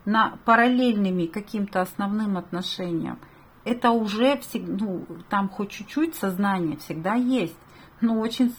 на 0.04 0.38
параллельными 0.44 1.26
каким-то 1.26 1.80
основным 1.80 2.36
отношениям, 2.36 3.18
это 3.64 3.90
уже 3.90 4.38
всегда, 4.38 4.84
ну, 4.84 5.06
там 5.28 5.48
хоть 5.48 5.70
чуть-чуть 5.70 6.14
сознание 6.14 6.76
всегда 6.76 7.14
есть. 7.14 7.56
Но 8.00 8.20
очень 8.20 8.54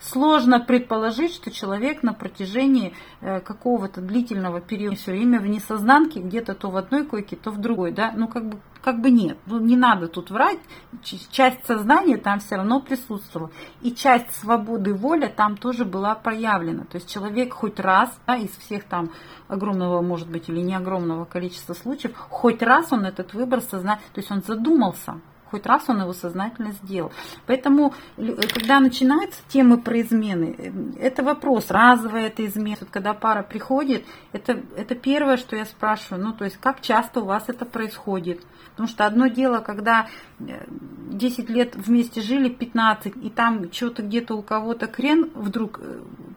сложно 0.00 0.60
предположить, 0.60 1.34
что 1.34 1.50
человек 1.50 2.02
на 2.02 2.14
протяжении 2.14 2.94
э, 3.20 3.40
какого-то 3.40 4.00
длительного 4.00 4.60
периода 4.60 4.96
все 4.96 5.12
время 5.12 5.40
в 5.40 5.46
несознанке, 5.46 6.20
где-то 6.20 6.54
то 6.54 6.70
в 6.70 6.76
одной 6.76 7.04
койке, 7.04 7.36
то 7.36 7.50
в 7.50 7.58
другой, 7.58 7.92
да, 7.92 8.12
ну 8.16 8.28
как 8.28 8.48
бы, 8.48 8.58
как 8.82 9.00
бы 9.00 9.10
нет, 9.10 9.38
ну 9.46 9.60
не 9.60 9.76
надо 9.76 10.08
тут 10.08 10.30
врать, 10.30 10.58
часть 11.02 11.66
сознания 11.66 12.16
там 12.16 12.40
все 12.40 12.56
равно 12.56 12.80
присутствовала, 12.80 13.50
и 13.82 13.92
часть 13.92 14.34
свободы 14.36 14.94
воли 14.94 15.26
там 15.26 15.56
тоже 15.56 15.84
была 15.84 16.14
проявлена, 16.14 16.84
то 16.84 16.96
есть 16.96 17.08
человек 17.08 17.52
хоть 17.52 17.78
раз 17.78 18.10
да, 18.26 18.36
из 18.36 18.50
всех 18.50 18.84
там 18.84 19.10
огромного, 19.48 20.00
может 20.00 20.28
быть, 20.28 20.48
или 20.48 20.60
не 20.60 20.74
огромного 20.74 21.24
количества 21.24 21.74
случаев, 21.74 22.16
хоть 22.16 22.62
раз 22.62 22.92
он 22.92 23.04
этот 23.04 23.34
выбор 23.34 23.60
сознал, 23.60 23.96
то 23.96 24.20
есть 24.20 24.30
он 24.30 24.42
задумался, 24.42 25.20
Хоть 25.50 25.66
раз 25.66 25.88
он 25.88 26.00
его 26.00 26.12
сознательно 26.12 26.72
сделал. 26.72 27.12
Поэтому, 27.46 27.92
когда 28.16 28.80
начинаются 28.80 29.40
темы 29.48 29.78
про 29.78 30.00
измены, 30.00 30.96
это 30.98 31.22
вопрос, 31.22 31.70
разовая 31.70 32.26
это 32.26 32.46
измена. 32.46 32.78
Вот 32.80 32.90
когда 32.90 33.14
пара 33.14 33.42
приходит, 33.42 34.04
это, 34.32 34.62
это 34.76 34.94
первое, 34.94 35.36
что 35.36 35.56
я 35.56 35.64
спрашиваю, 35.64 36.24
ну, 36.24 36.32
то 36.32 36.44
есть, 36.44 36.56
как 36.56 36.80
часто 36.80 37.20
у 37.20 37.24
вас 37.24 37.44
это 37.48 37.64
происходит? 37.64 38.42
Потому 38.70 38.88
что 38.88 39.04
одно 39.04 39.26
дело, 39.26 39.58
когда 39.58 40.06
10 40.38 41.50
лет 41.50 41.74
вместе 41.74 42.20
жили, 42.20 42.48
15, 42.48 43.14
и 43.22 43.30
там 43.30 43.72
что-то 43.72 44.02
где-то 44.02 44.36
у 44.36 44.42
кого-то 44.42 44.86
крен 44.86 45.30
вдруг 45.34 45.80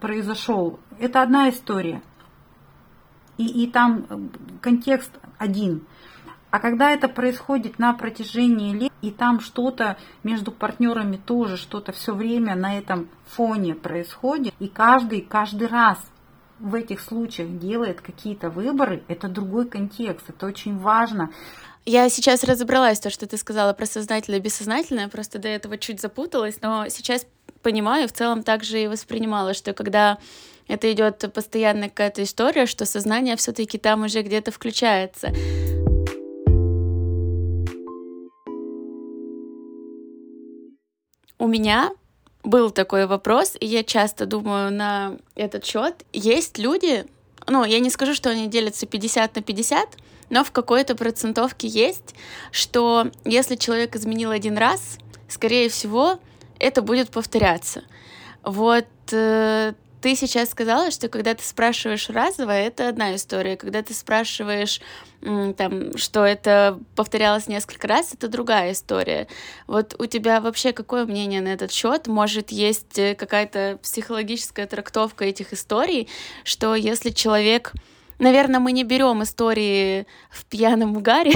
произошел, 0.01 0.79
это 0.99 1.21
одна 1.21 1.49
история. 1.49 2.01
И, 3.37 3.63
и 3.63 3.67
там 3.67 4.29
контекст 4.61 5.11
один. 5.37 5.85
А 6.53 6.59
когда 6.59 6.91
это 6.91 7.09
происходит 7.09 7.79
на 7.79 7.93
протяжении 7.93 8.75
лет, 8.77 8.91
и 9.01 9.09
там 9.09 9.39
что-то 9.39 9.97
между 10.21 10.51
партнерами 10.51 11.17
тоже 11.17 11.57
что-то 11.57 11.93
все 11.93 12.13
время 12.13 12.55
на 12.55 12.77
этом 12.77 13.09
фоне 13.25 13.73
происходит, 13.73 14.53
и 14.59 14.67
каждый, 14.67 15.21
каждый 15.21 15.67
раз 15.67 15.97
в 16.59 16.75
этих 16.75 17.01
случаях 17.01 17.57
делает 17.57 18.01
какие-то 18.01 18.51
выборы, 18.51 19.03
это 19.07 19.29
другой 19.29 19.67
контекст, 19.67 20.29
это 20.29 20.45
очень 20.45 20.77
важно. 20.77 21.31
Я 21.87 22.07
сейчас 22.09 22.43
разобралась, 22.43 22.99
то, 22.99 23.09
что 23.09 23.25
ты 23.25 23.35
сказала 23.37 23.73
про 23.73 23.87
сознательное 23.87 24.37
и 24.37 24.43
бессознательное, 24.43 25.07
просто 25.07 25.39
до 25.39 25.47
этого 25.47 25.79
чуть 25.79 26.01
запуталась, 26.01 26.59
но 26.61 26.87
сейчас 26.87 27.25
понимаю, 27.63 28.07
в 28.07 28.11
целом 28.11 28.43
также 28.43 28.79
и 28.79 28.87
воспринимала, 28.87 29.55
что 29.55 29.73
когда 29.73 30.19
это 30.67 30.91
идет 30.93 31.33
постоянно 31.33 31.89
какая-то 31.89 32.21
история, 32.21 32.67
что 32.67 32.85
сознание 32.85 33.37
все-таки 33.37 33.79
там 33.79 34.03
уже 34.03 34.21
где-то 34.21 34.51
включается. 34.51 35.33
У 41.43 41.47
меня 41.47 41.91
был 42.45 42.71
такой 42.71 43.05
вопрос, 43.05 43.57
и 43.59 43.65
я 43.65 43.83
часто 43.83 44.25
думаю 44.25 44.71
на 44.71 45.17
этот 45.35 45.65
счет. 45.65 46.05
Есть 46.13 46.57
люди, 46.57 47.03
ну, 47.47 47.65
я 47.65 47.79
не 47.79 47.89
скажу, 47.89 48.13
что 48.13 48.29
они 48.29 48.47
делятся 48.47 48.85
50 48.85 49.35
на 49.35 49.41
50, 49.41 49.89
но 50.29 50.45
в 50.45 50.51
какой-то 50.51 50.95
процентовке 50.95 51.67
есть, 51.67 52.15
что 52.53 53.11
если 53.25 53.57
человек 53.57 53.93
изменил 53.97 54.31
один 54.31 54.57
раз, 54.57 54.97
скорее 55.27 55.67
всего, 55.67 56.17
это 56.59 56.81
будет 56.81 57.09
повторяться. 57.09 57.83
Вот 58.45 58.87
э, 59.11 59.73
ты 60.03 60.17
сейчас 60.17 60.49
сказала, 60.49 60.91
что 60.91 61.07
когда 61.07 61.33
ты 61.33 61.41
спрашиваешь 61.45 62.09
разово, 62.09 62.51
это 62.51 62.89
одна 62.89 63.15
история. 63.15 63.55
Когда 63.55 63.81
ты 63.81 63.93
спрашиваешь, 63.93 64.81
там, 65.21 65.95
что 65.95 66.25
это 66.25 66.77
повторялось 66.97 67.47
несколько 67.47 67.87
раз, 67.87 68.13
это 68.13 68.27
другая 68.27 68.73
история. 68.73 69.29
Вот 69.65 69.95
у 69.97 70.05
тебя 70.05 70.41
вообще 70.41 70.73
какое 70.73 71.05
мнение 71.05 71.39
на 71.39 71.47
этот 71.47 71.71
счет? 71.71 72.07
Может, 72.07 72.51
есть 72.51 72.99
э, 72.99 73.15
какая-то 73.15 73.79
психологическая 73.81 74.67
трактовка 74.67 75.23
этих 75.23 75.53
историй, 75.53 76.09
что 76.43 76.75
если 76.75 77.11
человек 77.11 77.71
Наверное, 78.19 78.59
мы 78.59 78.71
не 78.71 78.83
берем 78.83 79.23
истории 79.23 80.05
в 80.29 80.45
пьяном 80.45 80.97
угаре, 80.97 81.33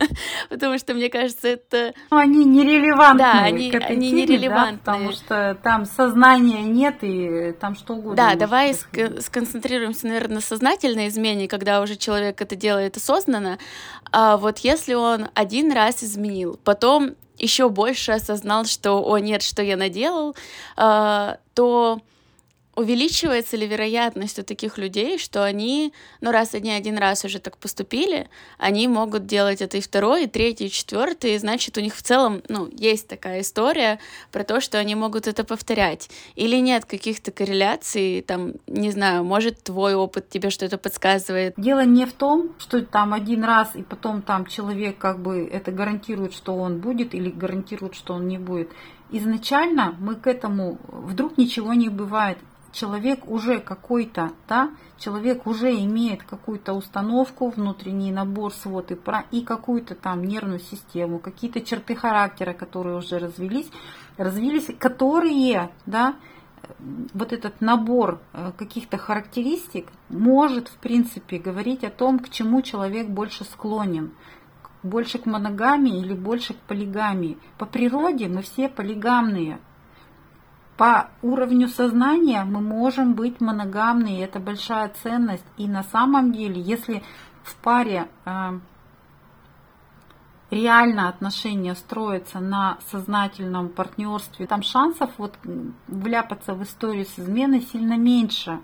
потому 0.48 0.78
что, 0.78 0.94
мне 0.94 1.08
кажется, 1.08 1.48
это... 1.48 1.94
Ну, 2.10 2.16
они 2.16 2.44
нерелевантны. 2.44 3.18
Да, 3.18 3.32
они, 3.42 3.70
они 3.70 4.10
теме, 4.10 4.22
нерелевантны. 4.22 4.78
Да, 4.84 4.92
потому 4.92 5.12
что 5.12 5.58
там 5.62 5.84
сознания 5.84 6.62
нет, 6.62 6.98
и 7.02 7.52
там 7.60 7.74
что 7.74 7.94
угодно. 7.94 8.16
Да, 8.16 8.34
давай 8.34 8.72
ск- 8.72 9.20
сконцентрируемся, 9.20 10.06
наверное, 10.06 10.36
на 10.36 10.40
сознательной 10.40 11.08
измене, 11.08 11.48
когда 11.48 11.80
уже 11.80 11.96
человек 11.96 12.40
это 12.40 12.56
делает 12.56 12.96
осознанно. 12.96 13.58
А 14.12 14.36
вот 14.36 14.58
если 14.58 14.94
он 14.94 15.28
один 15.34 15.72
раз 15.72 16.02
изменил, 16.02 16.58
потом 16.64 17.14
еще 17.38 17.68
больше 17.68 18.12
осознал, 18.12 18.64
что, 18.66 19.02
о 19.04 19.18
нет, 19.18 19.42
что 19.42 19.62
я 19.62 19.76
наделал, 19.76 20.36
а, 20.76 21.38
то 21.54 22.00
увеличивается 22.76 23.56
ли 23.56 23.66
вероятность 23.66 24.38
у 24.38 24.42
таких 24.42 24.78
людей, 24.78 25.18
что 25.18 25.44
они, 25.44 25.92
ну 26.20 26.30
раз 26.30 26.54
они 26.54 26.70
один 26.70 26.98
раз 26.98 27.24
уже 27.24 27.38
так 27.40 27.56
поступили, 27.58 28.28
они 28.58 28.86
могут 28.88 29.26
делать 29.26 29.60
это 29.60 29.76
и 29.76 29.80
второй, 29.80 30.24
и 30.24 30.26
третий, 30.26 30.66
и 30.66 30.70
четвертый, 30.70 31.34
и 31.34 31.38
значит 31.38 31.76
у 31.76 31.80
них 31.80 31.94
в 31.94 32.02
целом, 32.02 32.42
ну, 32.48 32.68
есть 32.72 33.08
такая 33.08 33.40
история 33.40 33.98
про 34.30 34.44
то, 34.44 34.60
что 34.60 34.78
они 34.78 34.94
могут 34.94 35.26
это 35.26 35.44
повторять. 35.44 36.10
Или 36.36 36.56
нет 36.56 36.84
каких-то 36.84 37.32
корреляций, 37.32 38.22
там, 38.26 38.52
не 38.66 38.90
знаю, 38.90 39.24
может 39.24 39.62
твой 39.62 39.94
опыт 39.94 40.28
тебе 40.28 40.50
что-то 40.50 40.78
подсказывает. 40.78 41.54
Дело 41.56 41.84
не 41.84 42.06
в 42.06 42.12
том, 42.12 42.54
что 42.58 42.82
там 42.82 43.12
один 43.12 43.44
раз, 43.44 43.74
и 43.74 43.82
потом 43.82 44.22
там 44.22 44.46
человек 44.46 44.96
как 44.98 45.20
бы 45.20 45.48
это 45.50 45.72
гарантирует, 45.72 46.34
что 46.34 46.54
он 46.54 46.78
будет, 46.78 47.14
или 47.14 47.30
гарантирует, 47.30 47.94
что 47.94 48.14
он 48.14 48.28
не 48.28 48.38
будет. 48.38 48.70
Изначально 49.12 49.96
мы 49.98 50.14
к 50.14 50.28
этому, 50.28 50.78
вдруг 50.86 51.36
ничего 51.36 51.74
не 51.74 51.88
бывает 51.88 52.38
человек 52.72 53.28
уже 53.28 53.60
какой-то, 53.60 54.32
да, 54.48 54.70
человек 54.98 55.46
уже 55.46 55.72
имеет 55.84 56.22
какую-то 56.22 56.72
установку, 56.72 57.50
внутренний 57.50 58.12
набор 58.12 58.52
свод 58.52 58.90
и, 58.90 58.94
про, 58.94 59.24
и 59.30 59.42
какую-то 59.42 59.94
там 59.94 60.24
нервную 60.24 60.60
систему, 60.60 61.18
какие-то 61.18 61.60
черты 61.60 61.94
характера, 61.94 62.52
которые 62.52 62.96
уже 62.96 63.18
развились, 63.18 63.70
развились, 64.16 64.68
которые, 64.78 65.70
да, 65.86 66.16
вот 67.14 67.32
этот 67.32 67.60
набор 67.60 68.20
э, 68.32 68.52
каких-то 68.56 68.96
характеристик 68.98 69.88
может, 70.08 70.68
в 70.68 70.76
принципе, 70.76 71.38
говорить 71.38 71.84
о 71.84 71.90
том, 71.90 72.18
к 72.18 72.28
чему 72.28 72.62
человек 72.62 73.08
больше 73.08 73.44
склонен. 73.44 74.12
Больше 74.82 75.18
к 75.18 75.26
моногамии 75.26 76.00
или 76.00 76.14
больше 76.14 76.54
к 76.54 76.58
полигамии. 76.58 77.38
По 77.58 77.66
природе 77.66 78.28
мы 78.28 78.42
все 78.42 78.68
полигамные– 78.68 79.58
по 80.80 81.10
уровню 81.20 81.68
сознания 81.68 82.42
мы 82.42 82.62
можем 82.62 83.12
быть 83.12 83.38
моногамны, 83.42 84.16
и 84.16 84.20
это 84.20 84.40
большая 84.40 84.90
ценность. 85.02 85.44
И 85.58 85.68
на 85.68 85.82
самом 85.82 86.32
деле, 86.32 86.58
если 86.58 87.02
в 87.42 87.54
паре 87.56 88.08
э, 88.24 88.58
реально 90.50 91.10
отношения 91.10 91.74
строятся 91.74 92.40
на 92.40 92.78
сознательном 92.90 93.68
партнерстве, 93.68 94.46
там 94.46 94.62
шансов 94.62 95.10
вот 95.18 95.38
вляпаться 95.86 96.54
в 96.54 96.62
историю 96.62 97.04
с 97.04 97.18
изменой 97.18 97.60
сильно 97.60 97.98
меньше. 97.98 98.58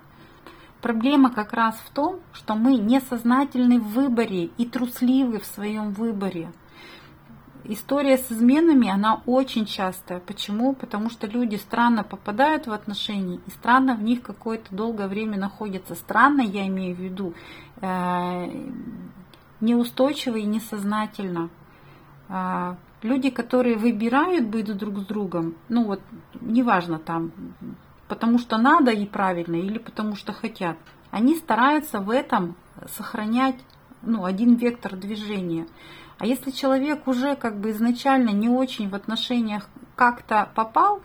Проблема 0.81 1.29
как 1.29 1.53
раз 1.53 1.75
в 1.85 1.91
том, 1.91 2.21
что 2.33 2.55
мы 2.55 2.77
несознательны 2.77 3.79
в 3.79 3.89
выборе 3.89 4.45
и 4.57 4.65
трусливы 4.65 5.39
в 5.39 5.45
своем 5.45 5.91
выборе 5.91 6.51
история 7.67 8.17
с 8.17 8.31
изменами, 8.31 8.89
она 8.89 9.21
очень 9.25 9.65
частая. 9.65 10.19
Почему? 10.19 10.73
Потому 10.73 11.09
что 11.09 11.27
люди 11.27 11.55
странно 11.55 12.03
попадают 12.03 12.67
в 12.67 12.71
отношения 12.71 13.39
и 13.45 13.49
странно 13.51 13.95
в 13.95 14.03
них 14.03 14.21
какое-то 14.21 14.73
долгое 14.73 15.07
время 15.07 15.37
находятся. 15.37 15.95
Странно, 15.95 16.41
я 16.41 16.67
имею 16.67 16.95
в 16.95 16.99
виду, 16.99 17.33
э, 17.81 18.45
неустойчиво 19.59 20.37
и 20.37 20.43
несознательно. 20.43 21.49
Э, 22.29 22.75
люди, 23.01 23.29
которые 23.29 23.77
выбирают 23.77 24.47
быть 24.47 24.75
друг 24.75 24.99
с 24.99 25.05
другом, 25.05 25.55
ну 25.69 25.85
вот, 25.85 26.01
неважно 26.41 26.99
там, 26.99 27.31
потому 28.07 28.39
что 28.39 28.57
надо 28.57 28.91
и 28.91 29.05
правильно, 29.05 29.55
или 29.55 29.77
потому 29.77 30.15
что 30.15 30.33
хотят, 30.33 30.77
они 31.11 31.35
стараются 31.35 31.99
в 31.99 32.09
этом 32.09 32.55
сохранять 32.95 33.55
ну, 34.01 34.25
один 34.25 34.55
вектор 34.55 34.95
движения. 34.95 35.67
А 36.17 36.25
если 36.25 36.51
человек 36.51 37.07
уже 37.07 37.35
как 37.35 37.59
бы 37.59 37.71
изначально 37.71 38.29
не 38.29 38.49
очень 38.49 38.89
в 38.89 38.95
отношениях 38.95 39.69
как-то 39.95 40.49
попал 40.55 41.01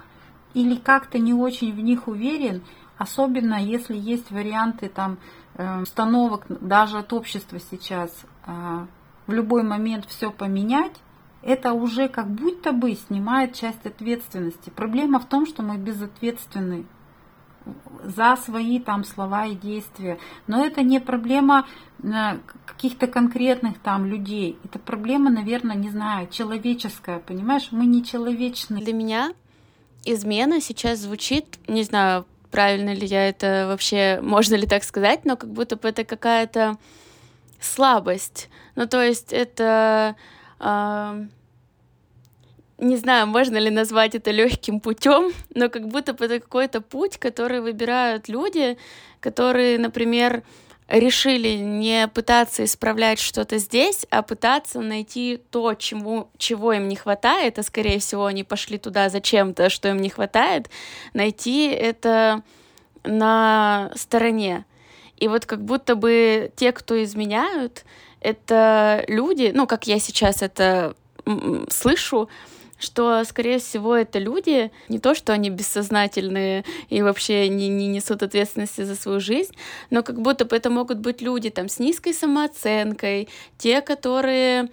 или 0.55 0.77
как-то 0.77 1.19
не 1.19 1.35
очень 1.35 1.73
в 1.75 1.81
них 1.81 2.09
уверен, 2.09 2.63
особенно 2.97 3.63
если 3.63 3.97
есть 3.97 4.31
варианты 4.31 4.89
там 4.89 5.19
э, 5.55 5.83
установок 5.83 6.47
даже 6.49 6.99
от 6.99 7.13
общества 7.13 7.59
сейчас 7.71 8.11
э, 8.47 8.87
в 9.27 9.33
любой 9.33 9.63
момент 9.63 10.07
все 10.07 10.31
поменять, 10.31 10.95
это 11.43 11.73
уже 11.73 12.09
как 12.09 12.31
будто 12.31 12.73
бы 12.73 12.95
снимает 12.95 13.55
часть 13.55 13.85
ответственности. 13.85 14.71
Проблема 14.71 15.19
в 15.19 15.27
том, 15.27 15.47
что 15.47 15.63
мы 15.63 15.77
безответственны 15.77 16.87
за 18.05 18.37
свои 18.37 18.79
там 18.79 19.05
слова 19.05 19.47
и 19.47 19.55
действия. 19.55 20.19
Но 20.47 20.65
это 20.65 20.83
не 20.83 21.01
проблема 21.01 21.67
э, 22.03 22.39
каких-то 22.67 23.07
конкретных 23.07 23.79
там 23.79 24.07
людей. 24.07 24.59
Это 24.65 24.79
проблема, 24.79 25.31
наверное, 25.31 25.77
не 25.77 25.91
знаю, 25.91 26.29
человеческая, 26.29 27.19
понимаешь? 27.19 27.69
Мы 27.71 27.87
не 27.87 28.05
человечны. 28.05 28.81
Для 28.81 28.93
меня 28.93 29.33
измена 30.05 30.61
сейчас 30.61 30.99
звучит, 30.99 31.59
не 31.69 31.85
знаю, 31.85 32.27
правильно 32.51 32.93
ли 32.93 33.07
я 33.07 33.29
это 33.29 33.67
вообще, 33.69 34.21
можно 34.23 34.57
ли 34.57 34.67
так 34.67 34.85
сказать, 34.85 35.25
но 35.25 35.37
как 35.37 35.51
будто 35.51 35.77
бы 35.77 35.89
это 35.89 36.05
какая-то 36.05 36.77
слабость. 37.61 38.49
Ну, 38.75 38.87
то 38.87 39.03
есть 39.03 39.33
это... 39.33 40.17
Э 40.59 41.27
не 42.83 42.97
знаю, 42.97 43.27
можно 43.29 43.57
ли 43.59 43.71
назвать 43.71 44.15
это 44.15 44.31
легким 44.33 44.81
путем, 44.81 45.33
но 45.55 45.69
как 45.69 45.87
будто 45.87 46.15
бы 46.15 46.25
это 46.25 46.41
какой-то 46.41 46.81
путь, 46.81 47.17
который 47.17 47.61
выбирают 47.61 48.29
люди, 48.29 48.77
которые, 49.21 49.79
например, 49.79 50.43
решили 50.89 51.51
не 51.51 52.09
пытаться 52.09 52.65
исправлять 52.65 53.21
что-то 53.21 53.59
здесь, 53.59 54.05
а 54.11 54.23
пытаться 54.23 54.81
найти 54.81 55.41
то, 55.51 55.75
чему, 55.75 56.29
чего 56.39 56.73
им 56.73 56.89
не 56.89 56.97
хватает, 56.97 57.59
а 57.59 57.63
скорее 57.63 58.01
всего 58.01 58.27
они 58.27 58.43
пошли 58.43 58.79
туда 58.79 59.09
зачем-то, 59.09 59.71
что 59.71 59.89
им 59.89 60.03
не 60.03 60.11
хватает, 60.11 60.69
найти 61.15 61.69
это 61.69 62.43
на 63.05 63.93
стороне. 63.95 64.65
И 65.17 65.29
вот 65.29 65.47
как 65.47 65.65
будто 65.65 65.95
бы 65.95 66.51
те, 66.57 66.73
кто 66.73 67.01
изменяют, 67.03 67.85
это 68.21 69.05
люди, 69.07 69.53
ну, 69.55 69.69
как 69.69 69.87
я 69.87 70.01
сейчас 70.01 70.43
это 70.43 70.95
слышу, 71.71 72.29
что, 72.83 73.23
скорее 73.25 73.59
всего, 73.59 73.97
это 73.97 74.19
люди, 74.19 74.71
не 74.89 74.99
то, 74.99 75.15
что 75.15 75.33
они 75.33 75.51
бессознательные 75.51 76.65
и 76.89 77.03
вообще 77.03 77.49
не, 77.49 77.69
не 77.69 77.87
несут 77.87 78.23
ответственности 78.23 78.83
за 78.83 78.97
свою 78.97 79.21
жизнь, 79.21 79.55
но 79.91 80.03
как 80.03 80.21
будто 80.21 80.45
бы 80.45 80.57
это 80.57 80.71
могут 80.71 80.99
быть 80.99 81.21
люди 81.21 81.51
там 81.51 81.69
с 81.69 81.79
низкой 81.79 82.13
самооценкой, 82.13 83.29
те, 83.59 83.81
которые 83.81 84.69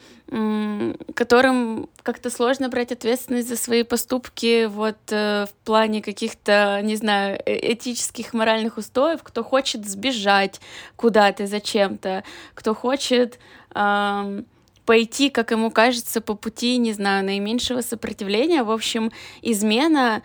которым 1.16 1.89
как-то 2.03 2.30
сложно 2.30 2.70
брать 2.70 2.91
ответственность 2.91 3.49
за 3.49 3.57
свои 3.57 3.82
поступки 3.82 4.66
вот 4.66 4.97
э, 5.10 5.47
в 5.47 5.66
плане 5.66 6.03
каких-то, 6.03 6.82
не 6.84 6.95
знаю, 6.95 7.41
э, 7.47 7.74
этических, 7.74 8.34
моральных 8.34 8.78
устоев, 8.78 9.24
кто 9.24 9.43
хочет 9.43 9.89
сбежать 9.89 10.62
куда-то 10.95 11.47
зачем-то, 11.47 12.24
кто 12.53 12.76
хочет 12.76 13.39
э, 13.74 14.43
пойти, 14.90 15.30
как 15.30 15.52
ему 15.52 15.70
кажется, 15.70 16.20
по 16.20 16.34
пути, 16.34 16.78
не 16.78 16.94
знаю, 16.94 17.24
наименьшего 17.24 17.82
сопротивления. 17.82 18.64
В 18.64 18.72
общем, 18.72 19.12
измена 19.44 20.24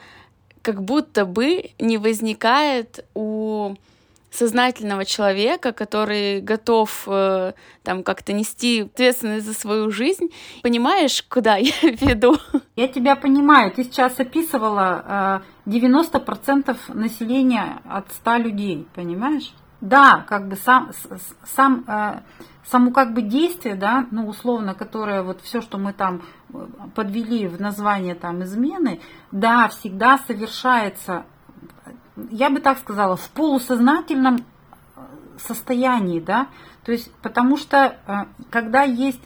как 0.62 0.83
будто 0.83 1.27
бы 1.27 1.73
не 1.79 1.99
возникает 1.99 3.05
у 3.12 3.75
сознательного 4.31 5.05
человека, 5.05 5.73
который 5.73 6.41
готов 6.41 7.05
э, 7.07 7.53
там 7.83 8.03
как-то 8.03 8.33
нести 8.33 8.85
ответственность 8.85 9.45
за 9.45 9.53
свою 9.53 9.91
жизнь. 9.91 10.31
Понимаешь, 10.62 11.23
куда 11.29 11.57
я 11.59 11.75
веду? 11.83 12.39
Я 12.75 12.89
тебя 12.89 13.17
понимаю. 13.17 13.71
Ты 13.71 13.85
сейчас 13.85 14.19
описывала 14.19 15.43
э, 15.67 15.71
90% 15.71 16.79
населения 16.95 17.83
от 17.85 18.11
100 18.12 18.37
людей, 18.39 18.87
понимаешь? 18.95 19.53
Да, 19.81 20.25
как 20.29 20.49
бы 20.49 20.57
сам, 20.57 20.91
сам 21.45 21.85
э, 21.87 22.20
само 22.64 22.91
как 22.91 23.12
бы 23.12 23.22
действие, 23.22 23.75
да, 23.75 24.07
ну, 24.11 24.27
условно, 24.29 24.75
которое 24.75 25.22
вот 25.22 25.43
все, 25.43 25.61
что 25.61 25.79
мы 25.79 25.93
там 25.93 26.22
э, 26.53 26.66
подвели 26.95 27.47
в 27.47 27.61
название 27.61 28.14
там 28.14 28.43
измены, 28.45 29.01
да, 29.31 29.68
всегда 29.68 30.18
совершается, 30.18 31.27
я 32.31 32.49
бы 32.51 32.61
так 32.61 32.79
сказала, 32.79 33.16
в 33.16 33.29
полусознательном 33.31 34.37
э, 34.37 35.01
состоянии, 35.39 36.20
да, 36.20 36.49
то 36.85 36.93
есть 36.93 37.12
потому 37.22 37.57
что 37.57 38.29
когда 38.51 38.83
есть 38.83 39.20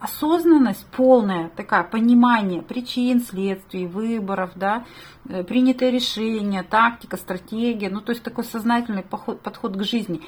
осознанность 0.00 0.84
полная, 0.96 1.50
такая 1.50 1.84
понимание 1.84 2.62
причин, 2.62 3.20
следствий, 3.20 3.86
выборов, 3.86 4.52
да, 4.56 4.84
принятое 5.24 5.90
решение, 5.90 6.62
тактика, 6.62 7.16
стратегия, 7.16 7.90
ну 7.90 8.00
то 8.00 8.10
есть 8.10 8.22
такой 8.22 8.44
сознательный 8.44 9.02
подход 9.02 9.76
к 9.76 9.82
жизни 9.84 10.22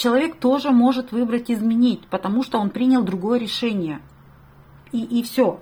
человек 0.00 0.36
тоже 0.36 0.70
может 0.70 1.12
выбрать 1.12 1.50
изменить, 1.50 2.06
потому 2.08 2.42
что 2.42 2.58
он 2.58 2.70
принял 2.70 3.02
другое 3.02 3.38
решение. 3.38 4.00
И, 4.92 5.04
и 5.04 5.22
все. 5.22 5.60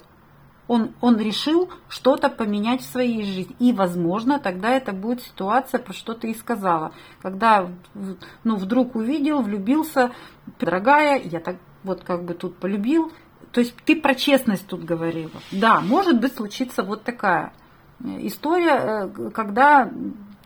Он, 0.69 0.93
он 1.01 1.19
решил 1.19 1.71
что-то 1.89 2.29
поменять 2.29 2.83
в 2.83 2.91
своей 2.91 3.25
жизни. 3.25 3.57
И, 3.59 3.73
возможно, 3.73 4.39
тогда 4.39 4.71
это 4.71 4.93
будет 4.93 5.23
ситуация, 5.23 5.81
про 5.81 5.93
что 5.93 6.15
ты 6.15 6.31
и 6.31 6.35
сказала. 6.35 6.93
Когда 7.21 7.69
ну, 8.45 8.57
вдруг 8.57 8.95
увидел, 8.95 9.43
влюбился, 9.43 10.13
дорогая, 10.61 11.21
я 11.21 11.41
так 11.41 11.57
вот 11.83 12.05
как 12.05 12.25
бы 12.25 12.35
тут 12.35 12.59
полюбил. 12.59 13.11
То 13.59 13.63
есть 13.63 13.75
ты 13.85 13.97
про 13.97 14.15
честность 14.15 14.69
тут 14.69 14.85
говорила. 14.85 15.33
Да, 15.51 15.81
может 15.81 16.21
быть 16.21 16.33
случится 16.33 16.85
вот 16.85 17.03
такая 17.03 17.53
история, 18.01 19.11
э, 19.11 19.31
когда 19.35 19.91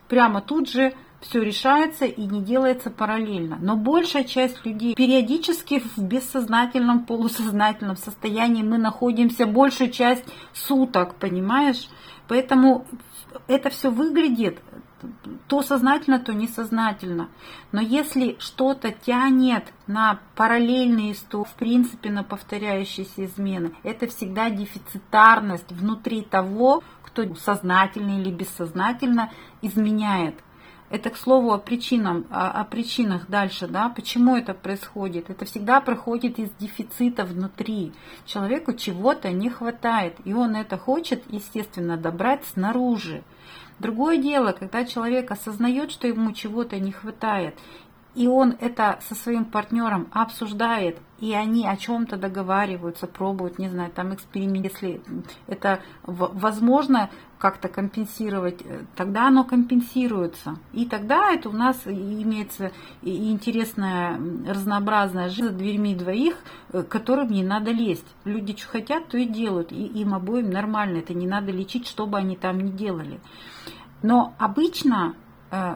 прямо 0.07 0.41
тут 0.41 0.67
же 0.67 0.95
все 1.21 1.43
решается 1.43 2.05
и 2.05 2.25
не 2.25 2.41
делается 2.41 2.89
параллельно. 2.89 3.59
Но 3.61 3.75
большая 3.75 4.23
часть 4.23 4.65
людей 4.65 4.95
периодически 4.95 5.83
в 5.95 5.99
бессознательном, 5.99 7.05
полусознательном 7.05 7.97
состоянии 7.97 8.63
мы 8.63 8.79
находимся 8.79 9.45
большую 9.45 9.91
часть 9.91 10.25
суток, 10.51 11.13
понимаешь? 11.13 11.89
Поэтому 12.27 12.87
это 13.47 13.69
все 13.69 13.91
выглядит 13.91 14.57
то 15.47 15.61
сознательно, 15.61 16.19
то 16.19 16.33
несознательно. 16.33 17.29
Но 17.71 17.81
если 17.81 18.35
что-то 18.39 18.91
тянет 18.91 19.65
на 19.87 20.19
параллельные 20.35 21.13
истории, 21.13 21.45
в 21.45 21.53
принципе, 21.53 22.09
на 22.09 22.23
повторяющиеся 22.23 23.25
измены, 23.25 23.73
это 23.83 24.07
всегда 24.07 24.49
дефицитарность 24.49 25.71
внутри 25.71 26.21
того, 26.21 26.83
кто 27.03 27.33
сознательно 27.35 28.19
или 28.19 28.31
бессознательно 28.31 29.31
изменяет. 29.61 30.35
Это, 30.89 31.09
к 31.09 31.17
слову, 31.17 31.51
о, 31.53 31.57
причинам, 31.57 32.27
о, 32.29 32.63
причинах 32.65 33.27
дальше, 33.27 33.67
да, 33.67 33.89
почему 33.89 34.35
это 34.35 34.53
происходит. 34.53 35.31
Это 35.31 35.43
всегда 35.45 35.81
проходит 35.81 36.37
из 36.37 36.51
дефицита 36.59 37.25
внутри. 37.25 37.93
Человеку 38.25 38.73
чего-то 38.73 39.31
не 39.31 39.49
хватает, 39.49 40.17
и 40.23 40.33
он 40.33 40.55
это 40.55 40.77
хочет, 40.77 41.23
естественно, 41.29 41.97
добрать 41.97 42.45
снаружи. 42.45 43.23
Другое 43.79 44.17
дело, 44.17 44.51
когда 44.51 44.85
человек 44.85 45.31
осознает, 45.31 45.91
что 45.91 46.07
ему 46.07 46.31
чего-то 46.31 46.79
не 46.79 46.91
хватает, 46.91 47.55
и 48.15 48.27
он 48.27 48.55
это 48.59 48.99
со 49.07 49.15
своим 49.15 49.45
партнером 49.45 50.07
обсуждает, 50.11 50.99
и 51.23 51.33
они 51.33 51.65
о 51.65 51.77
чем-то 51.77 52.17
договариваются, 52.17 53.07
пробуют, 53.07 53.57
не 53.57 53.69
знаю, 53.69 53.91
там 53.91 54.13
эксперимент, 54.13 54.65
если 54.65 55.01
это 55.47 55.79
возможно 56.03 57.09
как-то 57.37 57.69
компенсировать, 57.69 58.61
э, 58.61 58.81
тогда 58.97 59.29
оно 59.29 59.45
компенсируется. 59.45 60.57
И 60.73 60.85
тогда 60.85 61.31
это 61.31 61.47
у 61.47 61.53
нас 61.53 61.77
имеется 61.85 62.73
интересная 63.01 64.19
разнообразная 64.45 65.29
жизнь 65.29 65.47
за 65.47 65.53
дверьми 65.53 65.95
двоих, 65.95 66.35
э, 66.73 66.83
которым 66.83 67.31
не 67.31 67.43
надо 67.43 67.71
лезть. 67.71 68.15
Люди 68.25 68.57
что 68.57 68.67
хотят, 68.67 69.07
то 69.07 69.17
и 69.17 69.25
делают, 69.25 69.71
и 69.71 69.81
им 69.81 70.13
обоим 70.13 70.49
нормально, 70.49 70.97
это 70.97 71.13
не 71.13 71.25
надо 71.25 71.53
лечить, 71.53 71.87
что 71.87 72.05
бы 72.05 72.17
они 72.17 72.35
там 72.35 72.59
ни 72.59 72.71
делали. 72.71 73.21
Но 74.01 74.33
обычно 74.39 75.15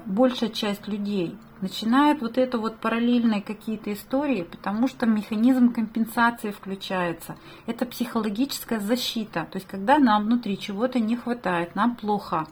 большая 0.05 0.49
часть 0.49 0.87
людей 0.87 1.37
начинают 1.61 2.21
вот 2.21 2.37
это 2.37 2.57
вот 2.57 2.77
параллельные 2.77 3.41
какие-то 3.41 3.93
истории, 3.93 4.43
потому 4.43 4.87
что 4.87 5.05
механизм 5.05 5.71
компенсации 5.71 6.51
включается. 6.51 7.35
Это 7.65 7.85
психологическая 7.85 8.79
защита. 8.79 9.47
То 9.51 9.57
есть, 9.57 9.67
когда 9.67 9.97
нам 9.97 10.25
внутри 10.25 10.57
чего-то 10.57 10.99
не 10.99 11.15
хватает, 11.15 11.75
нам 11.75 11.95
плохо, 11.95 12.47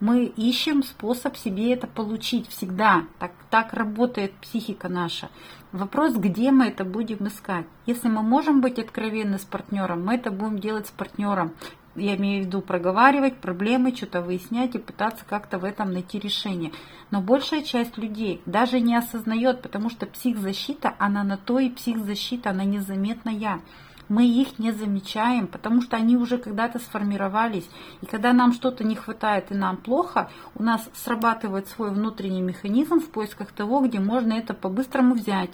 мы 0.00 0.24
ищем 0.24 0.82
способ 0.82 1.36
себе 1.36 1.72
это 1.72 1.86
получить 1.86 2.48
всегда. 2.48 3.04
Так, 3.18 3.32
так 3.50 3.72
работает 3.72 4.32
психика 4.34 4.88
наша. 4.88 5.30
Вопрос, 5.70 6.14
где 6.14 6.50
мы 6.50 6.66
это 6.66 6.84
будем 6.84 7.26
искать. 7.26 7.66
Если 7.86 8.08
мы 8.08 8.22
можем 8.22 8.60
быть 8.60 8.78
откровенны 8.78 9.38
с 9.38 9.44
партнером, 9.44 10.04
мы 10.04 10.14
это 10.14 10.30
будем 10.30 10.58
делать 10.58 10.86
с 10.86 10.90
партнером 10.90 11.52
я 11.98 12.16
имею 12.16 12.42
в 12.42 12.46
виду 12.46 12.60
проговаривать 12.60 13.36
проблемы, 13.36 13.94
что-то 13.94 14.22
выяснять 14.22 14.74
и 14.74 14.78
пытаться 14.78 15.24
как-то 15.28 15.58
в 15.58 15.64
этом 15.64 15.92
найти 15.92 16.18
решение. 16.18 16.72
Но 17.10 17.20
большая 17.20 17.62
часть 17.62 17.98
людей 17.98 18.40
даже 18.46 18.80
не 18.80 18.96
осознает, 18.96 19.62
потому 19.62 19.90
что 19.90 20.06
психзащита, 20.06 20.94
она 20.98 21.24
на 21.24 21.36
то 21.36 21.58
и 21.58 21.70
психзащита, 21.70 22.50
она 22.50 22.64
незаметная. 22.64 23.60
Мы 24.08 24.26
их 24.26 24.58
не 24.58 24.72
замечаем, 24.72 25.46
потому 25.46 25.82
что 25.82 25.96
они 25.96 26.16
уже 26.16 26.38
когда-то 26.38 26.78
сформировались. 26.78 27.68
И 28.00 28.06
когда 28.06 28.32
нам 28.32 28.52
что-то 28.52 28.82
не 28.82 28.94
хватает 28.96 29.50
и 29.52 29.54
нам 29.54 29.76
плохо, 29.76 30.30
у 30.54 30.62
нас 30.62 30.88
срабатывает 30.94 31.68
свой 31.68 31.90
внутренний 31.90 32.40
механизм 32.40 33.00
в 33.00 33.10
поисках 33.10 33.52
того, 33.52 33.80
где 33.80 34.00
можно 34.00 34.32
это 34.32 34.54
по-быстрому 34.54 35.14
взять. 35.14 35.50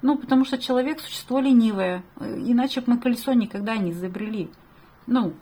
Ну, 0.00 0.16
потому 0.16 0.44
что 0.44 0.58
человек 0.58 1.00
существо 1.00 1.40
ленивое, 1.40 2.04
иначе 2.20 2.80
бы 2.80 2.94
мы 2.94 2.98
колесо 2.98 3.32
никогда 3.32 3.76
не 3.76 3.90
изобрели. 3.90 4.48
Ну, 5.06 5.34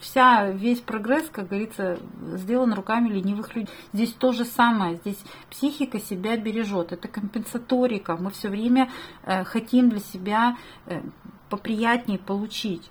вся, 0.00 0.50
весь 0.50 0.80
прогресс, 0.80 1.28
как 1.30 1.48
говорится, 1.48 1.98
сделан 2.34 2.72
руками 2.72 3.08
ленивых 3.08 3.54
людей. 3.54 3.72
Здесь 3.92 4.12
то 4.12 4.32
же 4.32 4.44
самое, 4.44 4.96
здесь 4.96 5.18
психика 5.50 6.00
себя 6.00 6.36
бережет, 6.36 6.92
это 6.92 7.08
компенсаторика, 7.08 8.16
мы 8.16 8.30
все 8.30 8.48
время 8.48 8.90
э, 9.22 9.44
хотим 9.44 9.90
для 9.90 10.00
себя 10.00 10.56
э, 10.86 11.00
поприятнее 11.48 12.18
получить 12.18 12.90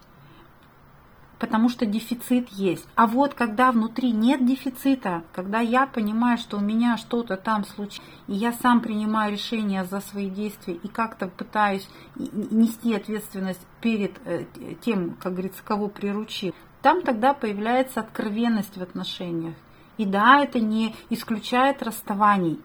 потому 1.39 1.69
что 1.69 1.85
дефицит 1.85 2.49
есть. 2.49 2.87
А 2.95 3.07
вот 3.07 3.33
когда 3.33 3.71
внутри 3.71 4.11
нет 4.11 4.45
дефицита, 4.45 5.23
когда 5.33 5.59
я 5.59 5.85
понимаю, 5.85 6.37
что 6.37 6.57
у 6.57 6.61
меня 6.61 6.97
что-то 6.97 7.37
там 7.37 7.65
случилось, 7.65 8.01
и 8.27 8.33
я 8.33 8.53
сам 8.53 8.81
принимаю 8.81 9.31
решение 9.31 9.83
за 9.85 9.99
свои 10.01 10.29
действия 10.29 10.75
и 10.75 10.87
как-то 10.87 11.27
пытаюсь 11.27 11.87
нести 12.15 12.95
ответственность 12.95 13.65
перед 13.81 14.13
э, 14.25 14.45
тем, 14.81 15.15
как 15.21 15.33
говорится, 15.33 15.61
кого 15.63 15.87
приручил, 15.87 16.53
там 16.85 17.01
тогда 17.01 17.33
появляется 17.33 17.99
откровенность 17.99 18.77
в 18.77 18.83
отношениях. 18.83 19.55
И 19.97 20.05
да, 20.05 20.43
это 20.43 20.59
не 20.59 20.93
исключает 21.09 21.81
расставаний. 21.81 22.61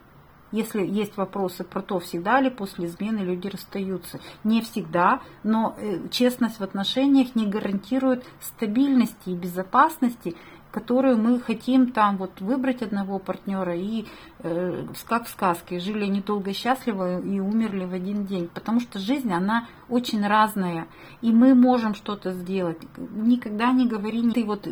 Если 0.53 0.87
есть 0.87 1.17
вопросы 1.17 1.65
про 1.65 1.81
то, 1.81 2.01
всегда 2.01 2.39
ли 2.39 2.51
после 2.51 2.85
измены 2.85 3.21
люди 3.21 3.49
расстаются. 3.49 4.21
Не 4.45 4.61
всегда, 4.61 5.23
но 5.43 5.75
э, 5.79 6.07
честность 6.11 6.61
в 6.61 6.63
отношениях 6.63 7.35
не 7.35 7.47
гарантирует 7.47 8.27
стабильности 8.43 9.31
и 9.31 9.35
безопасности 9.35 10.37
которую 10.71 11.19
мы 11.19 11.41
хотим 11.41 11.93
там 11.93 12.17
вот 12.17 12.41
выбрать 12.41 12.83
одного 12.83 13.19
партнера 13.19 13.77
и 13.77 14.07
э, 14.39 14.87
как 15.07 15.27
в 15.27 15.31
сказке 15.31 15.81
жили 15.81 16.05
они 16.05 16.21
долго 16.21 16.53
счастливо 16.53 17.21
и 17.21 17.41
умерли 17.41 17.85
в 17.85 17.93
один 17.93 18.27
день, 18.27 18.49
потому 18.53 18.81
что 18.81 18.99
жизнь 18.99 19.33
она 19.33 19.67
очень 19.89 20.27
разная, 20.27 20.87
и 21.21 21.33
мы 21.33 21.55
можем 21.55 21.95
что-то 21.95 22.33
сделать. 22.33 22.79
Никогда 22.97 23.73
не 23.73 23.87
говори, 23.87 24.31
ты 24.31 24.45
вот 24.45 24.69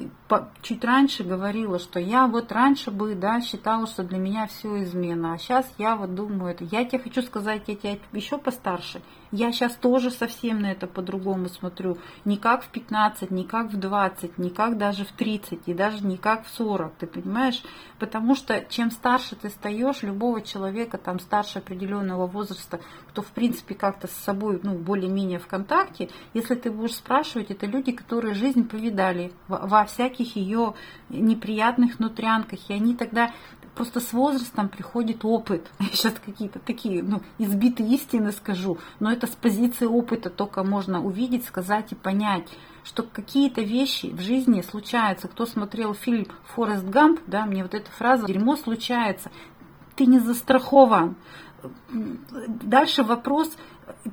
чуть 0.62 0.84
раньше 0.84 1.24
говорила, 1.24 1.78
что 1.78 1.98
я 1.98 2.26
вот 2.26 2.52
раньше 2.52 2.90
бы, 2.90 3.14
да, 3.14 3.40
считала, 3.40 3.86
что 3.86 4.04
для 4.04 4.18
меня 4.18 4.46
все 4.46 4.82
измена, 4.84 5.34
а 5.34 5.38
сейчас 5.38 5.68
я 5.78 5.96
вот 5.96 6.14
думаю 6.14 6.52
это. 6.52 6.64
Я 6.64 6.84
тебе 6.84 7.00
хочу 7.00 7.22
сказать, 7.22 7.62
я 7.66 7.76
тебя 7.76 7.98
еще 8.12 8.38
постарше, 8.38 9.02
я 9.32 9.52
сейчас 9.52 9.74
тоже 9.74 10.10
совсем 10.10 10.60
на 10.60 10.72
это 10.72 10.86
по-другому 10.86 11.48
смотрю, 11.48 11.98
не 12.24 12.36
как 12.36 12.62
в 12.62 12.68
15, 12.68 13.30
не 13.30 13.44
как 13.44 13.72
в 13.72 13.76
20, 13.76 14.38
не 14.38 14.50
как 14.50 14.78
даже 14.78 15.04
в 15.04 15.12
30, 15.12 15.60
и 15.66 15.74
даже 15.74 16.04
не 16.04 16.16
как 16.16 16.46
в 16.46 16.50
40, 16.50 16.94
ты 16.94 17.06
понимаешь? 17.06 17.62
Потому 17.98 18.34
что 18.34 18.64
чем 18.68 18.90
старше 18.90 19.36
ты 19.36 19.48
стаешь, 19.48 20.02
любого 20.02 20.42
человека 20.42 20.98
там 20.98 21.18
старше 21.18 21.58
определенного 21.58 22.26
возраста, 22.26 22.80
кто 23.08 23.22
в 23.22 23.32
принципе 23.32 23.74
как-то 23.74 24.06
с 24.06 24.12
собой, 24.12 24.60
ну, 24.62 24.74
более 24.74 25.08
более-менее 25.08 25.38
в 25.38 25.46
контакте, 25.46 26.08
если 26.34 26.54
ты 26.54 26.70
будешь 26.70 26.94
спрашивать, 26.94 27.50
это 27.50 27.66
люди, 27.66 27.92
которые 27.92 28.34
жизнь 28.34 28.68
повидали 28.68 29.32
во 29.48 29.84
всяких 29.84 30.36
ее 30.36 30.74
неприятных 31.08 31.98
нутрянках, 31.98 32.58
и 32.68 32.74
они 32.74 32.94
тогда 32.94 33.32
просто 33.78 34.00
с 34.00 34.12
возрастом 34.12 34.68
приходит 34.68 35.24
опыт. 35.24 35.70
сейчас 35.92 36.14
какие-то 36.14 36.58
такие, 36.58 37.00
ну, 37.00 37.22
избитые 37.38 37.94
истины 37.94 38.32
скажу, 38.32 38.78
но 38.98 39.12
это 39.12 39.28
с 39.28 39.36
позиции 39.36 39.86
опыта 39.86 40.30
только 40.30 40.64
можно 40.64 41.00
увидеть, 41.00 41.44
сказать 41.44 41.92
и 41.92 41.94
понять, 41.94 42.48
что 42.82 43.04
какие-то 43.04 43.60
вещи 43.60 44.06
в 44.06 44.20
жизни 44.20 44.62
случаются. 44.62 45.28
Кто 45.28 45.46
смотрел 45.46 45.94
фильм 45.94 46.26
«Форест 46.54 46.84
Гамп», 46.86 47.20
да, 47.28 47.46
мне 47.46 47.62
вот 47.62 47.74
эта 47.74 47.88
фраза 47.92 48.26
«дерьмо 48.26 48.56
случается», 48.56 49.30
ты 49.94 50.06
не 50.06 50.18
застрахован. 50.18 51.14
Дальше 51.92 53.04
вопрос, 53.04 53.56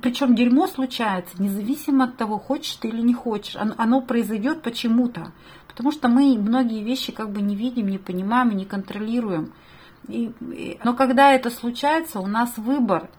причем 0.00 0.36
дерьмо 0.36 0.68
случается, 0.68 1.42
независимо 1.42 2.04
от 2.04 2.16
того, 2.16 2.38
хочешь 2.38 2.76
ты 2.76 2.86
или 2.88 3.00
не 3.00 3.14
хочешь. 3.14 3.56
Оно 3.56 4.00
произойдет 4.00 4.62
почему-то. 4.62 5.32
Потому 5.76 5.92
что 5.92 6.08
мы 6.08 6.38
многие 6.38 6.82
вещи 6.82 7.12
как 7.12 7.30
бы 7.30 7.42
не 7.42 7.54
видим, 7.54 7.88
не 7.88 7.98
понимаем 7.98 8.56
не 8.56 8.64
контролируем. 8.64 9.52
И, 10.08 10.32
и, 10.40 10.80
но 10.82 10.94
когда 10.94 11.32
это 11.32 11.50
случается, 11.50 12.18
у 12.18 12.26
нас 12.26 12.56
выбор 12.56 13.10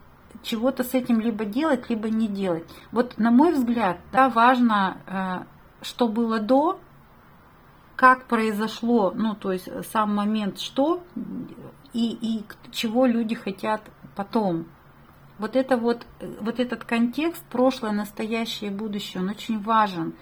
чего-то 0.41 0.84
с 0.84 0.95
этим 0.95 1.20
либо 1.20 1.45
делать, 1.45 1.88
либо 1.88 2.10
не 2.10 2.28
делать. 2.28 2.66
Вот 2.91 3.20
на 3.20 3.30
мой 3.30 3.53
взгляд, 3.53 3.99
да, 4.12 4.30
важно, 4.30 4.97
э, 5.05 5.84
что 5.84 6.08
было 6.08 6.39
до, 6.39 6.80
как 7.95 8.26
произошло, 8.26 9.12
ну 9.16 9.36
то 9.36 9.51
есть 9.51 9.70
сам 9.91 10.16
момент, 10.16 10.60
что 10.60 11.03
и, 11.93 12.18
и 12.20 12.43
чего 12.72 13.05
люди 13.05 13.36
хотят 13.36 13.82
потом 14.16 14.66
вот, 15.39 15.55
это 15.55 15.78
вот, 15.78 16.05
вот 16.41 16.60
этот 16.60 16.84
контекст, 16.84 17.43
прошлое, 17.45 17.91
настоящее 17.91 18.72
будущее, 18.72 19.22
он 19.22 19.30
очень 19.30 19.62
важен. 19.62 20.16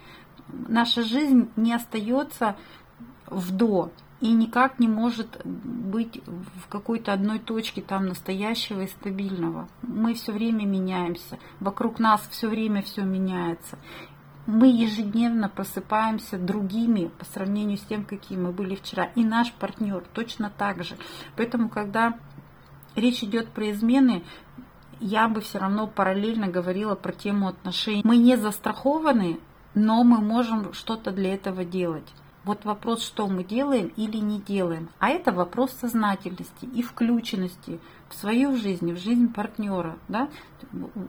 Наша 0.48 1.04
жизнь 1.04 1.50
не 1.56 1.74
остается 1.74 2.56
в 3.28 3.52
до 3.52 3.92
и 4.22 4.32
никак 4.32 4.80
не 4.80 4.88
может 4.88 5.42
быть 5.46 6.22
в 6.26 6.68
какой-то 6.68 7.14
одной 7.14 7.40
точке 7.40 7.82
там 7.82 8.08
настоящего 8.08 8.82
и 8.82 8.88
стабильного. 8.88 9.68
Мы 9.82 10.14
все 10.14 10.32
время 10.32 10.66
меняемся, 10.66 11.38
вокруг 11.60 12.00
нас 12.00 12.28
все 12.32 12.48
время 12.48 12.82
все 12.82 13.04
меняется. 13.04 13.78
Мы 14.48 14.68
ежедневно 14.68 15.50
просыпаемся 15.50 16.38
другими 16.38 17.12
по 17.18 17.26
сравнению 17.26 17.78
с 17.78 17.82
тем, 17.82 18.06
какие 18.06 18.38
мы 18.38 18.52
были 18.52 18.76
вчера. 18.76 19.06
И 19.16 19.24
наш 19.24 19.52
партнер 19.52 20.04
точно 20.14 20.52
так 20.56 20.84
же. 20.84 20.98
Поэтому, 21.36 21.68
когда 21.68 22.20
речь 22.96 23.24
идет 23.24 23.50
про 23.50 23.72
измены, 23.72 24.24
я 25.00 25.28
бы 25.28 25.42
все 25.42 25.58
равно 25.58 25.88
параллельно 25.88 26.48
говорила 26.48 26.94
про 26.94 27.12
тему 27.12 27.48
отношений. 27.48 28.02
Мы 28.04 28.18
не 28.18 28.38
застрахованы, 28.38 29.40
но 29.76 30.04
мы 30.04 30.20
можем 30.20 30.74
что-то 30.74 31.12
для 31.12 31.34
этого 31.34 31.64
делать. 31.64 32.12
Вот 32.46 32.64
вопрос, 32.64 33.04
что 33.04 33.28
мы 33.28 33.44
делаем 33.44 33.92
или 33.96 34.18
не 34.18 34.40
делаем. 34.40 34.90
А 35.00 35.10
это 35.10 35.32
вопрос 35.32 35.72
сознательности 35.72 36.66
и 36.66 36.84
включенности 36.84 37.80
в 38.08 38.14
свою 38.14 38.56
жизнь, 38.56 38.94
в 38.94 39.00
жизнь 39.00 39.34
партнера. 39.34 39.98
Да? 40.08 40.30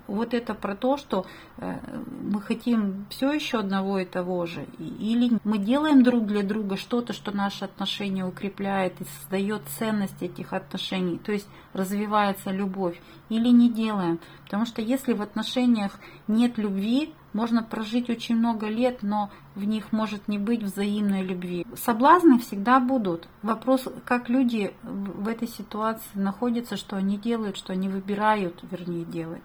Вот 0.07 0.33
это 0.33 0.55
про 0.55 0.75
то, 0.75 0.97
что 0.97 1.27
э, 1.59 1.77
мы 2.23 2.41
хотим 2.41 3.05
все 3.11 3.33
еще 3.33 3.59
одного 3.59 3.99
и 3.99 4.07
того 4.07 4.47
же. 4.47 4.67
Или 4.79 5.39
мы 5.45 5.59
делаем 5.59 6.03
друг 6.03 6.25
для 6.25 6.43
друга 6.43 6.79
что-то, 6.79 7.13
что 7.13 7.37
наши 7.37 7.67
отношения 7.67 8.25
укрепляет 8.25 8.99
и 9.03 9.05
создает 9.21 9.61
ценность 9.79 10.23
этих 10.23 10.55
отношений. 10.55 11.19
То 11.19 11.33
есть 11.33 11.49
развивается 11.75 12.51
любовь. 12.51 12.99
Или 13.29 13.49
не 13.49 13.71
делаем. 13.71 14.21
Потому 14.45 14.65
что 14.65 14.81
если 14.81 15.13
в 15.13 15.21
отношениях 15.21 16.01
нет 16.29 16.57
любви, 16.57 17.13
можно 17.37 17.63
прожить 17.63 18.09
очень 18.09 18.37
много 18.37 18.67
лет, 18.67 19.03
но 19.03 19.31
в 19.55 19.65
них 19.65 19.93
может 19.93 20.27
не 20.27 20.39
быть 20.39 20.63
взаимной 20.63 21.23
любви. 21.23 21.67
Соблазны 21.77 22.39
всегда 22.39 22.81
будут. 22.81 23.29
Вопрос, 23.43 23.87
как 24.07 24.31
люди 24.31 24.73
в 24.83 25.29
этой 25.29 25.47
ситуации 25.47 26.09
находятся, 26.15 26.77
что 26.79 26.97
они 26.97 27.19
делают, 27.19 27.59
что 27.59 27.75
они 27.75 27.91
выбирают, 27.91 28.65
вернее, 28.71 29.05
делать. 29.05 29.43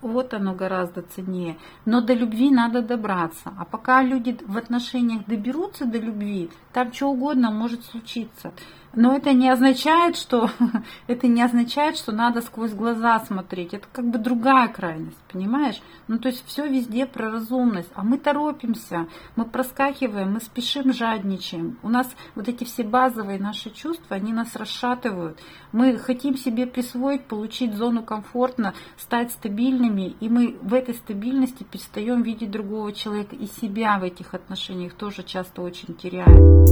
Вот 0.00 0.34
оно 0.34 0.54
гораздо 0.54 1.02
ценнее. 1.02 1.56
Но 1.84 2.00
до 2.00 2.14
любви 2.14 2.50
надо 2.50 2.82
добраться. 2.82 3.52
А 3.58 3.64
пока 3.64 4.02
люди 4.02 4.36
в 4.46 4.56
отношениях 4.56 5.26
доберутся 5.26 5.84
до 5.84 5.98
любви, 5.98 6.50
там 6.72 6.92
что 6.92 7.08
угодно 7.08 7.50
может 7.50 7.84
случиться. 7.84 8.52
Но 8.96 9.16
это 9.16 9.32
не 9.32 9.48
означает, 9.48 10.16
что 10.16 10.50
это 11.06 11.26
не 11.26 11.42
означает, 11.42 11.96
что 11.96 12.12
надо 12.12 12.42
сквозь 12.42 12.72
глаза 12.72 13.18
смотреть. 13.20 13.74
Это 13.74 13.86
как 13.92 14.08
бы 14.08 14.18
другая 14.18 14.68
крайность, 14.68 15.18
понимаешь? 15.32 15.80
Ну 16.06 16.18
то 16.18 16.28
есть 16.28 16.44
все 16.46 16.66
везде 16.66 17.06
про 17.06 17.30
разумность, 17.30 17.90
а 17.94 18.04
мы 18.04 18.18
торопимся, 18.18 19.06
мы 19.36 19.44
проскакиваем, 19.46 20.34
мы 20.34 20.40
спешим, 20.40 20.92
жадничаем. 20.92 21.78
У 21.82 21.88
нас 21.88 22.08
вот 22.34 22.48
эти 22.48 22.64
все 22.64 22.84
базовые 22.84 23.38
наши 23.38 23.70
чувства, 23.70 24.16
они 24.16 24.32
нас 24.32 24.54
расшатывают. 24.54 25.40
Мы 25.72 25.96
хотим 25.98 26.36
себе 26.36 26.66
присвоить, 26.66 27.24
получить 27.24 27.74
зону 27.74 28.02
комфортно, 28.02 28.74
стать 28.96 29.32
стабильными, 29.54 30.16
и 30.20 30.28
мы 30.28 30.56
в 30.62 30.74
этой 30.74 30.94
стабильности 30.94 31.62
перестаем 31.62 32.22
видеть 32.22 32.50
другого 32.50 32.92
человека 32.92 33.36
и 33.36 33.46
себя 33.46 33.98
в 34.00 34.02
этих 34.02 34.34
отношениях 34.34 34.94
тоже 34.94 35.22
часто 35.22 35.62
очень 35.62 35.94
теряем. 35.94 36.64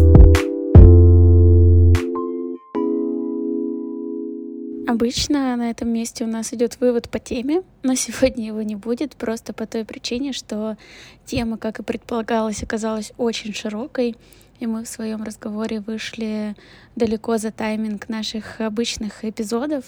Обычно 4.89 5.57
на 5.57 5.71
этом 5.71 5.91
месте 5.91 6.25
у 6.25 6.27
нас 6.27 6.53
идет 6.53 6.81
вывод 6.81 7.09
по 7.09 7.21
теме, 7.21 7.63
но 7.85 7.95
сегодня 7.95 8.47
его 8.47 8.63
не 8.63 8.75
будет, 8.75 9.15
просто 9.15 9.53
по 9.53 9.65
той 9.65 9.85
причине, 9.85 10.33
что 10.33 10.77
тема, 11.25 11.59
как 11.59 11.79
и 11.79 11.85
предполагалось, 11.85 12.65
оказалась 12.65 13.13
очень 13.17 13.55
широкой, 13.55 14.17
и 14.59 14.67
мы 14.67 14.85
в 14.85 14.89
своем 14.89 15.23
разговоре 15.23 15.81
вышли 15.81 16.57
далеко 16.97 17.39
за 17.39 17.53
тайминг 17.53 18.09
наших 18.09 18.61
обычных 18.61 19.25
эпизодов. 19.25 19.85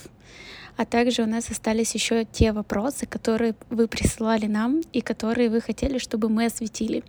А 0.77 0.85
также 0.85 1.23
у 1.23 1.27
нас 1.27 1.51
остались 1.51 1.95
еще 1.95 2.25
те 2.25 2.53
вопросы, 2.53 3.07
которые 3.07 3.55
вы 3.71 3.87
присылали 3.87 4.47
нам 4.47 4.81
и 4.93 5.01
которые 5.01 5.49
вы 5.49 5.61
хотели, 5.61 5.99
чтобы 5.99 6.29
мы 6.29 6.47
осветили. 6.47 7.05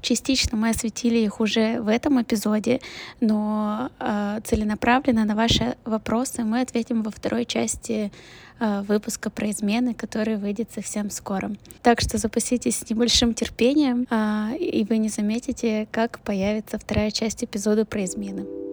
Частично 0.00 0.58
мы 0.58 0.70
осветили 0.70 1.18
их 1.18 1.40
уже 1.40 1.80
в 1.80 1.88
этом 1.88 2.20
эпизоде, 2.20 2.80
но 3.20 3.90
э, 3.98 4.40
целенаправленно 4.44 5.24
на 5.24 5.34
ваши 5.34 5.76
вопросы 5.84 6.44
мы 6.44 6.60
ответим 6.60 7.02
во 7.02 7.10
второй 7.10 7.46
части 7.46 8.12
э, 8.60 8.82
выпуска 8.82 9.30
про 9.30 9.50
измены, 9.50 9.94
который 9.94 10.36
выйдет 10.36 10.70
совсем 10.74 11.10
скоро. 11.10 11.52
Так 11.82 12.00
что 12.00 12.18
запаситесь 12.18 12.78
с 12.78 12.90
небольшим 12.90 13.32
терпением, 13.32 14.06
э, 14.10 14.56
и 14.58 14.84
вы 14.84 14.98
не 14.98 15.08
заметите, 15.08 15.88
как 15.90 16.20
появится 16.20 16.78
вторая 16.78 17.10
часть 17.10 17.44
эпизода 17.44 17.86
про 17.86 18.04
измены. 18.04 18.65